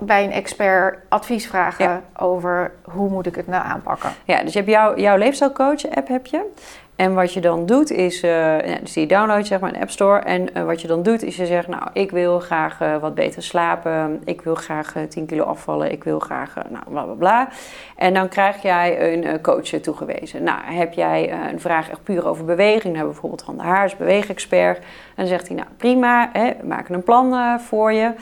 bij 0.00 0.24
een 0.24 0.32
expert 0.32 0.98
advies 1.08 1.46
vragen 1.46 1.84
Ja. 1.84 2.02
over 2.16 2.72
hoe 2.82 3.10
moet 3.10 3.26
ik 3.26 3.34
het 3.34 3.46
nou 3.46 3.64
aanpakken. 3.64 4.10
Ja, 4.24 4.42
dus 4.42 4.52
je 4.52 4.58
hebt 4.58 4.70
jouw, 4.70 4.96
jouw 4.96 5.16
leefstijlcoach-app 5.16 6.08
heb 6.08 6.26
je. 6.26 6.50
En 6.96 7.14
wat 7.14 7.32
je 7.32 7.40
dan 7.40 7.66
doet 7.66 7.90
is, 7.90 8.20
ja, 8.20 8.60
dus 8.80 8.92
die 8.92 9.06
download 9.06 9.46
zeg 9.46 9.60
maar 9.60 9.72
de 9.72 9.80
App 9.80 9.90
Store. 9.90 10.18
En 10.18 10.54
eh, 10.54 10.64
wat 10.64 10.80
je 10.80 10.88
dan 10.88 11.02
doet 11.02 11.22
is 11.22 11.36
je 11.36 11.46
zegt, 11.46 11.68
nou, 11.68 11.82
ik 11.92 12.10
wil 12.10 12.40
graag 12.40 12.80
eh, 12.80 12.96
wat 12.96 13.14
beter 13.14 13.42
slapen. 13.42 14.22
Ik 14.24 14.42
wil 14.42 14.54
graag 14.54 14.96
eh, 14.96 15.02
10 15.02 15.26
kilo 15.26 15.44
afvallen. 15.44 15.92
Ik 15.92 16.04
wil 16.04 16.18
graag, 16.18 16.54
nou, 16.54 16.84
bla 16.88 17.02
bla 17.02 17.14
bla. 17.14 17.48
En 17.96 18.14
dan 18.14 18.28
krijg 18.28 18.62
jij 18.62 19.12
een 19.12 19.40
coach 19.40 19.62
toegewezen. 19.62 20.42
Nou, 20.42 20.58
heb 20.64 20.92
jij 20.92 21.32
een 21.52 21.60
vraag 21.60 21.90
echt 21.90 22.02
puur 22.02 22.26
over 22.26 22.44
beweging. 22.44 22.98
We 22.98 23.04
bijvoorbeeld 23.04 23.42
Han 23.42 23.56
de 23.56 23.62
Haars, 23.62 23.96
beweegexpert. 23.96 24.78
En 24.78 24.84
dan 25.16 25.26
zegt 25.26 25.48
hij, 25.48 25.56
nou 25.56 25.68
prima, 25.76 26.30
hè, 26.32 26.52
we 26.60 26.66
maken 26.66 26.94
een 26.94 27.02
plan 27.02 27.60
voor 27.60 27.92
je. 27.92 28.12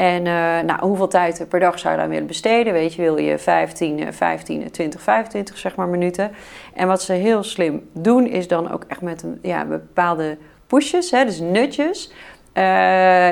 En 0.00 0.26
eh, 0.26 0.64
nou, 0.64 0.80
hoeveel 0.80 1.08
tijd 1.08 1.46
per 1.48 1.60
dag 1.60 1.78
zou 1.78 1.94
je 1.94 2.00
daar 2.00 2.08
willen 2.08 2.26
besteden? 2.26 2.72
Weet 2.72 2.94
je, 2.94 3.02
wil 3.02 3.16
je 3.16 3.38
15, 3.38 3.98
eh, 3.98 4.12
15, 4.12 4.70
20, 4.70 5.02
25 5.02 5.58
zeg 5.58 5.76
maar, 5.76 5.88
minuten? 5.88 6.30
En 6.74 6.86
wat 6.86 7.02
ze 7.02 7.12
heel 7.12 7.42
slim 7.42 7.88
doen, 7.92 8.26
is 8.26 8.48
dan 8.48 8.70
ook 8.70 8.84
echt 8.88 9.00
met 9.00 9.22
een, 9.22 9.38
ja, 9.42 9.64
bepaalde 9.64 10.36
pushes, 10.66 11.10
hè, 11.10 11.24
dus 11.24 11.40
nutjes. 11.40 12.12
Eh, 12.52 12.62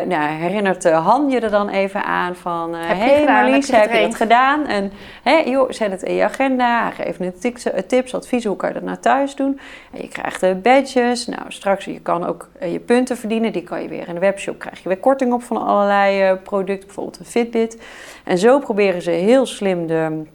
nou, 0.07 0.29
herinnert 0.29 0.85
eh, 0.85 1.07
Han 1.07 1.31
je 1.31 1.41
er 1.41 1.51
dan 1.51 1.69
even 1.69 2.05
aan 2.05 2.37
van... 2.37 2.75
Heb 2.75 2.97
je 2.97 3.03
hey 3.03 3.21
gedaan? 3.21 3.35
Marlies, 3.35 3.71
Heb 3.71 3.83
je 3.83 3.89
heb 3.89 4.01
je 4.01 4.07
dat 4.07 4.15
gedaan? 4.15 4.67
En 4.67 4.93
hey, 5.23 5.51
joh, 5.51 5.71
zet 5.71 5.91
het 5.91 6.03
in 6.03 6.15
je 6.15 6.25
agenda. 6.25 6.91
Geef 6.91 7.19
een 7.19 7.39
tips, 7.41 7.67
tips, 7.87 8.15
advies, 8.15 8.45
hoe 8.45 8.57
kan 8.57 8.69
je 8.69 8.75
dat 8.75 8.85
nou 8.85 8.99
thuis 8.99 9.37
doen? 9.37 9.61
En 9.93 10.03
je 10.03 10.09
krijgt 10.09 10.41
de 10.41 10.55
badges. 10.55 11.27
Nou, 11.27 11.43
straks, 11.49 11.85
je 11.85 12.01
kan 12.01 12.27
ook 12.27 12.49
je 12.61 12.79
punten 12.79 13.17
verdienen. 13.17 13.53
Die 13.53 13.63
kan 13.63 13.83
je 13.83 13.89
weer 13.89 14.09
in 14.09 14.15
de 14.15 14.21
webshop, 14.21 14.59
krijg 14.59 14.83
je 14.83 14.89
weer 14.89 14.99
korting 14.99 15.33
op 15.33 15.43
van 15.43 15.67
allerlei 15.67 16.35
producten. 16.35 16.87
Bijvoorbeeld 16.87 17.19
een 17.19 17.25
Fitbit. 17.25 17.83
En 18.25 18.39
zo 18.39 18.59
proberen 18.59 19.03
ze 19.03 19.11
heel 19.11 19.47
slim 19.47 19.87
de 19.87 20.27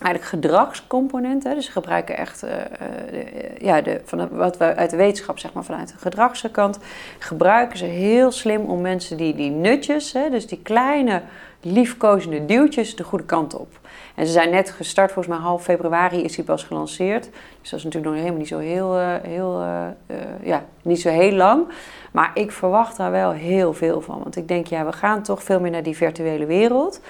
eigenlijk 0.00 0.30
gedragscomponenten. 0.34 1.54
Dus 1.54 1.64
ze 1.64 1.70
gebruiken 1.70 2.16
echt 2.16 2.42
eh, 2.42 2.60
eh, 2.60 2.66
de- 3.10 3.64
ja, 3.64 3.80
de, 3.80 4.00
van 4.04 4.28
wat 4.28 4.56
we 4.56 4.74
uit 4.76 4.90
de 4.90 4.96
wetenschap, 4.96 5.38
zeg 5.38 5.52
maar 5.52 5.64
vanuit 5.64 5.88
de 5.88 5.98
gedragskant, 5.98 6.78
gebruiken 7.18 7.78
ze 7.78 7.84
heel 7.84 8.30
slim 8.30 8.60
om 8.64 8.80
mensen 8.80 9.16
die 9.16 9.34
die 9.34 9.50
nutjes, 9.50 10.12
hè, 10.12 10.30
dus 10.30 10.46
die 10.46 10.60
kleine 10.62 11.22
liefkozende 11.60 12.44
duwtjes, 12.46 12.96
de 12.96 13.04
goede 13.04 13.24
kant 13.24 13.54
op. 13.56 13.78
En 14.14 14.26
ze 14.26 14.32
zijn 14.32 14.50
net 14.50 14.70
gestart, 14.70 15.12
volgens 15.12 15.34
mij 15.36 15.44
half 15.44 15.62
februari 15.62 16.22
is 16.22 16.34
die 16.34 16.44
pas 16.44 16.62
gelanceerd. 16.64 17.24
Dus 17.60 17.70
dat 17.70 17.78
is 17.78 17.84
natuurlijk 17.84 18.04
nog 18.04 18.14
helemaal 18.14 18.38
niet 18.38 18.48
zo 18.48 18.58
heel, 18.58 18.96
eh, 18.98 19.14
heel, 19.22 19.60
eh, 19.60 19.86
eh, 20.06 20.16
ja, 20.42 20.64
niet 20.82 21.00
zo 21.00 21.08
heel 21.08 21.32
lang. 21.32 21.68
Maar 22.12 22.30
ik 22.34 22.52
verwacht 22.52 22.96
daar 22.96 23.10
wel 23.10 23.30
heel 23.32 23.72
veel 23.72 24.00
van. 24.00 24.18
Want 24.22 24.36
ik 24.36 24.48
denk, 24.48 24.66
ja, 24.66 24.84
we 24.84 24.92
gaan 24.92 25.22
toch 25.22 25.42
veel 25.42 25.60
meer 25.60 25.70
naar 25.70 25.82
die 25.82 25.96
virtuele 25.96 26.46
wereld. 26.46 27.00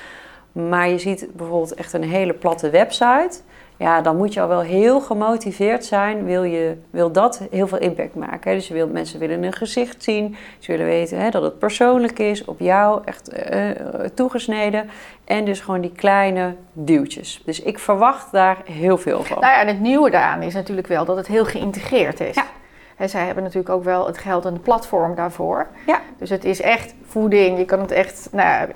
Maar 0.57 0.89
je 0.89 0.99
ziet 0.99 1.29
bijvoorbeeld 1.33 1.75
echt 1.75 1.93
een 1.93 2.05
hele 2.05 2.33
platte 2.33 2.71
website. 2.71 3.41
Ja, 3.79 4.01
dan 4.01 4.17
moet 4.17 4.35
je 4.35 4.41
al 4.41 4.49
wel 4.49 4.61
heel 4.61 5.01
gemotiveerd 5.01 5.85
zijn. 5.85 6.25
Wil, 6.25 6.43
je, 6.43 6.77
wil 6.91 7.13
dat 7.13 7.43
heel 7.51 7.67
veel 7.67 7.79
impact 7.79 8.15
maken. 8.15 8.51
Hè? 8.51 8.57
Dus 8.57 8.69
je 8.69 8.75
wil, 8.75 8.89
mensen 8.89 9.19
willen 9.19 9.43
een 9.43 9.53
gezicht 9.53 10.03
zien. 10.03 10.37
Ze 10.59 10.71
willen 10.71 10.87
weten 10.87 11.19
hè, 11.19 11.31
dat 11.31 11.43
het 11.43 11.59
persoonlijk 11.59 12.19
is, 12.19 12.45
op 12.45 12.61
jou 12.61 13.03
echt 13.05 13.29
eh, 13.29 13.71
eh, 13.71 13.77
toegesneden. 14.15 14.91
En 15.25 15.45
dus 15.45 15.61
gewoon 15.61 15.81
die 15.81 15.93
kleine 15.93 16.55
duwtjes. 16.73 17.43
Dus 17.45 17.63
ik 17.63 17.79
verwacht 17.79 18.33
daar 18.33 18.59
heel 18.65 18.99
veel 18.99 19.23
van. 19.23 19.41
Nou 19.41 19.53
ja, 19.53 19.61
en 19.61 19.67
het 19.67 19.81
nieuwe 19.81 20.11
daaraan 20.11 20.43
is 20.43 20.55
natuurlijk 20.55 20.87
wel 20.87 21.05
dat 21.05 21.17
het 21.17 21.27
heel 21.27 21.45
geïntegreerd 21.45 22.21
is. 22.21 22.35
Ja. 22.35 22.47
En 22.97 23.09
zij 23.09 23.25
hebben 23.25 23.43
natuurlijk 23.43 23.75
ook 23.75 23.85
wel 23.85 24.07
het 24.07 24.19
geld 24.19 24.45
en 24.45 24.55
de 24.55 24.61
platform 24.61 25.15
daarvoor. 25.15 25.67
Ja. 25.87 26.01
Dus 26.19 26.31
het 26.31 26.45
is 26.45 26.61
echt 26.61 26.95
voeding. 27.07 27.59
Je 27.59 27.65
kan 27.65 27.81
het 27.81 27.91
echt, 27.91 28.29
nou, 28.33 28.69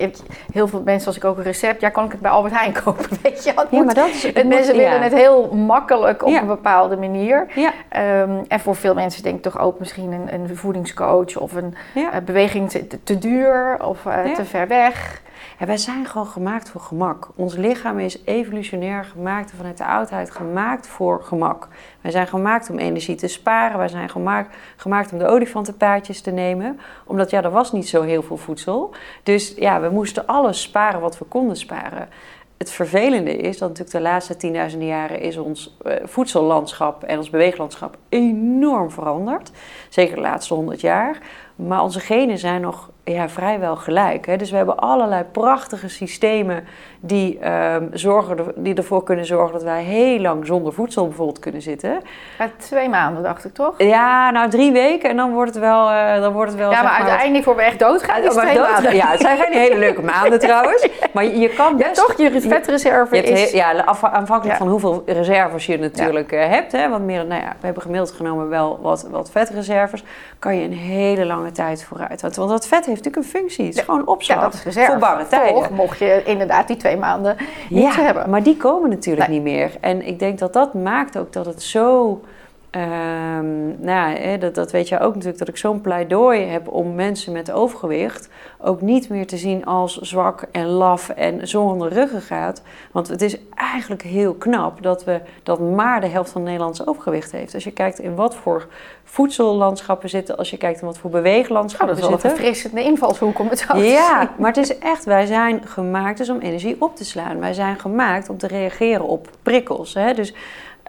heel 0.53 0.67
veel 0.67 0.81
mensen 0.85 1.07
als 1.07 1.15
ik 1.17 1.23
ook 1.25 1.37
een 1.37 1.43
recept, 1.43 1.81
ja, 1.81 1.89
kan 1.89 2.05
ik 2.05 2.11
het 2.11 2.21
bij 2.21 2.31
Albert 2.31 2.53
Heijn 2.57 2.73
kopen, 2.83 3.05
weet 3.21 3.43
je. 3.43 3.51
Ja, 3.55 3.65
moet- 3.69 3.85
maar 3.85 3.93
dat 3.93 4.07
is... 4.09 4.23
het 4.23 4.47
mensen 4.47 4.75
ja. 4.75 4.81
willen 4.81 5.01
het 5.01 5.13
heel 5.13 5.55
makkelijk 5.55 6.23
op 6.25 6.31
Ja. 6.31 6.41
een 6.41 6.47
bepaalde 6.47 6.97
manier. 6.97 7.47
Ja, 7.55 7.71
Ehm, 7.89 8.31
en 8.47 8.59
voor 8.59 8.75
veel 8.75 8.93
mensen 8.93 9.23
denk 9.23 9.35
ik 9.35 9.41
toch 9.41 9.59
ook 9.59 9.79
misschien 9.79 10.11
een, 10.11 10.33
een 10.33 10.55
voedingscoach 10.57 11.37
of 11.37 11.53
een 11.53 11.75
eh, 11.95 12.03
beweging 12.25 12.69
te, 12.69 12.87
te- 13.03 13.17
duur 13.17 13.77
of 13.85 14.05
eh, 14.05 14.33
te 14.35 14.45
ver 14.45 14.67
weg. 14.67 15.21
Wij 15.59 15.77
zijn 15.77 16.05
gewoon 16.05 16.27
gemaakt 16.27 16.69
voor 16.69 16.81
gemak. 16.81 17.29
Ons 17.35 17.55
lichaam 17.55 17.99
is 17.99 18.21
evolutionair 18.25 19.05
gemaakt, 19.05 19.53
vanuit 19.57 19.77
de 19.77 19.85
oudheid 19.85 20.31
gemaakt 20.31 20.87
voor 20.87 21.23
gemak. 21.23 21.67
Wij 22.01 22.11
zijn 22.11 22.27
gemaakt 22.27 22.69
om 22.69 22.77
energie 22.77 23.15
te 23.15 23.27
sparen. 23.27 23.77
Wij 23.77 23.87
zijn 23.87 24.09
gemaakt, 24.09 24.55
gemaakt 24.75 25.11
om 25.11 25.17
de 25.17 25.27
olifantenpaardjes 25.27 26.21
te 26.21 26.31
nemen. 26.31 26.79
Omdat 27.05 27.29
ja, 27.29 27.43
er 27.43 27.51
was 27.51 27.71
niet 27.71 27.89
zo 27.89 28.01
heel 28.01 28.23
veel 28.23 28.37
voedsel. 28.37 28.93
Dus 29.23 29.53
ja, 29.57 29.81
we 29.81 29.89
moesten 29.89 30.27
alles 30.27 30.61
sparen 30.61 31.01
wat 31.01 31.17
we 31.17 31.25
konden 31.25 31.55
sparen. 31.57 32.09
Het 32.61 32.71
vervelende 32.71 33.37
is 33.37 33.57
dat 33.57 33.69
natuurlijk 33.69 33.97
de 33.97 34.01
laatste 34.01 34.71
10.000 34.71 34.77
jaren 34.77 35.19
is 35.19 35.37
ons 35.37 35.77
eh, 35.83 35.95
voedsellandschap 36.03 37.03
en 37.03 37.17
ons 37.17 37.29
beweeglandschap 37.29 37.97
enorm 38.09 38.91
veranderd. 38.91 39.51
Zeker 39.89 40.15
de 40.15 40.21
laatste 40.21 40.53
100 40.53 40.81
jaar. 40.81 41.17
Maar 41.55 41.83
onze 41.83 41.99
genen 41.99 42.37
zijn 42.37 42.61
nog 42.61 42.89
ja, 43.03 43.29
vrijwel 43.29 43.75
gelijk. 43.75 44.25
Hè? 44.25 44.37
Dus 44.37 44.51
we 44.51 44.57
hebben 44.57 44.77
allerlei 44.77 45.23
prachtige 45.23 45.89
systemen 45.89 46.63
die, 46.99 47.39
ehm, 47.39 47.85
zorgen, 47.91 48.37
die 48.55 48.75
ervoor 48.75 49.03
kunnen 49.03 49.25
zorgen 49.25 49.53
dat 49.53 49.63
wij 49.63 49.83
heel 49.83 50.19
lang 50.19 50.45
zonder 50.45 50.73
voedsel 50.73 51.07
bijvoorbeeld 51.07 51.39
kunnen 51.39 51.61
zitten. 51.61 52.01
Ja, 52.39 52.49
twee 52.57 52.89
maanden 52.89 53.23
dacht 53.23 53.45
ik 53.45 53.53
toch? 53.53 53.73
Ja, 53.77 54.29
nou 54.31 54.49
drie 54.49 54.71
weken 54.71 55.09
en 55.09 55.15
dan 55.17 55.31
wordt 55.33 55.53
het 55.53 55.59
wel. 55.63 55.89
eh, 55.89 56.21
dan 56.21 56.33
wordt 56.33 56.51
het 56.51 56.59
wel 56.59 56.71
Ja, 56.71 56.81
maar 56.81 56.91
wat- 56.91 57.01
uiteindelijk 57.07 57.43
voor 57.43 57.55
we 57.55 57.61
echt 57.61 57.79
doodgaan 57.79 58.21
is 58.23 58.35
maar 58.35 58.43
twee 58.45 58.57
dood- 58.57 58.71
maanden. 58.71 58.95
Ja, 58.95 59.07
het 59.07 59.21
zijn 59.21 59.37
geen 59.37 59.53
hele 59.53 59.77
leuke 59.77 60.01
maanden 60.15 60.39
trouwens. 60.39 60.87
Maar 61.13 61.23
je, 61.23 61.37
je 61.39 61.49
kan 61.49 61.77
Ja, 61.77 61.91
toch? 61.91 62.17
Je 62.17 62.41
vetreserve 62.41 63.15
Je 63.15 63.23
is... 63.23 63.51
he- 63.51 63.57
ja, 63.57 63.71
af- 63.81 64.03
afhankelijk 64.03 64.45
Ja. 64.51 64.57
van 64.57 64.67
hoeveel 64.67 65.03
reserves 65.05 65.65
je 65.65 65.77
natuurlijk 65.79 66.31
eh, 66.31 66.47
hebt. 66.49 66.71
Hè, 66.71 66.89
want 66.89 67.05
meer, 67.05 67.25
nou 67.25 67.41
ja, 67.41 67.49
we 67.59 67.65
hebben 67.65 67.81
gemiddeld 67.83 68.11
genomen 68.11 68.49
wel 68.49 68.79
wat, 68.81 69.07
wat 69.11 69.31
vetreserves. 69.31 70.03
Kan 70.39 70.55
je 70.57 70.63
een 70.65 70.73
hele 70.73 71.25
lange 71.25 71.51
tijd 71.51 71.83
vooruit. 71.83 72.21
Want, 72.21 72.35
want 72.35 72.49
dat 72.49 72.67
vet 72.67 72.87
heeft 72.91 73.03
natuurlijk 73.03 73.33
een 73.33 73.39
functie. 73.39 73.65
Het 73.65 73.73
is 73.73 73.79
Ja. 73.79 73.85
gewoon 73.85 74.07
opslag 74.07 74.37
Ja, 74.37 74.43
dat 74.43 74.53
is 74.53 74.63
reserve. 74.63 74.91
voor 74.91 74.99
barre 74.99 75.27
tijden. 75.27 75.73
Mocht 75.73 75.99
je 75.99 76.21
inderdaad 76.25 76.67
die 76.67 76.77
twee 76.77 76.97
maanden 76.97 77.35
niet 77.69 77.95
hebben. 77.95 78.29
maar 78.29 78.43
die 78.43 78.57
komen 78.57 78.89
natuurlijk 78.89 79.27
Nee. 79.27 79.39
niet 79.41 79.53
meer. 79.53 79.71
En 79.81 80.07
ik 80.07 80.19
denk 80.19 80.39
dat 80.39 80.53
dat 80.53 80.73
maakt 80.73 81.17
ook 81.17 81.33
dat 81.33 81.45
het 81.45 81.61
zo... 81.61 82.19
ehm, 82.71 83.83
nou 83.83 84.19
ja, 84.19 84.37
dat, 84.37 84.55
dat 84.55 84.71
weet 84.71 84.87
jij 84.87 85.01
ook 85.01 85.13
natuurlijk, 85.13 85.39
dat 85.39 85.47
ik 85.47 85.57
zo'n 85.57 85.81
pleidooi 85.81 86.41
heb 86.45 86.67
om 86.67 86.95
mensen 86.95 87.33
met 87.33 87.51
overgewicht 87.51 88.29
ook 88.57 88.81
niet 88.81 89.09
meer 89.09 89.27
te 89.27 89.37
zien 89.37 89.65
als 89.65 89.97
zwak 89.97 90.45
en 90.51 90.65
laf 90.65 91.09
en 91.09 91.47
zonder 91.47 91.93
ruggengraat. 91.93 92.61
Want 92.91 93.07
het 93.07 93.21
is 93.21 93.37
eigenlijk 93.55 94.01
heel 94.01 94.33
knap 94.33 94.83
dat 94.83 95.03
we 95.03 95.21
dat 95.43 95.59
maar 95.59 96.01
de 96.01 96.07
helft 96.07 96.31
van 96.31 96.43
Nederlands 96.43 96.87
overgewicht 96.87 97.31
heeft. 97.31 97.53
Als 97.53 97.63
je 97.63 97.71
kijkt 97.71 97.99
in 97.99 98.15
wat 98.15 98.35
voor 98.35 98.67
voedsellandschappen 99.03 100.09
zitten, 100.09 100.37
als 100.37 100.49
je 100.49 100.57
kijkt 100.57 100.79
in 100.81 100.85
wat 100.87 100.97
voor 100.97 101.09
Oh, 101.09 101.15
dat 101.15 101.23
beweeglandschappen 101.23 101.95
is 101.95 102.01
wel 102.01 102.11
een 102.11 102.19
zitten. 102.19 102.37
verfrissende 102.37 102.83
invalshoek 102.83 103.39
om 103.39 103.47
het 103.49 103.59
zo 103.59 103.73
te 103.73 103.79
Ja, 103.79 104.19
zien. 104.19 104.29
maar 104.37 104.53
het 104.53 104.57
is 104.69 104.77
echt, 104.77 105.05
wij 105.05 105.25
zijn 105.25 105.61
gemaakt 105.65 106.17
dus 106.17 106.29
om 106.29 106.39
energie 106.39 106.75
op 106.79 106.95
te 106.95 107.05
slaan. 107.05 107.39
Wij 107.39 107.53
zijn 107.53 107.79
gemaakt 107.79 108.29
om 108.29 108.37
te 108.37 108.47
reageren 108.47 109.05
op 109.07 109.29
prikkels. 109.43 109.93
Hè? 109.93 110.13
Dus 110.13 110.33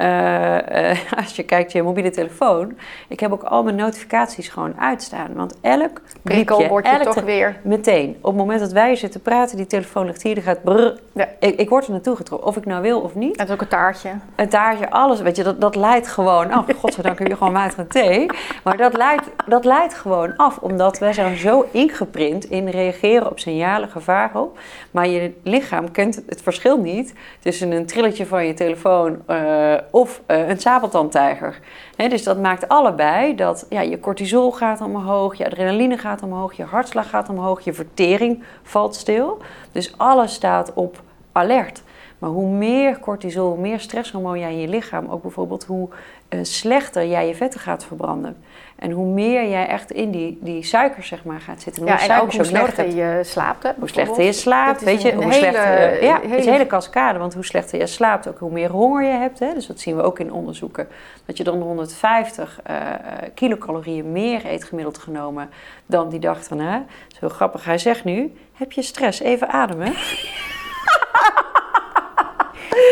eh, 0.03 0.91
eh, 0.91 0.99
als 1.25 1.37
je 1.37 1.43
kijkt 1.43 1.73
je 1.73 1.83
mobiele 1.83 2.11
telefoon, 2.11 2.79
ik 3.09 3.21
heb 3.21 3.33
ook 3.33 3.43
al 3.43 3.63
mijn 3.63 3.77
notificaties 3.77 4.49
gewoon 4.49 4.81
uitstaan. 4.81 5.35
Want 5.35 5.55
elk 5.61 6.01
Prikkel 6.23 6.57
bliepje, 6.57 6.69
word 6.69 6.87
je 6.87 6.93
elk 6.93 7.03
toch 7.03 7.25
weer... 7.25 7.61
Meteen. 7.63 8.17
Op 8.21 8.25
het 8.25 8.37
moment 8.37 8.61
dat 8.61 8.73
wij 8.73 8.97
zitten 8.97 9.21
praten, 9.21 9.57
die 9.57 9.67
telefoon 9.67 10.07
ligt 10.07 10.23
hier, 10.23 10.35
die 10.35 10.43
gaat 10.43 10.63
brrr. 10.63 10.99
Ja. 11.13 11.29
Ik, 11.39 11.61
ik 11.61 11.69
word 11.69 11.85
er 11.85 11.91
naartoe 11.91 12.17
getrokken, 12.17 12.49
of 12.49 12.57
ik 12.57 12.67
nou 12.67 12.83
wil 12.83 13.01
of 13.01 13.15
niet. 13.15 13.39
Het 13.39 13.49
is 13.49 13.55
ook 13.55 13.61
een 13.61 13.69
taartje. 13.69 14.11
Een 14.37 14.49
taartje, 14.49 14.91
alles, 14.91 15.21
weet 15.21 15.37
je, 15.37 15.43
dat, 15.43 15.61
dat 15.61 15.77
leidt 15.77 16.09
gewoon 16.09 16.51
af. 16.51 16.65
Godzijdank 16.81 17.19
heb 17.19 17.29
je 17.29 17.37
gewoon 17.37 17.53
water 17.53 17.79
en 17.79 17.89
thee. 17.89 18.27
Maar 18.65 18.77
dat 18.77 18.97
leidt, 18.97 19.25
dat 19.47 19.65
leidt 19.65 19.95
gewoon 19.95 20.37
af, 20.37 20.59
omdat 20.59 20.99
wij 20.99 21.13
zijn 21.13 21.37
zo 21.37 21.67
ingeprint 21.71 22.45
in 22.45 22.69
reageren 22.69 23.31
op 23.31 23.39
signalen, 23.39 23.89
gevaarop. 23.89 24.59
Maar 24.91 25.09
je 25.09 25.33
lichaam 25.43 25.91
kent 25.91 26.15
het, 26.15 26.25
het 26.29 26.43
verschil 26.43 26.79
niet 26.79 27.15
tussen 27.41 27.73
een 27.73 27.87
trilletje 27.87 28.27
van 28.27 28.47
je 28.47 28.55
telefoon 28.55 29.23
eh, 29.27 29.75
of 29.93 30.21
eh, 30.27 30.49
een 30.49 30.61
sabeltandtijger. 30.61 31.61
Dus 31.97 32.23
dat 32.23 32.39
maakt 32.39 32.69
allebei 32.69 33.35
dat 33.35 33.67
ja, 33.69 33.81
je 33.81 34.01
cortisol 34.01 34.53
gaat 34.53 34.81
omhoog, 34.81 35.35
je 35.35 35.47
adrenaline 35.47 35.99
gaat 35.99 36.23
omhoog, 36.23 36.53
je 36.53 36.65
hartslag 36.65 37.11
gaat 37.11 37.29
omhoog, 37.29 37.61
je 37.61 37.73
vertering 37.73 38.45
valt 38.63 38.95
stil. 38.95 39.39
Dus 39.73 39.99
alles 39.99 40.35
staat 40.35 40.73
op 40.75 41.03
alert. 41.33 41.83
Maar 42.19 42.31
hoe 42.31 42.49
meer 42.49 42.99
cortisol, 42.99 43.49
hoe 43.49 43.61
meer 43.61 43.81
stresshormoon 43.81 44.39
jij 44.39 44.53
in 44.53 44.61
je 44.61 44.69
lichaam, 44.69 45.09
ook 45.09 45.23
bijvoorbeeld 45.23 45.65
hoe 45.65 45.89
eh, 46.29 46.39
slechter 46.43 47.07
jij 47.07 47.27
je 47.27 47.35
vetten 47.35 47.61
gaat 47.61 47.85
verbranden. 47.85 48.37
En 48.83 48.91
hoe 48.91 49.07
meer 49.07 49.49
jij 49.49 49.67
echt 49.67 49.91
in 49.91 50.11
die, 50.11 50.39
die 50.41 50.65
suikers 50.65 51.09
zeg 51.09 51.25
maar, 51.25 51.41
gaat 51.41 51.63
zitten. 51.63 51.85
Ja, 51.85 51.99
hoe 51.99 52.09
en 52.09 52.21
ook 52.21 52.33
hoe 52.33 52.45
slechter 52.45 52.95
je 52.95 53.21
slaapt. 53.25 53.63
Hè, 53.63 53.71
Hoe 53.79 53.89
slechter 53.89 54.25
je 54.25 54.33
slaapt, 54.33 54.83
weet 54.83 55.03
je, 55.03 55.13
hoe 55.13 55.23
hele- 55.23 55.35
slechter... 55.35 56.05
Ja, 56.05 56.15
het 56.15 56.25
is 56.25 56.31
hele- 56.31 56.47
een 56.47 56.53
hele 56.53 56.67
cascade, 56.67 57.19
want 57.19 57.35
hoe 57.35 57.45
slechter 57.45 57.79
je 57.79 57.87
slaapt, 57.87 58.29
ook 58.29 58.39
hoe 58.39 58.51
meer 58.51 58.71
honger 58.71 59.03
je 59.05 59.11
hebt. 59.11 59.39
Hè? 59.39 59.55
Dus 59.55 59.67
dat 59.67 59.81
zien 59.81 59.97
we 59.97 60.03
ook 60.03 60.19
in 60.19 60.33
onderzoeken. 60.33 60.89
Dat 61.27 61.37
je 61.37 61.45
dan 61.45 61.61
150 61.61 62.61
eh, 62.63 62.77
eh, 62.77 62.95
kilocalorieën 63.35 64.13
meer 64.13 64.47
eet 64.47 64.65
gemiddeld 64.65 64.99
genomen 64.99 65.51
dan 65.87 66.09
die 66.09 66.21
dag 66.21 66.49
daarna. 66.49 66.73
Dat 66.79 67.13
is 67.13 67.19
heel 67.19 67.29
grappig. 67.29 67.65
Hij 67.65 67.79
zegt 67.79 68.05
nu, 68.05 68.33
heb 68.53 68.73
je 68.73 68.83
stress? 68.83 69.21
Even 69.21 69.49
ademen. 69.49 69.93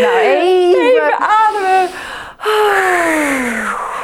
Nou, 0.00 0.18
even... 0.18 0.80
Even 0.80 1.18
ademen. 1.18 1.88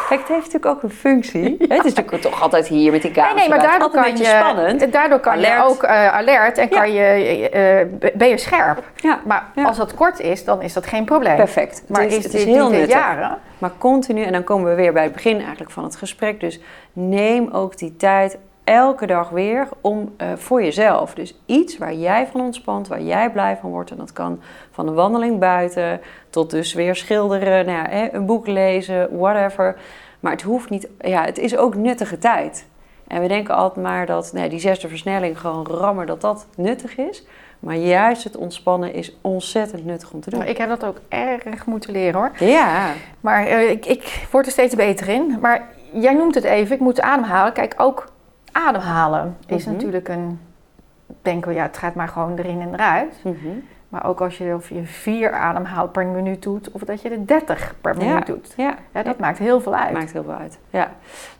Kijk, 0.08 0.20
het 0.20 0.28
heeft 0.28 0.52
natuurlijk 0.52 0.66
ook 0.66 0.82
een 0.82 0.90
functie. 0.90 1.56
Het 1.68 1.84
is 1.84 1.94
natuurlijk 1.94 2.22
toch 2.22 2.42
altijd 2.42 2.68
hier 2.68 2.92
met 2.92 3.02
die 3.02 3.10
Nee, 3.10 3.20
kamers. 3.24 3.40
nee, 3.40 3.48
maar 3.48 3.66
daardoor 3.68 3.90
kan, 3.90 4.16
je, 4.16 4.24
spannend. 4.24 4.92
daardoor 4.92 5.18
kan 5.20 5.32
Alert. 5.32 5.52
je 5.62 5.68
ook 5.68 5.82
eh, 5.82 6.08
alert 6.14 6.58
en 6.58 6.68
kan 6.68 6.92
je, 6.92 7.02
eh, 7.50 8.10
ben 8.14 8.28
je 8.28 8.38
scherp. 8.38 8.82
Ja, 8.96 9.20
Maar 9.24 9.44
als 9.64 9.76
dat 9.76 9.94
kort 9.94 10.20
is, 10.20 10.44
dan 10.44 10.62
is 10.62 10.72
dat 10.72 10.86
geen 10.86 11.04
probleem. 11.04 11.36
perfect. 11.36 11.82
Maar 11.88 12.02
het 12.02 12.10
is, 12.10 12.16
is, 12.16 12.22
het 12.22 12.32
dit 12.32 12.40
is 12.40 12.46
heel 12.46 12.68
niet 12.70 12.78
nuttig. 12.78 12.96
jaren? 12.96 13.38
Maar 13.58 13.70
continu, 13.78 14.22
en 14.22 14.32
dan 14.32 14.44
komen 14.44 14.68
we 14.70 14.74
weer 14.74 14.92
bij 14.92 15.02
het 15.02 15.12
begin 15.12 15.38
eigenlijk 15.40 15.70
van 15.70 15.84
het 15.84 15.96
gesprek. 15.96 16.40
Dus 16.40 16.60
neem 16.92 17.48
ook 17.52 17.78
die 17.78 17.96
tijd 17.96 18.38
elke 18.66 19.06
dag 19.06 19.28
weer 19.28 19.68
om 19.80 20.14
eh, 20.16 20.32
voor 20.34 20.62
jezelf. 20.62 21.14
Dus 21.14 21.38
iets 21.46 21.78
waar 21.78 21.94
jij 21.94 22.26
van 22.26 22.40
ontspant, 22.40 22.88
waar 22.88 23.02
jij 23.02 23.30
blij 23.30 23.56
van 23.60 23.70
wordt. 23.70 23.90
En 23.90 23.96
dat 23.96 24.12
kan 24.12 24.40
van 24.70 24.88
een 24.88 24.94
wandeling 24.94 25.38
buiten 25.38 26.00
tot 26.30 26.50
dus 26.50 26.72
weer 26.74 26.96
schilderen, 26.96 27.66
nou 27.66 27.78
ja, 27.78 27.88
hè, 27.88 28.14
een 28.14 28.26
boek 28.26 28.46
lezen, 28.46 29.18
whatever. 29.18 29.76
Maar 30.20 30.32
het 30.32 30.42
hoeft 30.42 30.70
niet, 30.70 30.88
ja, 31.00 31.24
het 31.24 31.38
is 31.38 31.56
ook 31.56 31.74
nuttige 31.74 32.18
tijd. 32.18 32.66
En 33.06 33.20
we 33.20 33.28
denken 33.28 33.54
altijd 33.54 33.86
maar 33.86 34.06
dat 34.06 34.32
nee, 34.32 34.48
die 34.48 34.60
zesde 34.60 34.88
versnelling 34.88 35.40
gewoon 35.40 35.66
rammen, 35.66 36.06
dat 36.06 36.20
dat 36.20 36.46
nuttig 36.56 36.96
is. 36.96 37.26
Maar 37.60 37.76
juist 37.76 38.24
het 38.24 38.36
ontspannen 38.36 38.94
is 38.94 39.16
ontzettend 39.20 39.84
nuttig 39.84 40.12
om 40.12 40.20
te 40.20 40.30
doen. 40.30 40.38
Maar 40.38 40.48
Ik 40.48 40.58
heb 40.58 40.68
dat 40.68 40.84
ook 40.84 41.00
erg 41.08 41.66
moeten 41.66 41.92
leren 41.92 42.14
hoor. 42.14 42.30
Ja, 42.38 42.92
Maar 43.20 43.46
eh, 43.46 43.70
ik, 43.70 43.86
ik 43.86 44.26
word 44.30 44.46
er 44.46 44.52
steeds 44.52 44.74
beter 44.74 45.08
in. 45.08 45.38
Maar 45.40 45.68
jij 45.92 46.14
noemt 46.14 46.34
het 46.34 46.44
even, 46.44 46.74
ik 46.74 46.80
moet 46.80 47.00
ademhalen. 47.00 47.52
Kijk, 47.52 47.74
ook 47.76 48.14
ademhalen 48.56 49.36
is 49.46 49.64
Mhm. 49.64 49.74
natuurlijk 49.74 50.08
een... 50.08 50.40
Denken 51.22 51.48
we, 51.48 51.54
ja, 51.54 51.62
het 51.62 51.76
gaat 51.76 51.94
maar 51.94 52.08
gewoon 52.08 52.36
erin 52.38 52.60
en 52.60 52.72
eruit. 52.74 53.20
Mhm. 53.24 53.34
Maar 53.88 54.06
ook 54.06 54.20
als 54.20 54.38
je, 54.38 54.54
of 54.54 54.68
je 54.68 54.84
vier 54.84 55.32
ademhaalt 55.32 55.92
per 55.92 56.06
minuut 56.06 56.42
doet... 56.42 56.70
of 56.70 56.80
dat 56.82 57.02
je 57.02 57.08
er 57.08 57.26
30 57.26 57.74
per 57.80 57.98
Ja. 58.00 58.04
minuut 58.08 58.26
doet. 58.26 58.54
ja. 58.56 58.74
Ja, 58.94 59.02
dat 59.02 59.18
maakt 59.18 59.38
heel 59.38 59.60
veel 59.60 59.74
uit. 59.74 59.92
Maakt 59.92 60.12
heel 60.12 60.22
veel 60.24 60.32
uit. 60.34 60.58
Ja. 60.70 60.90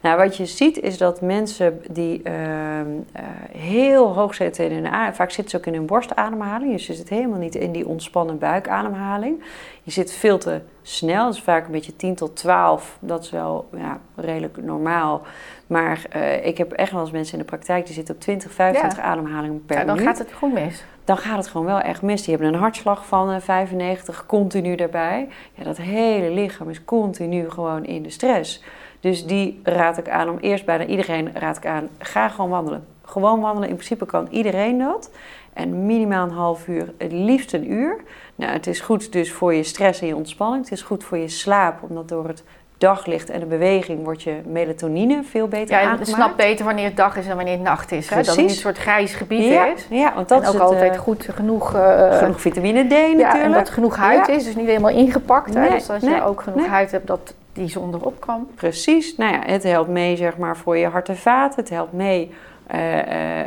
Nou, 0.01 0.17
wat 0.17 0.37
je 0.37 0.45
ziet 0.45 0.79
is 0.79 0.97
dat 0.97 1.21
mensen 1.21 1.81
die 1.91 2.21
ehm, 2.23 2.87
eh, 3.11 3.23
heel 3.51 4.13
hoog 4.13 4.35
zitten 4.35 4.69
in 4.69 4.73
hun 4.83 4.87
adem, 4.93 5.13
vaak 5.13 5.31
zitten 5.31 5.49
ze 5.51 5.57
ook 5.57 5.65
in 5.65 5.73
hun 5.79 5.85
borstademhaling. 5.85 6.71
Dus 6.71 6.87
je 6.87 6.93
zit 6.93 7.09
helemaal 7.09 7.39
niet 7.39 7.55
in 7.55 7.71
die 7.71 7.87
ontspannen 7.87 8.37
buikademhaling. 8.37 9.43
Je 9.83 9.91
zit 9.91 10.11
veel 10.11 10.37
te 10.37 10.61
snel, 10.81 11.29
is 11.29 11.41
vaak 11.41 11.65
een 11.65 11.71
beetje 11.71 11.95
10 11.95 12.15
tot 12.15 12.35
12. 12.35 12.97
Dat 12.99 13.23
is 13.23 13.29
wel 13.29 13.69
ja, 13.77 13.99
redelijk 14.15 14.57
normaal. 14.63 15.21
Maar 15.67 16.05
eh, 16.09 16.45
ik 16.45 16.57
heb 16.57 16.71
echt 16.71 16.91
wel 16.91 17.01
eens 17.01 17.11
mensen 17.11 17.33
in 17.33 17.39
de 17.39 17.45
praktijk 17.45 17.85
die 17.85 17.93
zitten 17.93 18.15
op 18.15 18.21
20, 18.21 18.51
25 18.51 18.99
ademhalingen 18.99 19.65
per 19.65 19.77
Ja, 19.77 19.85
dan 19.85 19.95
minuut 19.95 20.09
gaat 20.09 20.19
het 20.19 20.33
gewoon 20.33 20.53
mis. 20.53 20.83
dan 21.03 21.17
gaat 21.17 21.37
het 21.37 21.47
gewoon 21.47 21.65
wel 21.65 21.79
echt 21.79 22.01
mis. 22.01 22.21
Die 22.21 22.35
hebben 22.35 22.53
een 22.53 22.59
hartslag 22.59 23.05
van 23.05 23.31
eh, 23.31 23.39
95 23.39 24.25
continu 24.25 24.75
daarbij. 24.75 25.27
Ja, 25.53 25.63
dat 25.63 25.77
hele 25.77 26.31
lichaam 26.31 26.69
is 26.69 26.85
continu 26.85 27.49
gewoon 27.49 27.85
in 27.85 28.03
de 28.03 28.09
stress. 28.09 28.63
Dus 28.99 29.25
die 29.25 29.59
raad 29.63 29.97
ik 29.97 30.09
aan 30.09 30.29
om 30.29 30.37
eerst 30.37 30.65
bijna 30.65 30.85
iedereen 30.85 31.29
raad 31.33 31.57
ik 31.57 31.65
aan, 31.65 31.89
ga 31.97 32.29
gewoon 32.29 32.49
wandelen. 32.49 32.85
Gewoon 33.03 33.39
wandelen, 33.39 33.69
in 33.69 33.75
principe 33.75 34.05
kan 34.05 34.27
iedereen 34.29 34.77
dat. 34.77 35.11
En 35.53 35.85
minimaal 35.85 36.27
een 36.27 36.33
half 36.33 36.67
uur, 36.67 36.93
het 36.97 37.11
liefst 37.11 37.53
een 37.53 37.71
uur. 37.71 38.03
Nou, 38.35 38.51
het 38.51 38.67
is 38.67 38.79
goed 38.79 39.11
dus 39.11 39.31
voor 39.31 39.53
je 39.53 39.63
stress 39.63 40.01
en 40.01 40.07
je 40.07 40.15
ontspanning. 40.15 40.63
Het 40.63 40.73
is 40.73 40.81
goed 40.81 41.03
voor 41.03 41.17
je 41.17 41.27
slaap, 41.27 41.83
omdat 41.83 42.09
door 42.09 42.27
het 42.27 42.43
daglicht 42.77 43.29
en 43.29 43.39
de 43.39 43.45
beweging 43.45 44.03
wordt 44.03 44.23
je 44.23 44.35
melatonine 44.45 45.23
veel 45.23 45.47
beter 45.47 45.75
Ja, 45.75 45.79
je 45.81 45.85
aangemaakt. 45.87 46.09
snapt 46.09 46.35
beter 46.35 46.65
wanneer 46.65 46.85
het 46.85 46.95
dag 46.97 47.17
is 47.17 47.27
en 47.27 47.35
wanneer 47.35 47.53
het 47.53 47.63
nacht 47.63 47.91
is. 47.91 48.09
Hè? 48.09 48.15
Dat 48.15 48.25
het 48.25 48.37
niet 48.37 48.49
een 48.49 48.55
soort 48.55 48.77
grijs 48.77 49.13
gebied 49.13 49.43
ja, 49.43 49.65
is. 49.65 49.87
ja, 49.89 50.13
want 50.15 50.29
dat 50.29 50.41
en 50.41 50.47
ook 50.47 50.53
is 50.53 50.59
het, 50.59 50.69
altijd 50.69 50.93
eh, 50.93 50.99
goed 50.99 51.27
genoeg, 51.31 51.73
eh, 51.75 52.17
genoeg 52.17 52.41
vitamine 52.41 52.83
D 52.83 52.89
natuurlijk. 52.89 53.19
ja, 53.19 53.41
en 53.41 53.51
dat 53.51 53.69
genoeg 53.69 53.95
huid 53.95 54.27
Ja. 54.27 54.33
is. 54.33 54.43
Dus 54.43 54.55
niet 54.55 54.67
helemaal 54.67 54.91
ingepakt. 54.91 55.53
Hè? 55.53 55.69
Dus 55.69 55.89
als 55.89 56.01
nee, 56.01 56.15
je 56.15 56.23
ook 56.23 56.41
genoeg 56.41 56.59
nee. 56.59 56.67
huid 56.67 56.91
hebt 56.91 57.07
dat 57.07 57.33
die 57.53 57.69
zon 57.69 57.93
erop 57.93 58.19
kan. 58.19 58.47
Precies. 58.55 59.17
Nou 59.17 59.33
ja, 59.33 59.39
het 59.45 59.63
helpt 59.63 59.89
mee 59.89 60.15
zeg 60.15 60.37
maar, 60.37 60.57
voor 60.57 60.77
je 60.77 60.87
hart 60.87 61.09
en 61.09 61.17
vaten. 61.17 61.59
Het 61.59 61.69
helpt 61.69 61.93
mee 61.93 62.31
eh, 62.67 62.79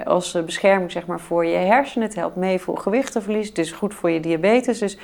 als 0.04 0.38
bescherming 0.44 0.92
zeg 0.92 1.06
maar, 1.06 1.20
voor 1.20 1.46
je 1.46 1.56
hersenen. 1.56 2.06
Het 2.08 2.16
helpt 2.16 2.36
mee 2.36 2.60
voor 2.60 2.78
gewichtenverlies. 2.78 3.48
Het 3.48 3.58
is 3.58 3.72
goed 3.72 3.94
voor 3.94 4.10
je 4.10 4.20
diabetes. 4.20 4.78
Dus 4.78 4.98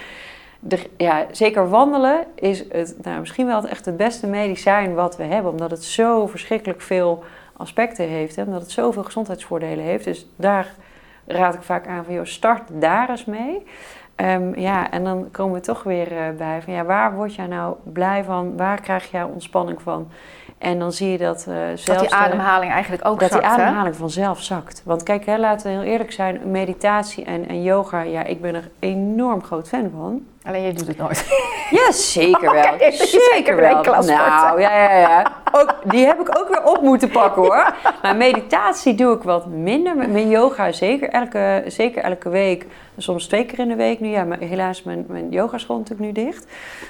ja, 0.97 1.27
zeker 1.31 1.69
wandelen 1.69 2.25
is 2.35 2.65
het, 2.69 2.97
nou, 3.03 3.21
misschien 3.21 3.47
wel 3.47 3.57
het, 3.57 3.71
echt 3.71 3.85
het 3.85 3.97
beste 3.97 4.27
medicijn 4.27 4.95
wat 4.95 5.17
we 5.17 5.25
hebben. 5.25 5.53
Omdat 5.53 5.71
het 5.71 5.85
zo 5.85 6.27
verschrikkelijk 6.27 6.81
veel 6.81 7.25
aspecten 7.57 8.09
heeft. 8.09 8.37
Hè? 8.37 8.43
Omdat 8.43 8.61
het 8.61 8.71
zoveel 8.71 9.05
gezondheidsvoordelen 9.05 9.85
heeft. 9.85 10.05
Dus 10.05 10.27
daar 10.37 10.75
raad 11.27 11.55
ik 11.55 11.63
vaak 11.63 11.87
aan 11.87 12.05
van, 12.05 12.15
joh, 12.15 12.25
start 12.25 12.63
daar 12.73 13.11
eens 13.11 13.25
mee. 13.25 13.67
Ehm, 14.15 14.61
ja, 14.61 14.91
en 14.91 15.05
dan 15.05 15.29
komen 15.31 15.55
we 15.55 15.61
toch 15.61 15.83
weer 15.83 16.17
eh, 16.17 16.31
bij 16.37 16.63
van 16.63 16.73
ja, 16.73 16.85
waar 16.85 17.15
word 17.15 17.35
jij 17.35 17.47
nou 17.47 17.77
blij 17.83 18.25
van? 18.25 18.57
Waar 18.57 18.81
krijg 18.81 19.11
jij 19.11 19.23
ontspanning 19.23 19.83
van? 19.83 20.11
En 20.59 20.79
dan 20.79 20.93
zie 20.93 21.11
je 21.11 21.19
dat 21.19 21.41
zelfs 21.41 21.85
Dat 21.85 21.99
die 21.99 22.09
de- 22.09 22.15
ademhaling 22.15 22.73
eigenlijk 22.73 23.07
ook 23.07 23.21
dat 23.21 23.31
die 23.33 23.41
zakt, 23.41 23.57
hè? 23.57 23.63
ademhaling 23.63 23.97
vanzelf 23.97 24.43
zakt. 24.43 24.83
Want 24.85 25.03
kijk, 25.03 25.27
hè, 25.27 25.39
laten 25.39 25.67
we 25.67 25.73
heel 25.73 25.93
eerlijk 25.93 26.13
zijn, 26.13 26.41
meditatie 26.51 27.25
en, 27.25 27.49
en 27.49 27.63
yoga, 27.63 28.01
ja, 28.01 28.25
ik 28.25 28.41
ben 28.41 28.55
er 28.55 28.71
enorm 28.79 29.43
groot 29.45 29.69
fan 29.69 29.91
van. 29.97 30.25
Alleen 30.45 30.63
je 30.63 30.73
doet 30.73 30.87
het 30.87 30.97
nooit. 30.97 31.27
Ja, 31.71 31.93
zeker 31.93 32.53
wel. 32.55 32.63
Dat 32.79 32.99
je 32.99 33.31
zeker 33.35 33.57
wordt. 33.57 34.07
Nou, 34.07 34.61
ja, 34.61 34.83
ja, 34.83 34.99
ja. 34.99 35.33
Ook, 35.53 35.75
die 35.85 36.07
heb 36.07 36.21
ik 36.21 36.39
ook 36.39 36.49
weer 36.49 36.63
op 36.65 36.81
moeten 36.83 37.09
pakken 37.11 37.43
hoor. 37.43 37.75
Maar 38.03 38.17
meditatie 38.17 38.95
doe 38.95 39.17
ik 39.17 39.23
wat 39.23 39.47
minder. 39.47 39.97
Met 39.97 40.13
mijn 40.13 40.29
yoga 40.29 40.73
zeker 40.73 41.09
elke, 41.09 41.63
zeker 41.67 42.03
elke 42.03 42.29
week. 42.29 42.67
Soms 42.97 43.27
twee 43.27 43.47
keer 43.47 43.59
in 43.59 43.69
de 43.69 43.75
week 43.75 44.01
nu. 44.01 44.09
Ja, 44.09 44.25
maar 44.25 44.39
helaas 44.39 44.83
mijn, 44.83 45.05
mijn 45.09 45.31
yogaschool 45.31 45.79
natuurlijk 45.79 46.07
nu 46.07 46.25
dicht. 46.25 46.47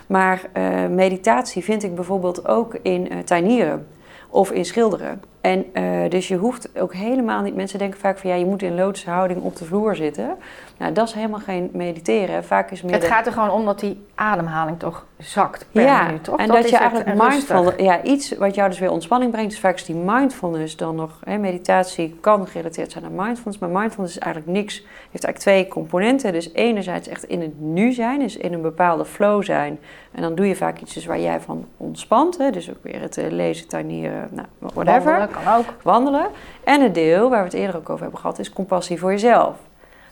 Maar 0.06 0.40
eh, 0.52 0.86
meditatie 0.86 1.64
vind 1.64 1.82
ik 1.82 1.94
bijvoorbeeld 1.94 2.48
ook 2.48 2.78
in 2.82 3.10
eh 3.10 3.18
tuinieren 3.18 3.86
of 4.28 4.50
in 4.50 4.64
schilderen. 4.64 5.22
En 5.40 5.64
eh, 5.72 6.10
dus 6.10 6.28
je 6.28 6.36
hoeft 6.36 6.78
ook 6.78 6.94
helemaal 6.94 7.42
niet... 7.42 7.54
Mensen 7.54 7.78
denken 7.78 8.00
vaak 8.00 8.18
van 8.18 8.30
ja, 8.30 8.36
je 8.36 8.44
moet 8.44 8.62
in 8.62 8.74
loodse 8.74 9.10
houding 9.10 9.42
op 9.42 9.56
de 9.56 9.64
vloer 9.64 9.96
zitten. 9.96 10.36
Nou, 10.78 10.92
dat 10.92 11.08
is 11.08 11.14
helemaal 11.14 11.40
geen 11.40 11.70
mediteren. 11.72 12.44
Vaak 12.44 12.70
is 12.70 12.82
meer 12.82 12.92
Het 12.92 13.00
de- 13.00 13.06
gaat 13.06 13.26
er 13.26 13.32
gewoon 13.32 13.50
om 13.50 13.64
dat 13.64 13.80
die 13.80 14.06
ademhaling 14.14 14.78
toch 14.78 15.06
zakt 15.18 15.66
per 15.72 15.82
ja, 15.82 16.02
minuut, 16.04 16.24
toch? 16.24 16.38
en 16.38 16.48
dat, 16.48 16.64
is 16.64 16.70
je 16.70 16.76
eigenlijk 16.76 17.22
mindful, 17.22 17.82
ja, 17.82 18.02
iets 18.02 18.36
wat 18.36 18.54
jou 18.54 18.68
dus 18.68 18.78
weer 18.78 18.90
ontspanning 18.90 19.32
brengt. 19.32 19.50
Dus 19.50 19.60
vaak 19.60 19.74
is 19.74 19.84
die 19.84 19.96
mindfulness 19.96 20.76
dan 20.76 20.94
nog, 20.94 21.20
hè, 21.24 21.38
meditatie 21.38 22.16
kan 22.20 22.46
gerelateerd 22.46 22.92
zijn 22.92 23.04
aan 23.04 23.14
mindfulness, 23.14 23.58
maar 23.58 23.70
mindfulness 23.70 24.16
is 24.16 24.22
eigenlijk 24.22 24.52
niks, 24.58 24.74
heeft 25.10 25.24
eigenlijk 25.24 25.38
twee 25.38 25.68
componenten. 25.68 26.32
Dus 26.32 26.52
enerzijds 26.52 27.08
echt 27.08 27.24
in 27.24 27.40
het 27.40 27.60
nu 27.60 27.92
zijn, 27.92 28.18
dus 28.18 28.36
in 28.36 28.52
een 28.52 28.62
bepaalde 28.62 29.04
flow 29.04 29.42
zijn. 29.42 29.78
En 30.12 30.22
dan 30.22 30.34
doe 30.34 30.46
je 30.46 30.56
vaak 30.56 30.80
iets 30.80 30.94
dus 30.94 31.06
waar 31.06 31.20
jij 31.20 31.40
van 31.40 31.66
ontspant, 31.76 32.38
hè, 32.38 32.50
dus 32.50 32.70
ook 32.70 32.82
weer 32.82 33.00
het 33.00 33.16
eh, 33.16 33.30
lezen, 33.30 33.68
tuinieren, 33.68 34.28
nou, 34.32 34.46
whatever. 34.58 35.18
Wandelen 35.18 35.30
kan 35.44 35.54
ook. 35.54 35.74
Wandelen. 35.82 36.26
En 36.64 36.80
het 36.80 36.94
deel, 36.94 37.30
waar 37.30 37.38
we 37.38 37.44
het 37.44 37.54
eerder 37.54 37.76
ook 37.76 37.90
over 37.90 38.02
hebben 38.02 38.20
gehad, 38.20 38.38
is 38.38 38.52
compassie 38.52 38.98
voor 38.98 39.10
jezelf. 39.10 39.56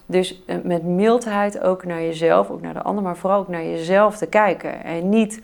Dus 0.06 0.42
eh, 0.46 0.56
met 0.62 0.82
mildheid 0.82 1.60
ook 1.62 1.84
naar 1.84 2.00
jezelf, 2.02 2.50
ook 2.50 2.60
naar 2.62 2.74
de 2.74 2.82
ander, 2.82 3.02
maar 3.04 3.16
vooral 3.16 3.38
ook 3.38 3.48
naar 3.48 3.64
jezelf 3.64 4.16
te 4.16 4.26
kijken. 4.26 4.84
En 4.84 5.08
niet, 5.08 5.40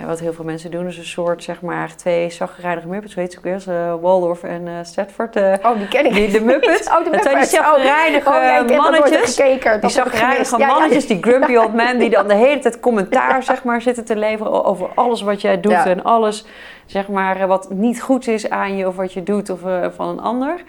eh, 0.00 0.04
wat 0.06 0.20
heel 0.20 0.32
veel 0.32 0.44
mensen 0.44 0.70
doen, 0.70 0.86
is 0.86 0.98
een 0.98 1.04
soort, 1.04 1.42
zeg 1.42 1.60
maar, 1.60 1.96
twee 1.96 2.30
zaggerijnige 2.30 2.88
Muppets. 2.88 3.14
Weet 3.14 3.32
je 3.32 3.38
ook 3.38 3.44
weer, 3.44 3.62
eh, 3.68 3.94
Waldorf 4.00 4.42
en 4.42 4.86
Stratford. 4.86 5.36
eh, 5.36 5.52
Oh, 5.62 5.76
die 5.78 5.88
ken 5.88 6.06
ik 6.06 6.12
die, 6.14 6.30
de 6.30 6.40
Muppets. 6.50 6.88
Oh, 6.88 7.04
de 7.04 7.10
Het 7.10 7.22
zijn 7.22 7.34
die. 7.38 7.44
Oh, 7.58 7.64
zaggerijnige 7.64 8.28
oh, 8.28 8.68
dat 8.68 8.76
mannetjes. 8.76 9.36
gekeken. 9.36 9.72
Die 9.72 9.80
Dat 9.80 9.92
zagrijnige 9.92 10.58
ja, 10.58 10.66
mannetjes, 10.66 11.06
die 11.06 11.18
grumpy 11.22 11.56
old 11.56 11.74
man, 11.74 11.98
die 11.98 12.10
dan 12.10 12.28
de 12.28 12.34
hele 12.34 12.58
tijd 12.58 12.80
commentaar 12.80 13.42
zeg 13.42 13.64
maar, 13.64 13.82
zitten 13.82 14.04
te 14.04 14.16
leveren 14.16 14.64
over 14.64 14.88
alles 14.94 15.22
wat 15.22 15.40
jij 15.40 15.60
doet 15.60 15.72
en 15.86 16.02
alles 16.04 16.44
zeg 16.86 17.08
maar, 17.08 17.46
wat 17.46 17.70
niet 17.70 18.02
goed 18.02 18.26
is 18.28 18.50
aan 18.50 18.76
je 18.76 18.86
of 18.86 18.96
wat 18.96 19.12
je 19.12 19.22
doet 19.22 19.50
of 19.50 19.60
van 19.94 20.08
een 20.08 20.20
ander. 20.20 20.62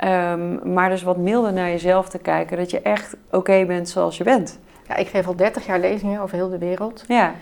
Ehm, 0.00 0.72
maar 0.72 0.88
dus 0.88 1.02
wat 1.02 1.16
milder 1.16 1.52
naar 1.52 1.68
jezelf 1.68 2.08
te 2.08 2.18
kijken, 2.18 2.56
dat 2.56 2.70
je 2.70 2.80
echt 2.80 3.16
oké 3.30 3.64
bent 3.66 3.88
zoals 3.88 4.16
je 4.16 4.24
bent. 4.24 4.58
Ja, 4.88 4.96
ik 4.96 5.08
geef 5.08 5.26
al 5.26 5.36
30 5.36 5.66
jaar 5.66 5.78
lezingen 5.78 6.20
over 6.20 6.36
heel 6.36 6.48
de 6.50 6.58
wereld. 6.58 7.04
Ja, 7.08 7.32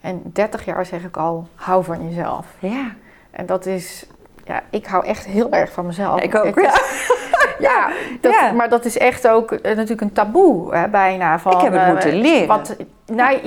En 0.00 0.20
30 0.24 0.64
jaar 0.64 0.86
zeg 0.86 1.02
ik 1.04 1.16
al, 1.16 1.48
hou 1.54 1.84
van 1.84 2.08
jezelf. 2.08 2.46
ja. 2.58 2.92
En 3.30 3.46
dat 3.46 3.66
is, 3.66 4.06
ja, 4.44 4.62
ik 4.70 4.86
hou 4.86 5.04
echt 5.06 5.24
heel 5.24 5.50
erg 5.50 5.72
van 5.72 5.86
mezelf. 5.86 6.20
ik 6.20 6.34
ook. 6.34 6.60
Ja. 6.60 6.72
ja, 7.68 7.90
dat, 8.20 8.32
Ja. 8.32 8.52
maar 8.52 8.68
dat 8.68 8.84
is 8.84 8.98
echt 8.98 9.28
ook 9.28 9.52
eh, 9.52 9.62
natuurlijk 9.62 10.00
een 10.00 10.12
taboe, 10.12 10.74
hè, 10.74 10.88
bijna. 10.88 11.38
Van, 11.38 11.52
Ik 11.52 11.60
heb 11.60 11.72
het 11.72 11.82
eh, 11.82 11.88
moeten 11.88 12.14
leren. 12.14 12.46
Wat, 12.46 12.76
nou, 13.06 13.38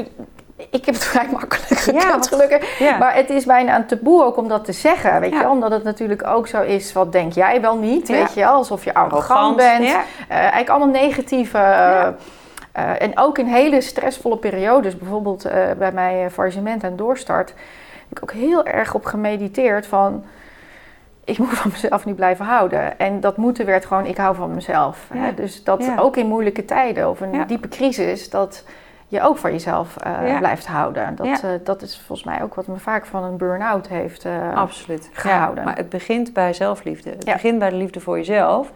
ik, 0.57 0.85
heb 0.85 0.95
het 0.95 1.03
vrij 1.13 1.27
makkelijk 1.31 1.79
gekend, 1.79 2.03
wat- 2.13 2.27
gelukkig. 2.27 2.79
Ja. 2.79 2.97
Maar 2.97 3.15
het 3.15 3.29
is 3.29 3.45
bijna 3.45 3.75
een 3.75 3.85
taboe 3.85 4.23
ook 4.23 4.37
om 4.37 4.47
dat 4.47 4.65
te 4.65 4.71
zeggen, 4.71 5.19
weet 5.19 5.29
Ja. 5.31 5.37
je 5.37 5.43
wel? 5.43 5.51
Omdat 5.51 5.71
het 5.71 5.83
natuurlijk 5.83 6.25
ook 6.27 6.47
zo 6.47 6.61
is, 6.61 6.93
wat 6.93 7.11
denk 7.11 7.33
jij 7.33 7.61
wel 7.61 7.77
niet, 7.77 8.07
weet 8.07 8.33
je 8.33 8.39
wel? 8.39 8.53
Alsof 8.53 8.83
je 8.83 8.93
arrogant, 8.93 9.55
bent. 9.55 9.83
Eh, 9.85 9.97
eigenlijk 10.37 10.69
allemaal 10.69 11.01
negatieve... 11.01 11.57
Eh, 12.71 13.01
en 13.01 13.11
ook 13.19 13.37
in 13.37 13.45
hele 13.45 13.81
stressvolle 13.81 14.37
periodes, 14.37 14.97
bijvoorbeeld 14.97 15.45
eh, 15.45 15.61
bij 15.77 15.91
mijn 15.91 16.25
eh, 16.25 16.31
faillissement 16.31 16.83
en 16.83 16.95
doorstart, 16.95 17.49
heb 18.09 18.17
ik 18.17 18.23
ook 18.23 18.31
heel 18.31 18.65
erg 18.65 18.93
op 18.93 19.05
gemediteerd 19.05 19.87
van, 19.87 20.23
ik 21.23 21.37
moet 21.47 21.49
van 21.57 21.71
mezelf 21.71 22.05
niet 22.05 22.15
blijven 22.15 22.45
houden. 22.45 22.99
En 22.99 23.19
dat 23.19 23.37
moeten 23.37 23.65
werd 23.65 23.85
gewoon, 23.85 24.05
ik 24.05 24.17
hou 24.17 24.35
van 24.35 24.53
mezelf. 24.53 25.07
Hè? 25.13 25.33
Dus 25.33 25.63
dat 25.63 25.91
ook 25.99 26.17
in 26.17 26.27
moeilijke 26.27 26.65
tijden 26.65 27.09
of 27.09 27.21
een 27.21 27.43
diepe 27.47 27.67
crisis, 27.67 28.29
dat 28.29 28.63
je 29.07 29.21
ook 29.21 29.37
van 29.37 29.51
jezelf 29.51 29.95
Ja. 30.03 30.37
blijft 30.37 30.67
houden. 30.67 31.15
Dat, 31.15 31.25
Ja. 31.25 31.33
eh, 31.41 31.49
dat 31.63 31.81
is 31.81 31.97
volgens 32.05 32.27
mij 32.27 32.43
ook 32.43 32.55
wat 32.55 32.67
me 32.67 32.77
vaak 32.77 33.05
van 33.05 33.23
een 33.23 33.37
burn-out 33.37 33.87
heeft 33.87 34.25
eh, 34.25 34.53
Absoluut. 34.55 35.09
gehouden. 35.13 35.63
Ja, 35.63 35.69
maar 35.69 35.77
het 35.77 35.89
begint 35.89 36.33
bij 36.33 36.53
zelfliefde. 36.53 37.09
Het 37.09 37.25
begint 37.25 37.59
bij 37.59 37.69
de 37.69 37.75
liefde 37.75 37.99
voor 37.99 38.17
jezelf. 38.17 38.71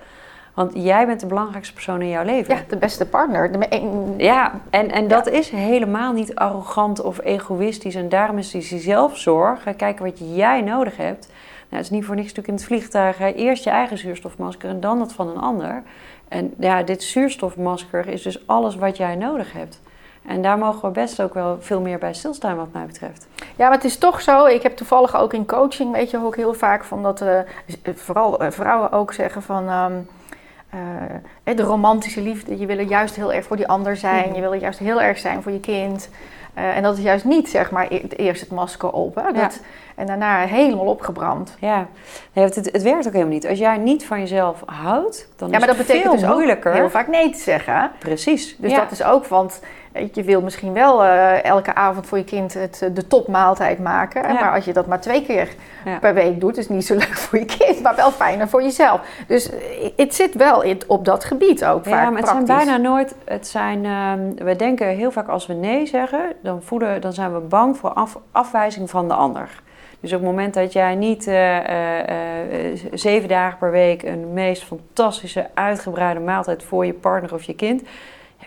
Want 0.53 0.71
jij 0.75 1.05
bent 1.05 1.19
de 1.19 1.25
belangrijkste 1.25 1.73
persoon 1.73 2.01
in 2.01 2.09
jouw 2.09 2.23
leven. 2.23 2.55
Ja, 2.55 2.61
de 2.67 2.77
beste 2.77 3.05
partner. 3.05 3.51
De 3.51 3.65
een- 3.69 4.13
Ja, 4.17 4.51
en, 4.69 4.91
en 4.91 5.07
dat 5.07 5.27
is 5.29 5.49
helemaal 5.49 6.13
niet 6.13 6.35
arrogant 6.35 7.01
of 7.01 7.19
egoïstisch. 7.23 7.95
En 7.95 8.09
daarom 8.09 8.37
is 8.37 8.51
die 8.51 8.61
zelfzorg, 8.79 9.61
ga 9.63 9.71
kijken 9.73 10.05
wat 10.05 10.19
jij 10.35 10.61
nodig 10.61 10.97
hebt. 10.97 11.27
Nou, 11.27 11.83
het 11.83 11.91
is 11.91 11.97
niet 11.97 12.05
voor 12.05 12.15
niks 12.15 12.27
natuurlijk 12.27 12.47
in 12.47 12.53
het 12.53 12.63
vliegtuig. 12.63 13.17
Hè. 13.17 13.27
Eerst 13.27 13.63
je 13.63 13.69
eigen 13.69 13.97
zuurstofmasker 13.97 14.69
en 14.69 14.79
dan 14.79 14.99
dat 14.99 15.13
van 15.13 15.27
een 15.29 15.37
ander. 15.41 15.83
En 16.27 16.53
ja, 16.59 16.83
dit 16.83 17.03
zuurstofmasker 17.03 18.07
is 18.07 18.21
dus 18.21 18.47
alles 18.47 18.75
wat 18.75 18.97
jij 18.97 19.15
nodig 19.15 19.53
hebt. 19.53 19.81
En 20.27 20.41
daar 20.41 20.57
mogen 20.57 20.81
we 20.81 20.89
best 20.89 21.21
ook 21.21 21.33
wel 21.33 21.57
veel 21.59 21.81
meer 21.81 21.97
bij 21.97 22.13
stilstaan 22.13 22.55
wat 22.55 22.67
mij 22.73 22.85
betreft. 22.85 23.27
Ja, 23.35 23.67
maar 23.67 23.71
het 23.71 23.83
is 23.83 23.97
toch 23.97 24.21
zo. 24.21 24.45
Ik 24.45 24.63
heb 24.63 24.75
toevallig 24.75 25.15
ook 25.15 25.33
in 25.33 25.45
coaching, 25.45 25.91
weet 25.91 26.09
je 26.09 26.23
ook 26.25 26.35
heel 26.35 26.53
vaak 26.53 26.83
van 26.83 27.03
dat 27.03 27.21
eh, 27.21 27.39
vooral 27.95 28.39
eh, 28.39 28.51
vrouwen 28.51 28.91
ook 28.91 29.13
zeggen 29.13 29.41
van. 29.41 29.67
ehm, 29.69 29.93
eh, 31.43 31.55
de 31.55 31.63
romantische 31.63 32.21
liefde, 32.21 32.59
je 32.59 32.65
wil 32.65 32.77
er 32.77 32.85
juist 32.85 33.15
heel 33.15 33.33
erg 33.33 33.45
voor 33.45 33.57
die 33.57 33.67
ander 33.67 33.95
zijn, 33.97 34.25
Mhm. 34.25 34.35
je 34.35 34.41
wil 34.41 34.53
er 34.53 34.59
juist 34.59 34.79
heel 34.79 35.01
erg 35.01 35.17
zijn 35.17 35.41
voor 35.43 35.51
je 35.51 35.59
kind. 35.59 36.09
En 36.53 36.83
dat 36.83 36.97
is 36.97 37.03
juist 37.03 37.25
niet, 37.25 37.49
zeg 37.49 37.71
maar, 37.71 37.87
e- 37.89 38.01
eerst 38.15 38.41
het 38.41 38.51
masker 38.51 38.91
op 38.91 39.15
hè, 39.15 39.31
dat, 39.33 39.59
en 39.95 40.05
daarna 40.05 40.37
helemaal 40.45 40.85
opgebrand. 40.85 41.55
Ja, 41.59 41.85
nee, 42.33 42.45
het, 42.45 42.55
het 42.55 42.81
werkt 42.81 43.07
ook 43.07 43.13
helemaal 43.13 43.33
niet. 43.33 43.47
Als 43.47 43.59
jij 43.59 43.77
niet 43.77 44.05
van 44.05 44.19
jezelf 44.19 44.63
houdt, 44.65 45.27
dan 45.35 45.49
Ja, 45.51 45.59
maar 45.59 45.69
is 45.69 45.75
dat 45.75 45.77
het 45.77 45.87
betekent 45.87 46.11
veel 46.11 46.19
dus 46.21 46.29
ook 46.29 46.35
moeilijker. 46.35 46.73
heel 46.73 46.89
vaak 46.89 47.07
nee 47.07 47.29
te 47.29 47.39
zeggen. 47.39 47.91
Precies. 47.99 48.55
Dus 48.57 48.71
ja. 48.71 48.77
dat 48.79 48.91
is 48.91 49.03
ook, 49.03 49.27
want 49.27 49.59
je 50.11 50.23
wil 50.23 50.41
misschien 50.41 50.73
wel 50.73 51.03
eh, 51.03 51.43
elke 51.43 51.75
avond 51.75 52.07
voor 52.07 52.17
je 52.17 52.23
kind 52.23 52.53
het, 52.53 52.81
eh, 52.81 52.89
de 52.93 53.07
topmaaltijd 53.07 53.79
maken. 53.79 54.21
Ja. 54.21 54.33
Maar 54.33 54.53
als 54.53 54.65
je 54.65 54.73
dat 54.73 54.87
maar 54.87 55.01
twee 55.01 55.25
keer 55.25 55.55
Ja. 55.85 55.99
per 55.99 56.13
week 56.13 56.39
doet, 56.39 56.57
is 56.57 56.63
het 56.67 56.73
niet 56.73 56.85
zo 56.85 56.93
leuk 57.05 57.17
voor 57.17 57.39
je 57.39 57.45
kind, 57.45 57.81
maar 57.81 57.95
wel 57.95 58.11
fijner 58.11 58.49
voor 58.49 58.61
jezelf. 58.61 59.01
Dus 59.27 59.49
eh, 59.49 59.57
het 59.95 60.15
zit 60.15 60.35
wel 60.35 60.61
in, 60.61 60.81
op 60.87 61.05
dat 61.05 61.23
gebied 61.23 61.65
ook 61.65 61.83
vaak 61.83 62.03
Ja, 62.03 62.09
maar 62.09 62.19
het 62.19 62.29
zijn 62.29 62.45
bijna 62.45 62.77
nooit. 62.77 63.15
Het 63.25 63.47
zijn, 63.47 63.85
ehm, 63.85 64.45
we 64.45 64.55
denken 64.55 64.87
heel 64.87 65.11
vaak 65.11 65.27
als 65.27 65.45
we 65.45 65.53
nee 65.53 65.85
zeggen, 65.85 66.33
dan, 66.41 66.61
voelen, 66.61 67.01
dan 67.01 67.13
zijn 67.13 67.33
we 67.33 67.39
bang 67.39 67.77
voor 67.77 67.93
af, 67.93 68.17
afwijzing 68.31 68.89
van 68.89 69.07
de 69.07 69.13
ander. 69.13 69.61
Dus 69.99 70.13
op 70.13 70.19
het 70.19 70.29
moment 70.29 70.53
dat 70.53 70.73
jij 70.73 70.95
niet 70.95 71.23
zeven 72.93 73.29
dagen 73.29 73.57
per 73.57 73.71
week 73.71 74.03
een 74.03 74.33
meest 74.33 74.63
fantastische, 74.63 75.49
uitgebreide 75.53 76.19
maaltijd 76.19 76.63
voor 76.63 76.85
je 76.85 76.93
partner 76.93 77.33
of 77.33 77.43
je 77.43 77.55
kind, 77.55 77.83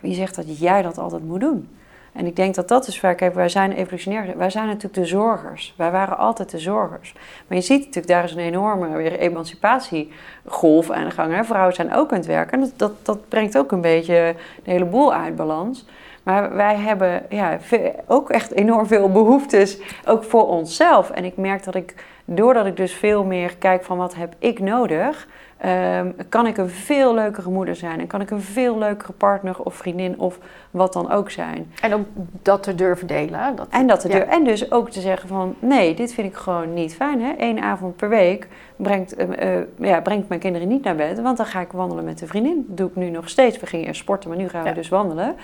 wie 0.05 0.14
zegt 0.14 0.36
dat 0.36 0.59
jij 0.59 0.82
dat 0.82 0.98
altijd 0.98 1.24
moet 1.24 1.40
doen? 1.40 1.68
En 2.12 2.26
ik 2.26 2.36
denk 2.36 2.55
dat 2.55 2.68
dat 2.68 2.86
is 2.86 3.00
kijk, 3.00 3.34
wij 3.34 3.48
zijn 3.48 3.72
evolutionair, 3.72 4.36
wij 4.36 4.50
zijn 4.50 4.66
natuurlijk 4.66 4.94
de 4.94 5.05
zorgers. 5.05 5.74
Wij 5.76 5.90
waren 5.90 6.18
altijd 6.18 6.50
de 6.50 6.59
zorgers. 6.59 7.14
Maar 7.46 7.59
je 7.59 7.64
ziet 7.64 7.78
natuurlijk, 7.78 8.07
daar 8.07 8.24
is 8.24 8.32
een 8.32 8.38
enorme 8.38 8.96
weer 8.96 9.18
emancipatiegolf 9.18 10.90
aan 10.90 11.05
de 11.05 11.11
gang. 11.11 11.34
Hè? 11.34 11.44
Vrouwen 11.44 11.74
zijn 11.74 11.94
ook 11.94 12.11
aan 12.11 12.18
het 12.18 12.26
werken. 12.26 12.52
En 12.52 12.61
dat, 12.61 12.72
dat, 12.76 12.92
dat 13.02 13.28
brengt 13.28 13.59
ook 13.59 13.72
een 13.72 13.80
beetje 13.80 14.34
de 14.64 14.70
hele 14.70 14.84
boel 14.84 15.14
uit 15.14 15.36
balans. 15.36 15.86
Maar 16.22 16.55
wij 16.55 16.76
hebben 16.76 17.26
ja, 17.28 17.59
ook 18.07 18.30
echt 18.30 18.52
enorm 18.52 18.86
veel 18.86 19.11
behoeftes, 19.11 19.78
ook 20.07 20.24
voor 20.24 20.46
onszelf. 20.48 21.11
En 21.11 21.24
ik 21.24 21.36
merk 21.36 21.64
dat 21.64 21.74
ik, 21.74 21.94
doordat 22.24 22.66
ik 22.66 22.76
dus 22.76 22.92
veel 22.92 23.24
meer 23.24 23.57
kijk 23.57 23.84
van 23.84 23.96
wat 23.96 24.14
heb 24.14 24.34
ik 24.38 24.61
nodig... 24.61 25.26
ehm, 25.65 26.11
kan 26.29 26.47
ik 26.47 26.57
een 26.57 26.69
veel 26.69 27.15
leukere 27.15 27.51
moeder 27.51 27.77
zijn. 27.77 28.01
En 28.01 28.07
kan 28.07 28.21
ik 28.21 28.31
een 28.31 28.41
veel 28.41 28.79
leukere 28.79 29.12
partner 29.12 29.62
of 29.62 29.75
vriendin 29.75 30.19
of 30.19 30.39
wat 30.71 30.93
dan 30.93 31.11
ook 31.11 31.31
zijn. 31.31 31.73
En 31.81 31.95
ook 31.95 32.07
dat 32.43 32.62
te 32.62 32.75
durven 32.75 33.07
delen. 33.07 33.57
Dat, 33.57 33.67
En, 33.71 33.87
dat 33.87 34.01
te 34.01 34.09
ja. 34.09 34.25
en 34.25 34.45
dus 34.45 34.71
ook 34.73 34.91
te 34.91 35.01
zeggen 35.01 35.29
van 35.29 35.55
nee, 35.59 35.95
dit 35.95 36.15
vind 36.15 36.29
ik 36.29 36.37
gewoon 36.37 36.75
niet 36.75 36.95
fijn. 36.95 37.23
Hè? 37.23 37.33
Eén 37.39 37.61
avond 37.61 37.97
per 37.97 38.09
week 38.09 38.49
brengt, 38.77 39.15
eh, 39.17 39.57
eh, 39.59 39.65
ja, 39.79 40.01
brengt 40.01 40.29
mijn 40.29 40.41
kinderen 40.41 40.69
niet 40.69 40.85
naar 40.85 40.97
bed. 40.97 41.21
Want 41.21 41.37
dan 41.37 41.47
ga 41.47 41.61
ik 41.61 41.73
wandelen 41.73 42.05
met 42.05 42.21
een 42.21 42.29
vriendin. 42.29 42.65
Dat 42.69 42.77
doe 42.77 42.89
ik 42.89 42.97
nu 42.97 43.11
nog 43.11 43.29
steeds. 43.29 43.61
We 43.61 43.67
gingen 43.67 43.87
eerst 43.87 44.01
sporten, 44.01 44.29
maar 44.29 44.39
nu 44.39 44.49
gaan 44.49 44.62
we 44.62 44.69
Ja. 44.69 44.75
dus 44.75 44.89
wandelen. 44.89 45.35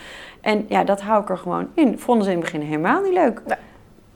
En 0.41 0.65
ja, 0.69 0.85
dat 0.85 1.01
hou 1.01 1.23
ik 1.23 1.29
er 1.29 1.39
gewoon 1.39 1.69
in. 1.75 1.99
Vonden 1.99 2.25
ze 2.25 2.31
in 2.31 2.37
het 2.37 2.45
begin 2.51 2.67
helemaal 2.67 3.03
niet 3.03 3.13
leuk. 3.13 3.43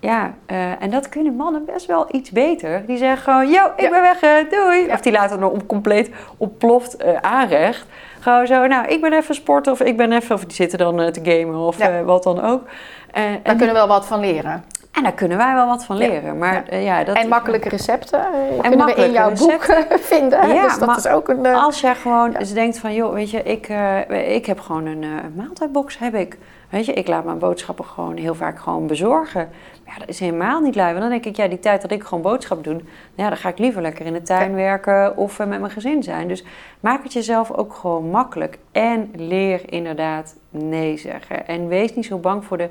Ja, 0.05 0.35
eh, 0.47 0.83
en 0.83 0.91
dat 0.91 1.09
kunnen 1.09 1.37
mannen 1.37 1.65
best 1.65 1.87
wel 1.87 2.07
iets 2.11 2.31
beter. 2.31 2.87
Die 2.87 2.97
zeggen 2.97 3.23
gewoon, 3.23 3.51
yo, 3.51 3.65
ik 3.77 3.81
Ja. 3.83 3.91
ben 3.91 4.01
weg, 4.01 4.21
eh, 4.23 4.31
doei. 4.51 4.87
Ja. 4.87 4.93
Of 4.93 5.01
die 5.01 5.13
laten 5.13 5.39
nog 5.39 5.51
om 5.53 5.67
compleet 5.67 6.11
ontploft 6.37 6.97
eh, 6.97 7.17
aanrecht. 7.21 7.87
Gewoon 8.21 8.47
zo, 8.47 8.67
nou, 8.67 8.87
ik 8.87 9.01
ben 9.01 9.13
even 9.13 9.35
sporten 9.35 9.73
of 9.73 9.81
ik 9.81 9.97
ben 9.97 10.13
even... 10.13 10.35
Of 10.35 10.45
die 10.45 10.55
zitten 10.55 10.79
dan 10.79 11.13
te 11.13 11.21
gamen 11.23 11.59
of 11.59 11.79
Ja. 11.79 12.03
wat 12.03 12.23
dan 12.23 12.43
ook. 12.43 12.63
Eh, 13.13 13.25
en 13.25 13.41
Daar 13.43 13.55
kunnen 13.57 13.75
we 13.75 13.81
wel 13.81 13.89
wat 13.89 14.07
van 14.07 14.21
leren. 14.21 14.65
en 14.93 15.03
daar 15.03 15.13
kunnen 15.13 15.37
wij 15.39 15.55
wel 15.55 15.67
wat 15.67 15.85
van 15.85 15.97
leren. 15.97 16.39
Maar 16.39 16.75
Ja. 16.81 17.05
dat 17.05 17.17
en 17.17 17.29
makkelijke 17.29 17.69
recepten 17.69 18.21
eh, 18.21 18.61
kunnen 18.69 18.87
we 18.87 18.95
in 18.95 19.13
jouw 19.13 19.29
recepten. 19.29 19.87
boek 19.89 19.99
vinden. 20.13 20.49
dus 20.63 20.79
dat 20.79 20.97
is 20.97 21.07
ook 21.07 21.29
een... 21.29 21.47
Als 21.47 21.81
jij 21.81 21.95
gewoon 21.95 22.35
eens 22.35 22.53
denkt 22.53 22.79
van, 22.79 22.95
joh, 22.95 23.13
weet 23.13 23.31
je, 23.31 23.43
ik, 23.43 23.69
ik 24.27 24.47
heb 24.47 24.61
gewoon 24.61 24.87
een 24.87 25.05
maaltijdbox, 25.35 25.99
heb 25.99 26.15
ik. 26.15 26.39
Weet 26.71 26.87
je, 26.87 26.93
ik 26.93 27.09
laat 27.09 27.25
mijn 27.25 27.39
boodschappen 27.39 27.85
gewoon 27.85 28.17
heel 28.17 28.35
vaak 28.35 28.59
gewoon 28.59 28.87
bezorgen. 28.87 29.49
Maar 29.85 29.95
ja, 29.95 29.99
dat 29.99 30.09
is 30.09 30.21
helemaal 30.21 30.61
niet 30.61 30.75
lui. 30.75 30.89
Want 30.89 31.01
dan 31.01 31.11
denk 31.11 31.25
ik, 31.25 31.37
ja, 31.37 31.49
die 31.49 31.59
tijd 31.59 31.83
dat 31.83 31.91
ik 31.91 32.03
gewoon 32.03 32.23
boodschappen 32.23 32.65
doe, 32.65 32.75
nou 32.83 32.89
ja, 33.15 33.29
dan 33.29 33.37
ga 33.37 33.49
ik 33.49 33.59
liever 33.59 33.83
lekker 33.83 34.07
in 34.07 34.13
de 34.13 34.23
tuin 34.23 34.55
werken 34.55 35.17
of 35.17 35.39
eh, 35.39 35.47
met 35.47 35.61
mijn 35.61 35.73
gezin 35.73 36.03
zijn. 36.03 36.29
Dus 36.29 36.45
maak 36.81 37.03
het 37.03 37.13
jezelf 37.13 37.53
ook 37.53 37.75
gewoon 37.75 38.11
makkelijk. 38.11 38.59
En 38.73 39.11
leer 39.17 39.73
inderdaad 39.73 40.37
nee 40.51 40.97
zeggen. 40.97 41.47
En 41.47 41.69
wees 41.69 41.95
niet 41.95 42.07
zo 42.07 42.19
bang 42.19 42.45
voor 42.45 42.59
de 42.59 42.69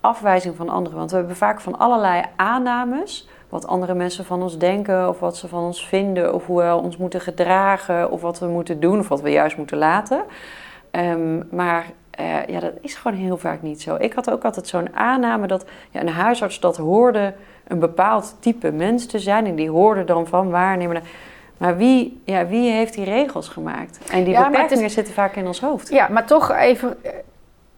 afwijzing 0.00 0.56
van 0.56 0.68
anderen. 0.68 0.98
Want 0.98 1.10
we 1.10 1.16
hebben 1.16 1.36
vaak 1.36 1.60
van 1.60 1.78
allerlei 1.78 2.22
aannames 2.36 3.28
wat 3.48 3.66
andere 3.66 3.94
mensen 3.94 4.24
van 4.24 4.42
ons 4.42 4.58
denken 4.58 5.08
of 5.08 5.20
wat 5.20 5.36
ze 5.36 5.48
van 5.48 5.62
ons 5.62 5.86
vinden 5.86 6.34
of 6.34 6.46
hoe 6.46 6.62
we 6.62 6.74
ons 6.74 6.96
moeten 6.96 7.20
gedragen 7.20 8.10
of 8.10 8.20
wat 8.20 8.38
we 8.38 8.46
moeten 8.46 8.80
doen 8.80 8.98
of 8.98 9.08
wat 9.08 9.20
we 9.20 9.30
juist 9.30 9.56
moeten 9.56 9.78
laten. 9.78 10.24
Ehm, 10.90 11.42
maar 11.50 11.86
eh, 12.16 12.46
ja, 12.46 12.60
dat 12.60 12.72
is 12.80 12.94
gewoon 12.94 13.16
heel 13.18 13.36
vaak 13.36 13.62
niet 13.62 13.82
zo. 13.82 13.96
Ik 13.98 14.12
had 14.12 14.30
ook 14.30 14.44
altijd 14.44 14.66
zo'n 14.66 14.94
aanname 14.96 15.46
dat 15.46 15.64
ja, 15.90 16.00
een 16.00 16.08
huisarts 16.08 16.60
dat 16.60 16.76
hoorde 16.76 17.34
een 17.66 17.78
bepaald 17.78 18.36
type 18.40 18.72
mens 18.72 19.06
te 19.06 19.18
zijn 19.18 19.46
en 19.46 19.54
die 19.54 19.70
hoorde 19.70 20.04
dan 20.04 20.26
van 20.26 20.50
waarnemen. 20.50 21.02
Maar 21.58 21.76
wie, 21.76 22.20
ja, 22.24 22.46
wie 22.46 22.70
heeft 22.70 22.94
die 22.94 23.04
regels 23.04 23.48
gemaakt? 23.48 23.98
En 24.10 24.24
die 24.24 24.32
Ja, 24.32 24.48
beperkingen 24.50 24.84
is- 24.84 24.92
zitten 24.94 25.14
vaak 25.14 25.36
in 25.36 25.46
ons 25.46 25.60
hoofd. 25.60 25.88
Ja, 25.88 26.08
maar 26.08 26.26
toch 26.26 26.52
even, 26.52 26.96
eh, 27.04 27.10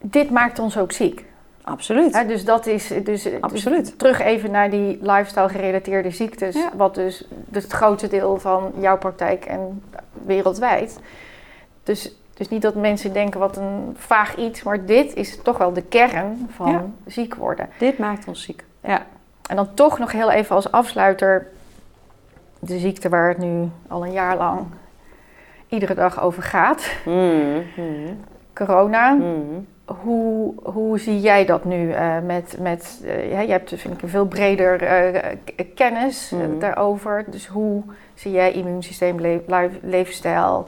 dit 0.01 0.29
maakt 0.29 0.59
ons 0.59 0.77
ook 0.77 0.91
ziek. 0.91 1.25
Absoluut. 1.63 2.27
Dus 2.27 2.45
dat 2.45 2.65
is, 2.65 2.87
dus, 2.87 3.03
dus 3.03 3.27
Absoluut. 3.41 3.99
terug 3.99 4.19
even 4.21 4.51
naar 4.51 4.69
die 4.69 4.97
lifestyle 5.01 5.49
gerelateerde 5.49 6.11
ziektes, 6.11 6.55
Ja. 6.55 6.69
wat 6.75 6.95
dus, 6.95 7.27
dus 7.31 7.63
het 7.63 7.71
grootste 7.71 8.07
deel 8.07 8.37
van 8.39 8.71
jouw 8.79 8.97
praktijk 8.97 9.45
en 9.45 9.83
wereldwijd. 10.25 10.99
Dus, 11.83 12.15
dus 12.39 12.49
niet 12.49 12.61
dat 12.61 12.75
mensen 12.75 13.13
denken 13.13 13.39
wat 13.39 13.57
een 13.57 13.95
vaag 13.97 14.35
iets, 14.35 14.63
maar 14.63 14.85
dit 14.85 15.13
is 15.15 15.41
toch 15.41 15.57
wel 15.57 15.73
de 15.73 15.81
kern 15.81 16.47
van 16.55 16.71
Ja. 16.71 16.85
ziek 17.05 17.35
worden. 17.35 17.69
Dit 17.77 17.97
maakt 17.97 18.27
ons 18.27 18.43
ziek. 18.43 18.63
Ja. 18.83 19.05
En 19.49 19.55
dan 19.55 19.73
toch 19.73 19.99
nog 19.99 20.11
heel 20.11 20.31
even 20.31 20.55
als 20.55 20.71
afsluiter 20.71 21.47
de 22.59 22.77
ziekte 22.79 23.09
waar 23.09 23.27
het 23.29 23.37
nu 23.37 23.69
al 23.87 24.05
een 24.05 24.11
jaar 24.11 24.37
lang 24.37 24.59
iedere 25.67 25.93
dag 25.93 26.21
over 26.21 26.43
gaat. 26.43 26.91
Mm, 27.05 27.63
Corona. 28.53 29.11
mm. 29.11 29.67
Hoe, 30.01 30.53
hoe 30.63 30.99
zie 30.99 31.19
jij 31.19 31.45
dat 31.45 31.65
nu 31.65 31.91
eh, 31.91 32.15
met, 32.25 32.57
met 32.59 33.01
ja, 33.29 33.39
je 33.39 33.51
hebt 33.51 33.69
vind 33.75 33.93
ik 33.93 34.01
een 34.01 34.09
veel 34.09 34.27
breder 34.27 34.77
k- 35.45 35.65
kennis 35.75 36.29
Mhm. 36.29 36.59
daarover. 36.59 37.25
Dus 37.27 37.47
hoe 37.47 37.83
zie 38.13 38.31
jij 38.31 38.51
immuunsysteem, 38.51 39.19
le- 39.19 39.69
levensstijl, 39.81 40.67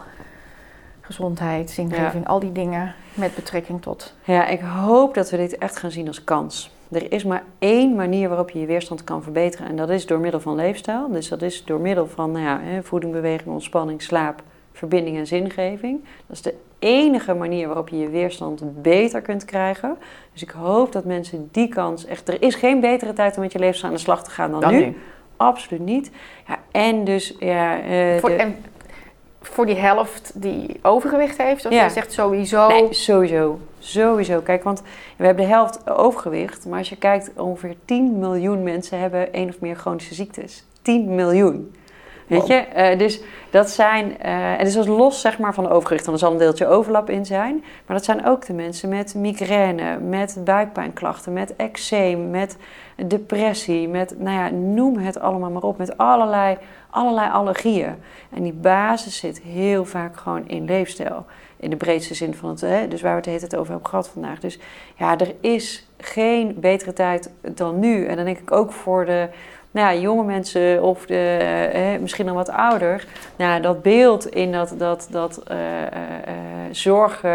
gezondheid, 1.11 1.69
zingeving, 1.69 2.27
al 2.27 2.39
die 2.39 2.51
dingen 2.51 2.93
met 3.13 3.35
betrekking 3.35 3.81
tot... 3.81 4.13
Ja, 4.23 4.47
ik 4.47 4.59
hoop 4.61 5.13
dat 5.13 5.29
we 5.29 5.37
dit 5.37 5.57
echt 5.57 5.77
gaan 5.77 5.91
zien 5.91 6.07
als 6.07 6.23
kans. 6.23 6.71
Er 6.91 7.11
is 7.11 7.23
maar 7.23 7.43
één 7.59 7.95
manier 7.95 8.27
waarop 8.27 8.49
je 8.49 8.59
je 8.59 8.65
weerstand 8.65 9.03
kan 9.03 9.23
verbeteren. 9.23 9.67
En 9.67 9.75
dat 9.75 9.89
is 9.89 10.05
door 10.05 10.19
middel 10.19 10.39
van 10.39 10.55
leefstijl. 10.55 11.11
Dus 11.11 11.27
dat 11.29 11.41
is 11.41 11.65
door 11.65 11.79
middel 11.79 12.07
van 12.07 12.31
nou 12.31 12.45
ja, 12.45 12.59
hè, 12.63 12.83
voeding, 12.83 13.13
beweging, 13.13 13.49
ontspanning, 13.49 14.01
slaap, 14.01 14.43
verbinding 14.71 15.17
en 15.17 15.27
zingeving. 15.27 16.03
Dat 16.27 16.35
is 16.35 16.41
de 16.41 16.53
enige 16.79 17.33
manier 17.33 17.67
waarop 17.67 17.89
je 17.89 17.97
je 17.97 18.09
weerstand 18.09 18.81
beter 18.81 19.21
kunt 19.21 19.45
krijgen. 19.45 19.97
Dus 20.33 20.41
ik 20.41 20.49
hoop 20.49 20.91
dat 20.91 21.05
mensen 21.05 21.49
die 21.51 21.67
kans 21.67 22.05
echt... 22.05 22.27
Er 22.27 22.41
is 22.41 22.55
geen 22.55 22.79
betere 22.79 23.13
tijd 23.13 23.35
om 23.35 23.41
met 23.41 23.51
je 23.51 23.59
levensstijl 23.59 23.91
aan 23.91 23.97
de 23.97 24.03
slag 24.03 24.23
te 24.23 24.31
gaan 24.31 24.59
dan, 24.59 24.73
nu. 24.73 24.97
Absoluut 25.37 25.85
niet. 25.85 26.11
Ja, 26.47 26.59
en 26.71 27.03
dus... 27.03 27.35
Ja, 27.39 27.81
eh, 27.81 28.17
Voor, 28.19 28.29
de- 28.29 28.35
en 28.35 28.55
voor 29.41 29.65
die 29.65 29.75
helft 29.75 30.31
die 30.35 30.79
overgewicht 30.81 31.37
heeft? 31.37 31.65
Of 31.65 31.71
Ja. 31.71 31.77
jij 31.77 31.89
zegt 31.89 32.11
sowieso... 32.13 32.67
Nee, 32.67 32.93
sowieso. 32.93 33.59
Sowieso. 33.79 34.39
Kijk, 34.39 34.63
want 34.63 34.81
we 35.17 35.25
hebben 35.25 35.45
de 35.45 35.51
helft 35.51 35.89
overgewicht. 35.89 36.65
Maar 36.65 36.77
als 36.77 36.89
je 36.89 36.97
kijkt, 36.97 37.31
ongeveer 37.37 37.75
10 37.85 38.19
miljoen 38.19 38.63
mensen 38.63 38.99
hebben 38.99 39.33
één 39.33 39.49
of 39.49 39.59
meer 39.59 39.75
chronische 39.75 40.13
ziektes. 40.13 40.63
10 40.81 41.15
miljoen. 41.15 41.75
Weet 42.27 42.47
je? 42.47 42.53
Eh, 42.53 42.97
dus 42.97 43.21
dat 43.49 43.69
zijn... 43.69 44.19
eh, 44.19 44.51
en 44.59 44.63
dus 44.63 44.73
dat 44.73 44.83
is 44.83 44.89
los 44.89 45.21
zeg 45.21 45.39
maar, 45.39 45.53
van 45.53 45.69
overgewicht. 45.69 46.05
Want 46.05 46.17
er 46.17 46.23
zal 46.23 46.33
een 46.33 46.39
deeltje 46.43 46.67
overlap 46.67 47.09
in 47.09 47.25
zijn. 47.25 47.63
Maar 47.85 47.95
dat 47.97 48.05
zijn 48.05 48.25
ook 48.25 48.45
de 48.45 48.53
mensen 48.53 48.89
met 48.89 49.15
migraine, 49.15 49.97
met 49.99 50.37
buikpijnklachten, 50.43 51.33
met 51.33 51.55
eczeem, 51.55 52.29
met 52.29 52.57
depressie, 53.05 53.87
met... 53.87 54.15
Nou 54.19 54.37
ja, 54.37 54.49
noem 54.49 54.97
het 54.97 55.19
allemaal 55.19 55.49
maar 55.49 55.61
op. 55.61 55.77
Met 55.77 55.97
allerlei, 55.97 56.57
allerlei 56.91 57.29
allergieën. 57.31 57.95
En 58.29 58.43
die 58.43 58.53
basis 58.53 59.17
zit 59.17 59.41
heel 59.41 59.85
vaak 59.85 60.17
gewoon 60.17 60.47
in 60.47 60.65
leefstijl. 60.65 61.25
In 61.57 61.69
de 61.69 61.75
breedste 61.75 62.13
zin 62.13 62.33
van 62.33 62.49
het, 62.49 62.61
hè, 62.61 62.87
dus 62.87 63.01
waar 63.01 63.11
we 63.11 63.17
het 63.17 63.25
hele 63.25 63.39
tijd 63.39 63.55
over 63.55 63.71
hebben 63.71 63.89
gehad 63.89 64.09
vandaag. 64.09 64.39
Dus 64.39 64.59
ja, 64.95 65.17
er 65.17 65.35
is 65.39 65.87
geen 65.97 66.55
betere 66.59 66.93
tijd 66.93 67.31
dan 67.41 67.79
nu. 67.79 68.05
En 68.05 68.15
dan 68.15 68.25
denk 68.25 68.37
ik 68.37 68.51
ook 68.51 68.71
voor 68.71 69.05
de 69.05 69.29
nou 69.71 69.93
ja, 69.93 70.01
jonge 70.01 70.23
mensen 70.23 70.83
of 70.83 71.05
de, 71.05 71.37
eh, 71.73 71.99
misschien 71.99 72.25
nog 72.25 72.35
wat 72.35 72.49
ouder. 72.49 73.07
Nou, 73.35 73.61
dat 73.61 73.81
beeld 73.81 74.27
in 74.27 74.51
dat, 74.51 74.73
dat, 74.77 75.07
dat 75.11 75.43
eh, 75.43 75.81
eh, 75.85 75.91
zorg, 76.71 77.23
eh, 77.23 77.31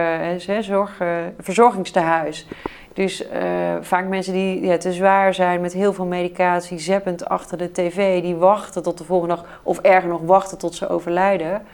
hè, 0.47 0.63
zorg, 0.63 1.01
eh, 1.01 1.09
verzorgingstehuis. 1.41 2.47
Dus 2.97 3.29
eh, 3.29 3.75
vaak 3.81 4.07
mensen 4.07 4.33
die 4.33 4.61
ja, 4.61 4.77
te 4.77 4.93
zwaar 4.93 5.35
zijn 5.35 5.61
met 5.61 5.73
heel 5.73 5.93
veel 5.93 6.05
medicatie, 6.05 6.79
zeppend 6.79 7.29
achter 7.29 7.59
de 7.59 7.73
tv, 7.73 8.23
die 8.23 8.37
wachten 8.37 8.83
tot 8.83 8.99
de 8.99 9.05
volgende 9.05 9.35
dag, 9.35 9.61
of 9.63 9.79
erger 9.79 10.09
nog, 10.09 10.21
wachten 10.25 10.59
tot 10.59 10.75
ze 10.75 10.89
overlijden. 10.89 11.67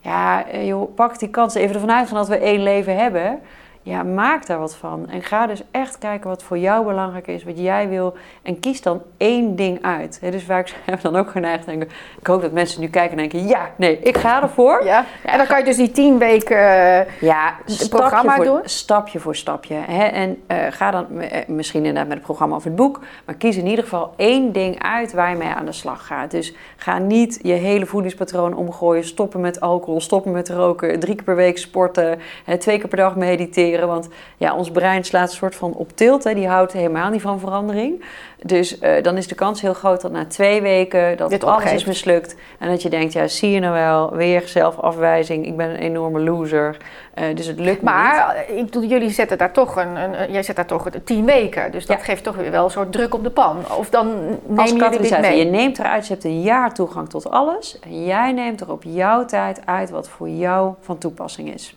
Ja, 0.00 0.46
eh, 0.46 0.66
joh, 0.66 0.94
pak 0.94 1.18
die 1.18 1.28
kans. 1.28 1.54
Even 1.54 1.74
ervan 1.74 1.92
uitgaan 1.92 2.16
dat 2.16 2.28
we 2.28 2.38
één 2.38 2.62
leven 2.62 2.96
hebben. 2.96 3.40
Ja, 3.82 4.02
maak 4.02 4.46
daar 4.46 4.58
wat 4.58 4.76
van. 4.76 5.08
En 5.08 5.22
ga 5.22 5.46
dus 5.46 5.62
echt 5.70 5.98
kijken 5.98 6.28
wat 6.28 6.42
voor 6.42 6.58
jou 6.58 6.84
belangrijk 6.86 7.26
is, 7.26 7.44
wat 7.44 7.58
jij 7.58 7.88
wil. 7.88 8.14
En 8.42 8.60
kies 8.60 8.82
dan 8.82 9.02
één 9.16 9.56
ding 9.56 9.82
uit. 9.82 10.18
Hè, 10.20 10.30
dus 10.30 10.42
vaak 10.44 10.68
zijn 10.84 10.96
we 10.96 11.02
dan 11.02 11.16
ook 11.16 11.30
geneigd 11.30 11.66
denken... 11.66 11.88
Ik 12.20 12.26
hoop 12.26 12.42
dat 12.42 12.52
mensen 12.52 12.80
nu 12.80 12.88
kijken 12.88 13.10
en 13.10 13.28
denken... 13.28 13.48
Ja, 13.48 13.70
nee, 13.76 13.98
ik 13.98 14.16
ga 14.16 14.42
ervoor. 14.42 14.84
Ja. 14.84 15.04
En 15.24 15.38
dan 15.38 15.46
kan 15.46 15.58
je 15.58 15.64
dus 15.64 15.76
die 15.76 15.90
tien 15.90 16.18
weken... 16.18 16.56
eh, 16.56 17.20
Ja, 17.20 17.54
programma 17.90 18.34
voor, 18.34 18.44
doen? 18.44 18.60
Stapje 18.64 19.18
voor 19.18 19.36
stapje. 19.36 19.74
Hè? 19.74 20.04
En 20.04 20.42
eh, 20.46 20.58
ga 20.70 20.90
dan 20.90 21.20
eh, 21.20 21.48
misschien 21.48 21.80
inderdaad 21.80 22.06
met 22.06 22.16
het 22.16 22.26
programma 22.26 22.56
of 22.56 22.64
het 22.64 22.76
boek. 22.76 23.00
Maar 23.24 23.34
kies 23.34 23.56
in 23.56 23.66
ieder 23.66 23.84
geval 23.84 24.12
één 24.16 24.52
ding 24.52 24.82
uit 24.82 25.12
waar 25.12 25.30
je 25.30 25.36
mee 25.36 25.48
aan 25.48 25.66
de 25.66 25.72
slag 25.72 26.06
gaat. 26.06 26.30
Dus 26.30 26.54
ga 26.76 26.98
niet 26.98 27.38
je 27.42 27.52
hele 27.52 27.86
voedingspatroon 27.86 28.54
omgooien. 28.54 29.04
Stoppen 29.04 29.40
met 29.40 29.60
alcohol, 29.60 30.00
stoppen 30.00 30.32
met 30.32 30.48
roken. 30.48 31.00
Drie 31.00 31.14
keer 31.14 31.24
per 31.24 31.36
week 31.36 31.58
sporten. 31.58 32.18
Twee 32.58 32.78
keer 32.78 32.88
per 32.88 32.96
dag 32.96 33.16
mediteren. 33.16 33.69
Want 33.78 34.08
ja, 34.36 34.54
ons 34.56 34.70
brein 34.70 35.04
slaat 35.04 35.30
een 35.30 35.36
soort 35.36 35.54
van 35.54 35.72
op 35.74 35.96
tilt. 35.96 36.24
Hè? 36.24 36.34
Die 36.34 36.48
houdt 36.48 36.72
helemaal 36.72 37.10
niet 37.10 37.20
van 37.22 37.38
verandering. 37.40 38.04
Dus 38.42 38.78
eh, 38.78 39.02
dan 39.02 39.16
is 39.16 39.28
de 39.28 39.34
kans 39.34 39.60
heel 39.60 39.74
groot 39.74 40.00
dat 40.00 40.12
na 40.12 40.24
twee 40.26 40.62
weken 40.62 41.16
dat 41.16 41.30
Dit 41.30 41.44
alles 41.44 41.56
opgeeft. 41.56 41.74
is 41.74 41.84
mislukt. 41.84 42.36
En 42.58 42.68
dat 42.68 42.82
je 42.82 42.88
denkt, 42.88 43.12
ja, 43.12 43.26
zie 43.28 43.50
je 43.50 43.60
nou 43.60 43.72
wel, 43.72 44.16
weer 44.16 44.42
zelfafwijzing. 44.48 45.46
Ik 45.46 45.56
ben 45.56 45.68
een 45.70 45.76
enorme 45.76 46.20
loser. 46.20 46.76
Eh, 47.14 47.24
dus 47.34 47.46
het 47.46 47.58
lukt 47.58 47.82
me 47.82 47.90
niet. 47.90 48.00
Maar 48.00 48.34
eh, 48.48 48.56
ik 48.58 48.64
bedoel, 48.64 48.84
jullie 48.84 49.10
zetten 49.10 49.38
daar 49.38 49.52
toch 49.52 49.76
een, 49.76 49.96
een, 49.96 50.32
jij 50.32 50.42
zet 50.42 50.56
daar 50.56 50.66
toch 50.66 50.86
tien 51.04 51.24
weken. 51.24 51.72
Dus 51.72 51.86
dat 51.86 51.98
Ja. 51.98 52.04
geeft 52.04 52.24
toch 52.24 52.36
weer 52.36 52.50
wel 52.50 52.64
een 52.64 52.70
soort 52.70 52.92
druk 52.92 53.14
op 53.14 53.22
de 53.24 53.30
pan. 53.30 53.56
Of 53.78 53.90
dan 53.90 54.12
Als 54.56 54.70
jullie 54.70 54.98
dit 55.00 55.20
mee. 55.20 55.38
Je 55.38 55.44
neemt 55.44 55.78
eruit, 55.78 56.06
je 56.06 56.12
hebt 56.12 56.24
een 56.24 56.42
jaar 56.42 56.74
toegang 56.74 57.08
tot 57.08 57.30
alles. 57.30 57.78
En 57.80 58.04
jij 58.04 58.32
neemt 58.32 58.60
er 58.60 58.70
op 58.72 58.82
jouw 58.86 59.24
tijd 59.24 59.60
uit 59.64 59.90
wat 59.90 60.08
voor 60.08 60.28
jou 60.28 60.74
van 60.80 60.98
toepassing 60.98 61.54
is. 61.54 61.74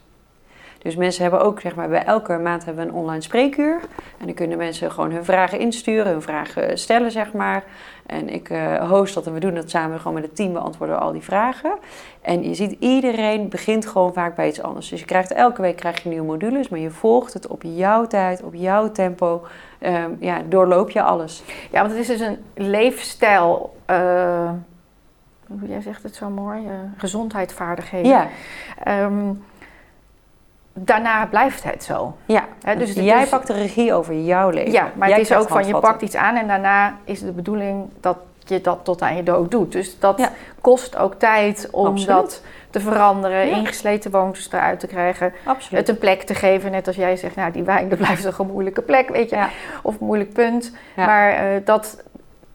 Dus 0.84 0.96
mensen 0.96 1.22
hebben 1.22 1.42
ook, 1.42 1.60
zeg 1.60 1.76
maar, 1.76 1.90
bij 1.90 2.04
elke 2.04 2.38
maand 2.38 2.66
hebben 2.66 2.84
we 2.84 2.90
een 2.90 2.96
online 2.98 3.22
spreekuur. 3.22 3.80
En 4.18 4.26
dan 4.26 4.34
kunnen 4.34 4.58
mensen 4.58 4.92
gewoon 4.92 5.12
hun 5.12 5.26
vragen 5.26 5.60
insturen, 5.60 6.12
hun 6.12 6.22
vragen 6.22 6.78
stellen, 6.78 7.12
zeg 7.12 7.34
maar. 7.34 7.64
En 8.06 8.30
ik 8.30 8.50
eh, 8.50 8.90
host 8.90 9.14
dat 9.14 9.28
en 9.28 9.34
we 9.34 9.40
doen 9.40 9.54
dat 9.54 9.70
samen 9.70 9.98
gewoon 9.98 10.14
met 10.14 10.24
het 10.24 10.36
team, 10.36 10.54
beantwoorden 10.54 10.96
we 10.96 11.02
al 11.02 11.12
die 11.12 11.22
vragen. 11.22 11.74
En 12.22 12.44
je 12.44 12.54
ziet, 12.54 12.76
iedereen 12.80 13.50
begint 13.50 13.86
gewoon 13.86 14.14
vaak 14.14 14.36
bij 14.36 14.48
iets 14.48 14.62
anders. 14.62 14.90
Dus 14.90 15.00
je 15.00 15.06
krijgt 15.06 15.32
elke 15.32 15.62
week 15.62 15.76
krijg 15.76 16.04
je 16.04 16.10
nieuwe 16.10 16.26
modules, 16.26 16.70
maar 16.70 16.80
je 16.80 16.92
volgt 16.92 17.34
het 17.34 17.48
op 17.48 17.62
jouw 17.66 18.08
tijd, 18.08 18.44
op 18.44 18.54
jouw 18.54 18.92
tempo. 18.92 19.46
Ehm, 19.80 20.12
ja, 20.20 20.42
doorloop 20.50 20.90
je 20.90 21.02
alles. 21.02 21.44
Ja, 21.72 21.80
want 21.80 21.92
het 21.92 22.02
is 22.02 22.08
dus 22.08 22.20
een 22.20 22.38
leefstijl... 22.54 23.76
hoe 25.48 25.68
jij 25.68 25.82
zegt 25.82 26.04
het 26.04 26.16
zo 26.16 26.30
mooi, 26.30 26.66
eh, 26.66 26.74
gezondheidsvaardigheden. 26.98 28.12
Ja, 28.12 28.28
Ehm, 28.84 29.34
daarna 30.74 31.26
blijft 31.26 31.63
het 31.63 31.84
zo. 31.84 32.15
ja. 32.26 32.43
Dus 32.78 32.93
jij 32.93 33.21
is- 33.24 33.30
pakt 33.30 33.47
de 33.47 33.53
regie 33.53 33.93
over 33.93 34.19
jouw 34.19 34.49
leven. 34.49 34.71
Ja, 34.71 34.91
maar 34.95 35.09
Jij 35.09 35.17
het 35.19 35.30
is 35.30 35.36
ook 35.38 35.47
van 35.49 35.67
je 35.67 35.78
pakt 35.80 36.01
iets 36.01 36.15
aan 36.15 36.36
en 36.36 36.47
daarna 36.47 36.95
is 37.03 37.19
de 37.19 37.32
bedoeling 37.32 37.89
dat 37.99 38.17
je 38.45 38.61
dat 38.61 38.80
tot 38.84 39.01
aan 39.01 39.15
je 39.15 39.24
dood 39.24 39.51
doet. 39.51 39.71
Dus 39.71 39.99
dat 39.99 40.17
Ja. 40.19 40.30
kost 40.61 40.95
ook 40.97 41.13
tijd 41.13 41.67
om 41.71 41.86
Absoluut. 41.86 42.07
dat 42.07 42.41
te 42.69 42.80
veranderen, 42.80 43.47
Ja. 43.47 43.55
ingesleten 43.55 44.11
woontjes 44.11 44.51
eruit 44.51 44.80
te 44.80 44.88
krijgen, 44.88 45.34
Absoluut. 45.45 45.80
het 45.80 45.89
een 45.89 45.97
plek 45.97 46.21
te 46.24 46.36
geven. 46.36 46.71
Net 46.71 46.88
als 46.88 46.95
jij 46.95 47.15
zegt, 47.17 47.36
nou 47.36 47.51
die 47.51 47.63
wijn, 47.63 47.89
dat 47.89 47.97
blijft 47.97 48.24
toch 48.24 48.38
een 48.39 48.47
moeilijke 48.47 48.82
plek, 48.82 49.09
weet 49.09 49.30
je, 49.30 49.36
Ja. 49.36 49.49
of 49.82 49.99
een 49.99 50.05
moeilijk 50.05 50.34
punt. 50.34 50.71
Maar 50.95 51.32
eh, 51.32 51.45
dat 51.65 52.03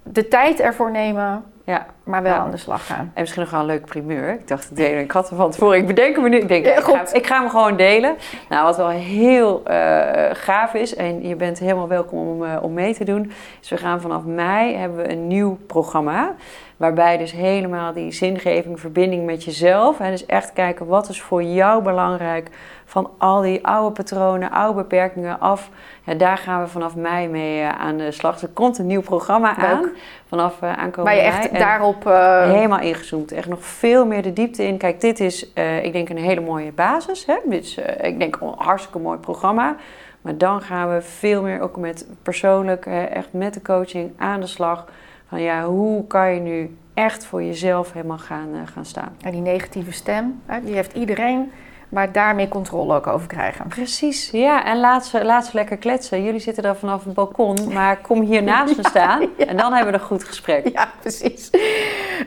de 0.02 0.28
tijd 0.28 0.60
ervoor 0.60 0.90
nemen, 0.90 1.44
Ja. 1.64 1.86
Maar 2.08 2.22
wel 2.22 2.32
Ja. 2.32 2.38
aan 2.38 2.50
de 2.50 2.56
slag 2.56 2.86
gaan. 2.86 3.10
En 3.14 3.20
misschien 3.20 3.42
nog 3.42 3.50
wel 3.50 3.60
een 3.60 3.66
leuk 3.66 3.84
primeur. 3.84 4.32
Ik 4.32 4.48
dacht, 4.48 4.76
deel- 4.76 4.98
ik 4.98 5.10
had 5.10 5.30
er 5.30 5.36
van 5.36 5.50
tevoren, 5.50 5.76
ik 5.78 5.86
bedenk 5.86 6.16
me 6.20 6.28
nu. 6.28 6.36
Ik 6.36 6.48
denk, 6.48 6.64
Ja, 6.66 6.72
ik, 6.76 6.84
ga, 6.84 7.04
ik 7.12 7.26
ga 7.26 7.40
hem 7.40 7.48
gewoon 7.50 7.76
delen. 7.76 8.16
Nou, 8.48 8.64
wat 8.64 8.76
wel 8.76 8.88
heel 8.88 9.62
eh, 9.64 10.30
gaaf 10.32 10.74
is, 10.74 10.94
en 10.94 11.28
je 11.28 11.36
bent 11.36 11.58
helemaal 11.58 11.88
welkom 11.88 12.18
om, 12.18 12.44
eh, 12.44 12.62
om 12.62 12.72
mee 12.72 12.94
te 12.94 13.04
doen, 13.04 13.32
is 13.60 13.68
we 13.70 13.76
gaan 13.76 14.00
vanaf 14.00 14.24
mei 14.24 14.76
hebben 14.76 14.98
we 14.98 15.10
een 15.10 15.26
nieuw 15.26 15.58
programma. 15.66 16.34
Waarbij 16.76 17.16
dus 17.16 17.32
helemaal 17.32 17.92
die 17.92 18.12
zingeving, 18.12 18.80
verbinding 18.80 19.26
met 19.26 19.44
jezelf. 19.44 19.98
Hè, 19.98 20.10
dus 20.10 20.26
echt 20.26 20.52
kijken 20.52 20.86
wat 20.86 21.08
is 21.08 21.22
voor 21.22 21.42
jou 21.42 21.82
belangrijk 21.82 22.48
van 22.84 23.10
al 23.18 23.40
die 23.40 23.66
oude 23.66 23.92
patronen, 23.92 24.50
oude 24.50 24.74
beperkingen 24.82 25.40
af. 25.40 25.68
Ja, 26.04 26.14
daar 26.14 26.38
gaan 26.38 26.60
we 26.62 26.68
vanaf 26.68 26.96
mei 26.96 27.28
mee 27.28 27.60
eh, 27.60 27.68
aan 27.68 27.96
de 27.96 28.10
slag. 28.12 28.40
Er 28.42 28.48
komt 28.48 28.78
een 28.78 28.86
nieuw 28.86 29.00
programma 29.00 29.56
aan 29.56 29.90
vanaf 30.28 30.62
uh, 30.62 30.68
aankomende 30.68 31.02
Maar 31.02 31.14
je 31.14 31.20
echt 31.20 31.36
mei. 31.38 31.48
En 31.48 31.58
daarop... 31.58 31.97
Eh, 32.06 32.50
Helemaal 32.50 32.80
ingezoomd. 32.80 33.32
Echt 33.32 33.48
nog 33.48 33.64
veel 33.64 34.06
meer 34.06 34.22
de 34.22 34.32
diepte 34.32 34.64
in. 34.66 34.76
Kijk, 34.76 35.00
dit 35.00 35.20
is, 35.20 35.52
eh, 35.52 35.84
ik 35.84 35.92
denk, 35.92 36.08
een 36.08 36.16
hele 36.16 36.40
mooie 36.40 36.72
basis. 36.72 37.26
Hè? 37.26 37.34
Dit 37.44 37.64
is, 37.64 37.76
eh, 37.78 38.08
ik 38.08 38.18
denk, 38.18 38.36
een 38.40 38.52
hartstikke 38.56 38.98
mooi 38.98 39.18
programma. 39.18 39.76
Maar 40.22 40.38
dan 40.38 40.60
gaan 40.60 40.94
we 40.94 41.02
veel 41.02 41.42
meer 41.42 41.60
ook 41.60 41.76
met 41.76 42.06
persoonlijk, 42.22 42.86
echt 42.86 43.28
met 43.32 43.54
de 43.54 43.62
coaching 43.62 44.12
aan 44.16 44.40
de 44.40 44.46
slag. 44.46 44.84
Van 45.28 45.40
ja, 45.40 45.64
hoe 45.64 46.06
kan 46.06 46.34
je 46.34 46.40
nu 46.40 46.76
echt 46.94 47.24
voor 47.24 47.42
jezelf 47.42 47.92
helemaal 47.92 48.18
gaan, 48.18 48.48
gaan 48.74 48.84
staan? 48.84 49.16
en 49.20 49.30
die 49.30 49.40
negatieve 49.40 49.92
stem, 49.92 50.40
hè, 50.46 50.64
die 50.64 50.74
heeft 50.74 50.96
iedereen, 50.96 51.50
maar 51.88 52.12
daarmee 52.12 52.48
controle 52.48 52.94
ook 52.94 53.06
over 53.06 53.26
krijgen. 53.26 53.68
Precies, 53.68 54.30
ja. 54.30 54.64
En 54.64 54.80
laat 54.80 55.06
ze, 55.06 55.24
laat 55.24 55.46
ze 55.46 55.50
lekker 55.54 55.76
kletsen. 55.76 56.24
Jullie 56.24 56.40
zitten 56.40 56.62
daar 56.62 56.76
vanaf 56.76 57.04
het 57.04 57.14
balkon, 57.14 57.72
maar 57.72 58.00
kom 58.00 58.20
hier 58.20 58.42
naast 58.42 58.76
me 58.76 58.88
staan. 58.94 59.28
En 59.36 59.56
dan 59.56 59.72
hebben 59.72 59.92
we 59.92 59.98
een 59.98 60.06
goed 60.06 60.24
gesprek. 60.24 60.68
Ja, 60.72 60.88
precies. 61.00 61.50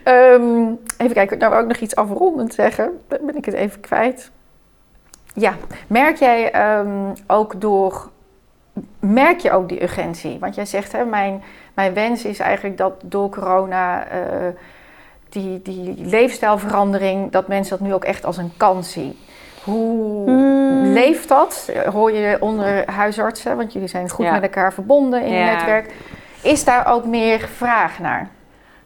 Ehm, 0.03 0.67
even 0.97 1.13
kijken, 1.13 1.37
nou 1.37 1.51
wou 1.51 1.63
ik 1.63 1.69
nog 1.69 1.77
iets 1.77 1.95
afrondend 1.95 2.53
zeggen. 2.53 3.01
Dan 3.07 3.19
ben 3.25 3.35
ik 3.35 3.45
het 3.45 3.55
even 3.55 3.79
kwijt. 3.79 4.31
Ja, 5.33 5.53
merk 5.87 6.17
jij 6.17 6.51
ehm, 6.51 7.13
ook 7.27 7.61
door... 7.61 8.09
Merk 8.99 9.39
je 9.39 9.51
ook 9.51 9.69
die 9.69 9.83
urgentie? 9.83 10.39
Want 10.39 10.55
jij 10.55 10.65
zegt, 10.65 10.91
hè, 10.91 11.05
mijn, 11.05 11.43
mijn 11.73 11.93
wens 11.93 12.25
is 12.25 12.39
eigenlijk 12.39 12.77
dat 12.77 12.93
door 13.03 13.29
corona... 13.29 14.07
eh, 14.07 14.47
die, 15.31 15.61
die 15.61 15.95
leefstijlverandering, 16.05 17.31
dat 17.31 17.47
mensen 17.47 17.77
dat 17.77 17.87
nu 17.87 17.93
ook 17.93 18.03
echt 18.03 18.25
als 18.25 18.37
een 18.37 18.51
kans 18.57 18.91
zien. 18.91 19.17
Hoe 19.63 20.29
Hmm. 20.29 20.93
leeft 20.93 21.27
dat? 21.27 21.71
Hoor 21.91 22.11
je 22.11 22.37
onder 22.39 22.91
huisartsen, 22.91 23.57
want 23.57 23.73
jullie 23.73 23.87
zijn 23.87 24.09
goed 24.09 24.25
Ja. 24.25 24.31
met 24.31 24.41
elkaar 24.43 24.73
verbonden 24.73 25.21
in 25.23 25.33
Ja. 25.33 25.43
het 25.45 25.55
netwerk. 25.57 25.93
Is 26.41 26.63
daar 26.63 26.87
ook 26.87 27.05
meer 27.05 27.39
vraag 27.55 27.99
naar? 27.99 28.29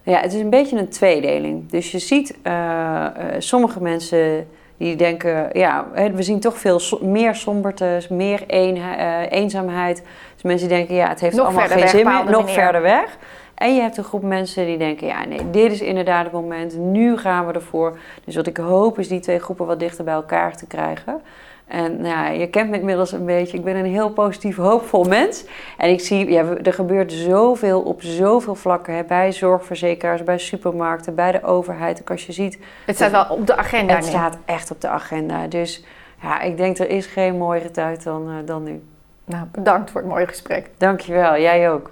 Ja, 0.04 0.20
het 0.20 0.34
is 0.34 0.40
een 0.42 0.50
beetje 0.50 0.78
een 0.78 0.90
tweedeling. 0.90 1.70
Dus 1.70 1.92
je 1.92 2.00
ziet 2.00 2.38
eh, 2.44 3.06
eh, 3.06 3.12
sommige 3.38 3.82
mensen 3.82 4.48
die 4.78 4.96
denken, 4.96 5.50
ja, 5.54 5.86
we 6.14 6.24
zien 6.24 6.40
toch 6.40 6.58
veel 6.58 6.80
so- 6.80 7.00
meer 7.06 7.36
sombertes, 7.36 8.08
meer 8.08 8.44
een, 8.48 8.78
eh, 8.78 9.32
eenzaamheid. 9.32 10.04
Dus 10.34 10.44
mensen 10.44 10.68
die 10.68 10.78
denken, 10.78 10.96
ja, 10.96 11.08
het 11.10 11.20
heeft 11.20 11.36
Nog 11.36 11.46
allemaal 11.46 11.68
geen 11.68 11.88
zin 11.90 12.06
meer, 12.06 12.24
nog 12.26 12.26
manier. 12.42 12.48
verder 12.54 12.82
weg. 12.82 13.18
En 13.56 13.76
je 13.76 13.82
hebt 13.82 13.98
een 13.98 14.04
groep 14.04 14.24
mensen 14.24 14.66
die 14.66 14.78
denken, 14.78 15.08
ja, 15.08 15.26
nee, 15.26 15.50
dit 15.50 15.72
is 15.72 15.82
inderdaad 15.82 16.24
het 16.24 16.34
moment, 16.34 16.78
nu 16.78 17.18
gaan 17.18 17.48
we 17.48 17.54
ervoor. 17.54 17.98
Dus 18.26 18.36
wat 18.36 18.48
ik 18.48 18.58
hoop 18.58 19.00
is 19.00 19.08
die 19.08 19.20
twee 19.20 19.40
groepen 19.40 19.66
wat 19.66 19.80
dichter 19.80 20.04
bij 20.04 20.14
elkaar 20.14 20.58
te 20.58 20.68
krijgen. 20.68 21.22
En 21.68 22.02
nou 22.02 22.08
ja, 22.08 22.28
je 22.28 22.48
kent 22.48 22.70
me 22.70 22.80
inmiddels 22.80 23.12
een 23.12 23.26
beetje. 23.26 23.58
Ik 23.58 23.64
ben 23.64 23.76
een 23.76 23.86
heel 23.86 24.10
positief, 24.10 24.56
hoopvol 24.56 25.04
mens. 25.04 25.46
En 25.78 25.90
ik 25.90 26.00
zie, 26.00 26.30
ja, 26.30 26.44
er 26.64 26.74
gebeurt 26.74 27.12
zoveel 27.12 27.82
op 27.82 28.02
zoveel 28.02 28.56
vlakken. 28.56 28.96
Hè, 28.96 29.04
bij 29.04 29.32
zorgverzekeraars, 29.32 30.24
bij 30.24 30.38
supermarkten, 30.38 31.16
bij 31.16 31.32
de 31.32 31.44
overheid. 31.44 32.02
Ook 32.02 32.12
als 32.12 32.26
je 32.26 32.32
ziet, 32.32 32.60
Het 32.86 32.96
staat 32.96 33.12
wel 33.12 33.26
op 33.30 33.48
de 33.48 33.56
agenda 33.56 33.96
het 33.96 34.06
staat 34.06 34.38
echt 34.46 34.72
op 34.72 34.82
de 34.82 34.88
agenda. 34.88 35.48
Dus 35.48 35.84
ja, 36.22 36.42
ik 36.42 36.58
denk 36.58 36.78
er 36.78 36.90
is 36.90 37.06
geen 37.06 37.38
mooiere 37.38 37.72
tijd 37.72 38.04
dan, 38.04 38.30
eh, 38.30 38.36
dan 38.46 38.64
nu. 38.64 38.84
Nou, 39.26 39.46
bedankt 39.52 39.92
voor 39.92 40.02
het 40.02 40.10
mooie 40.10 40.28
gesprek. 40.28 40.70
Dankjewel, 40.78 41.40
jij 41.40 41.72
ook. 41.72 41.92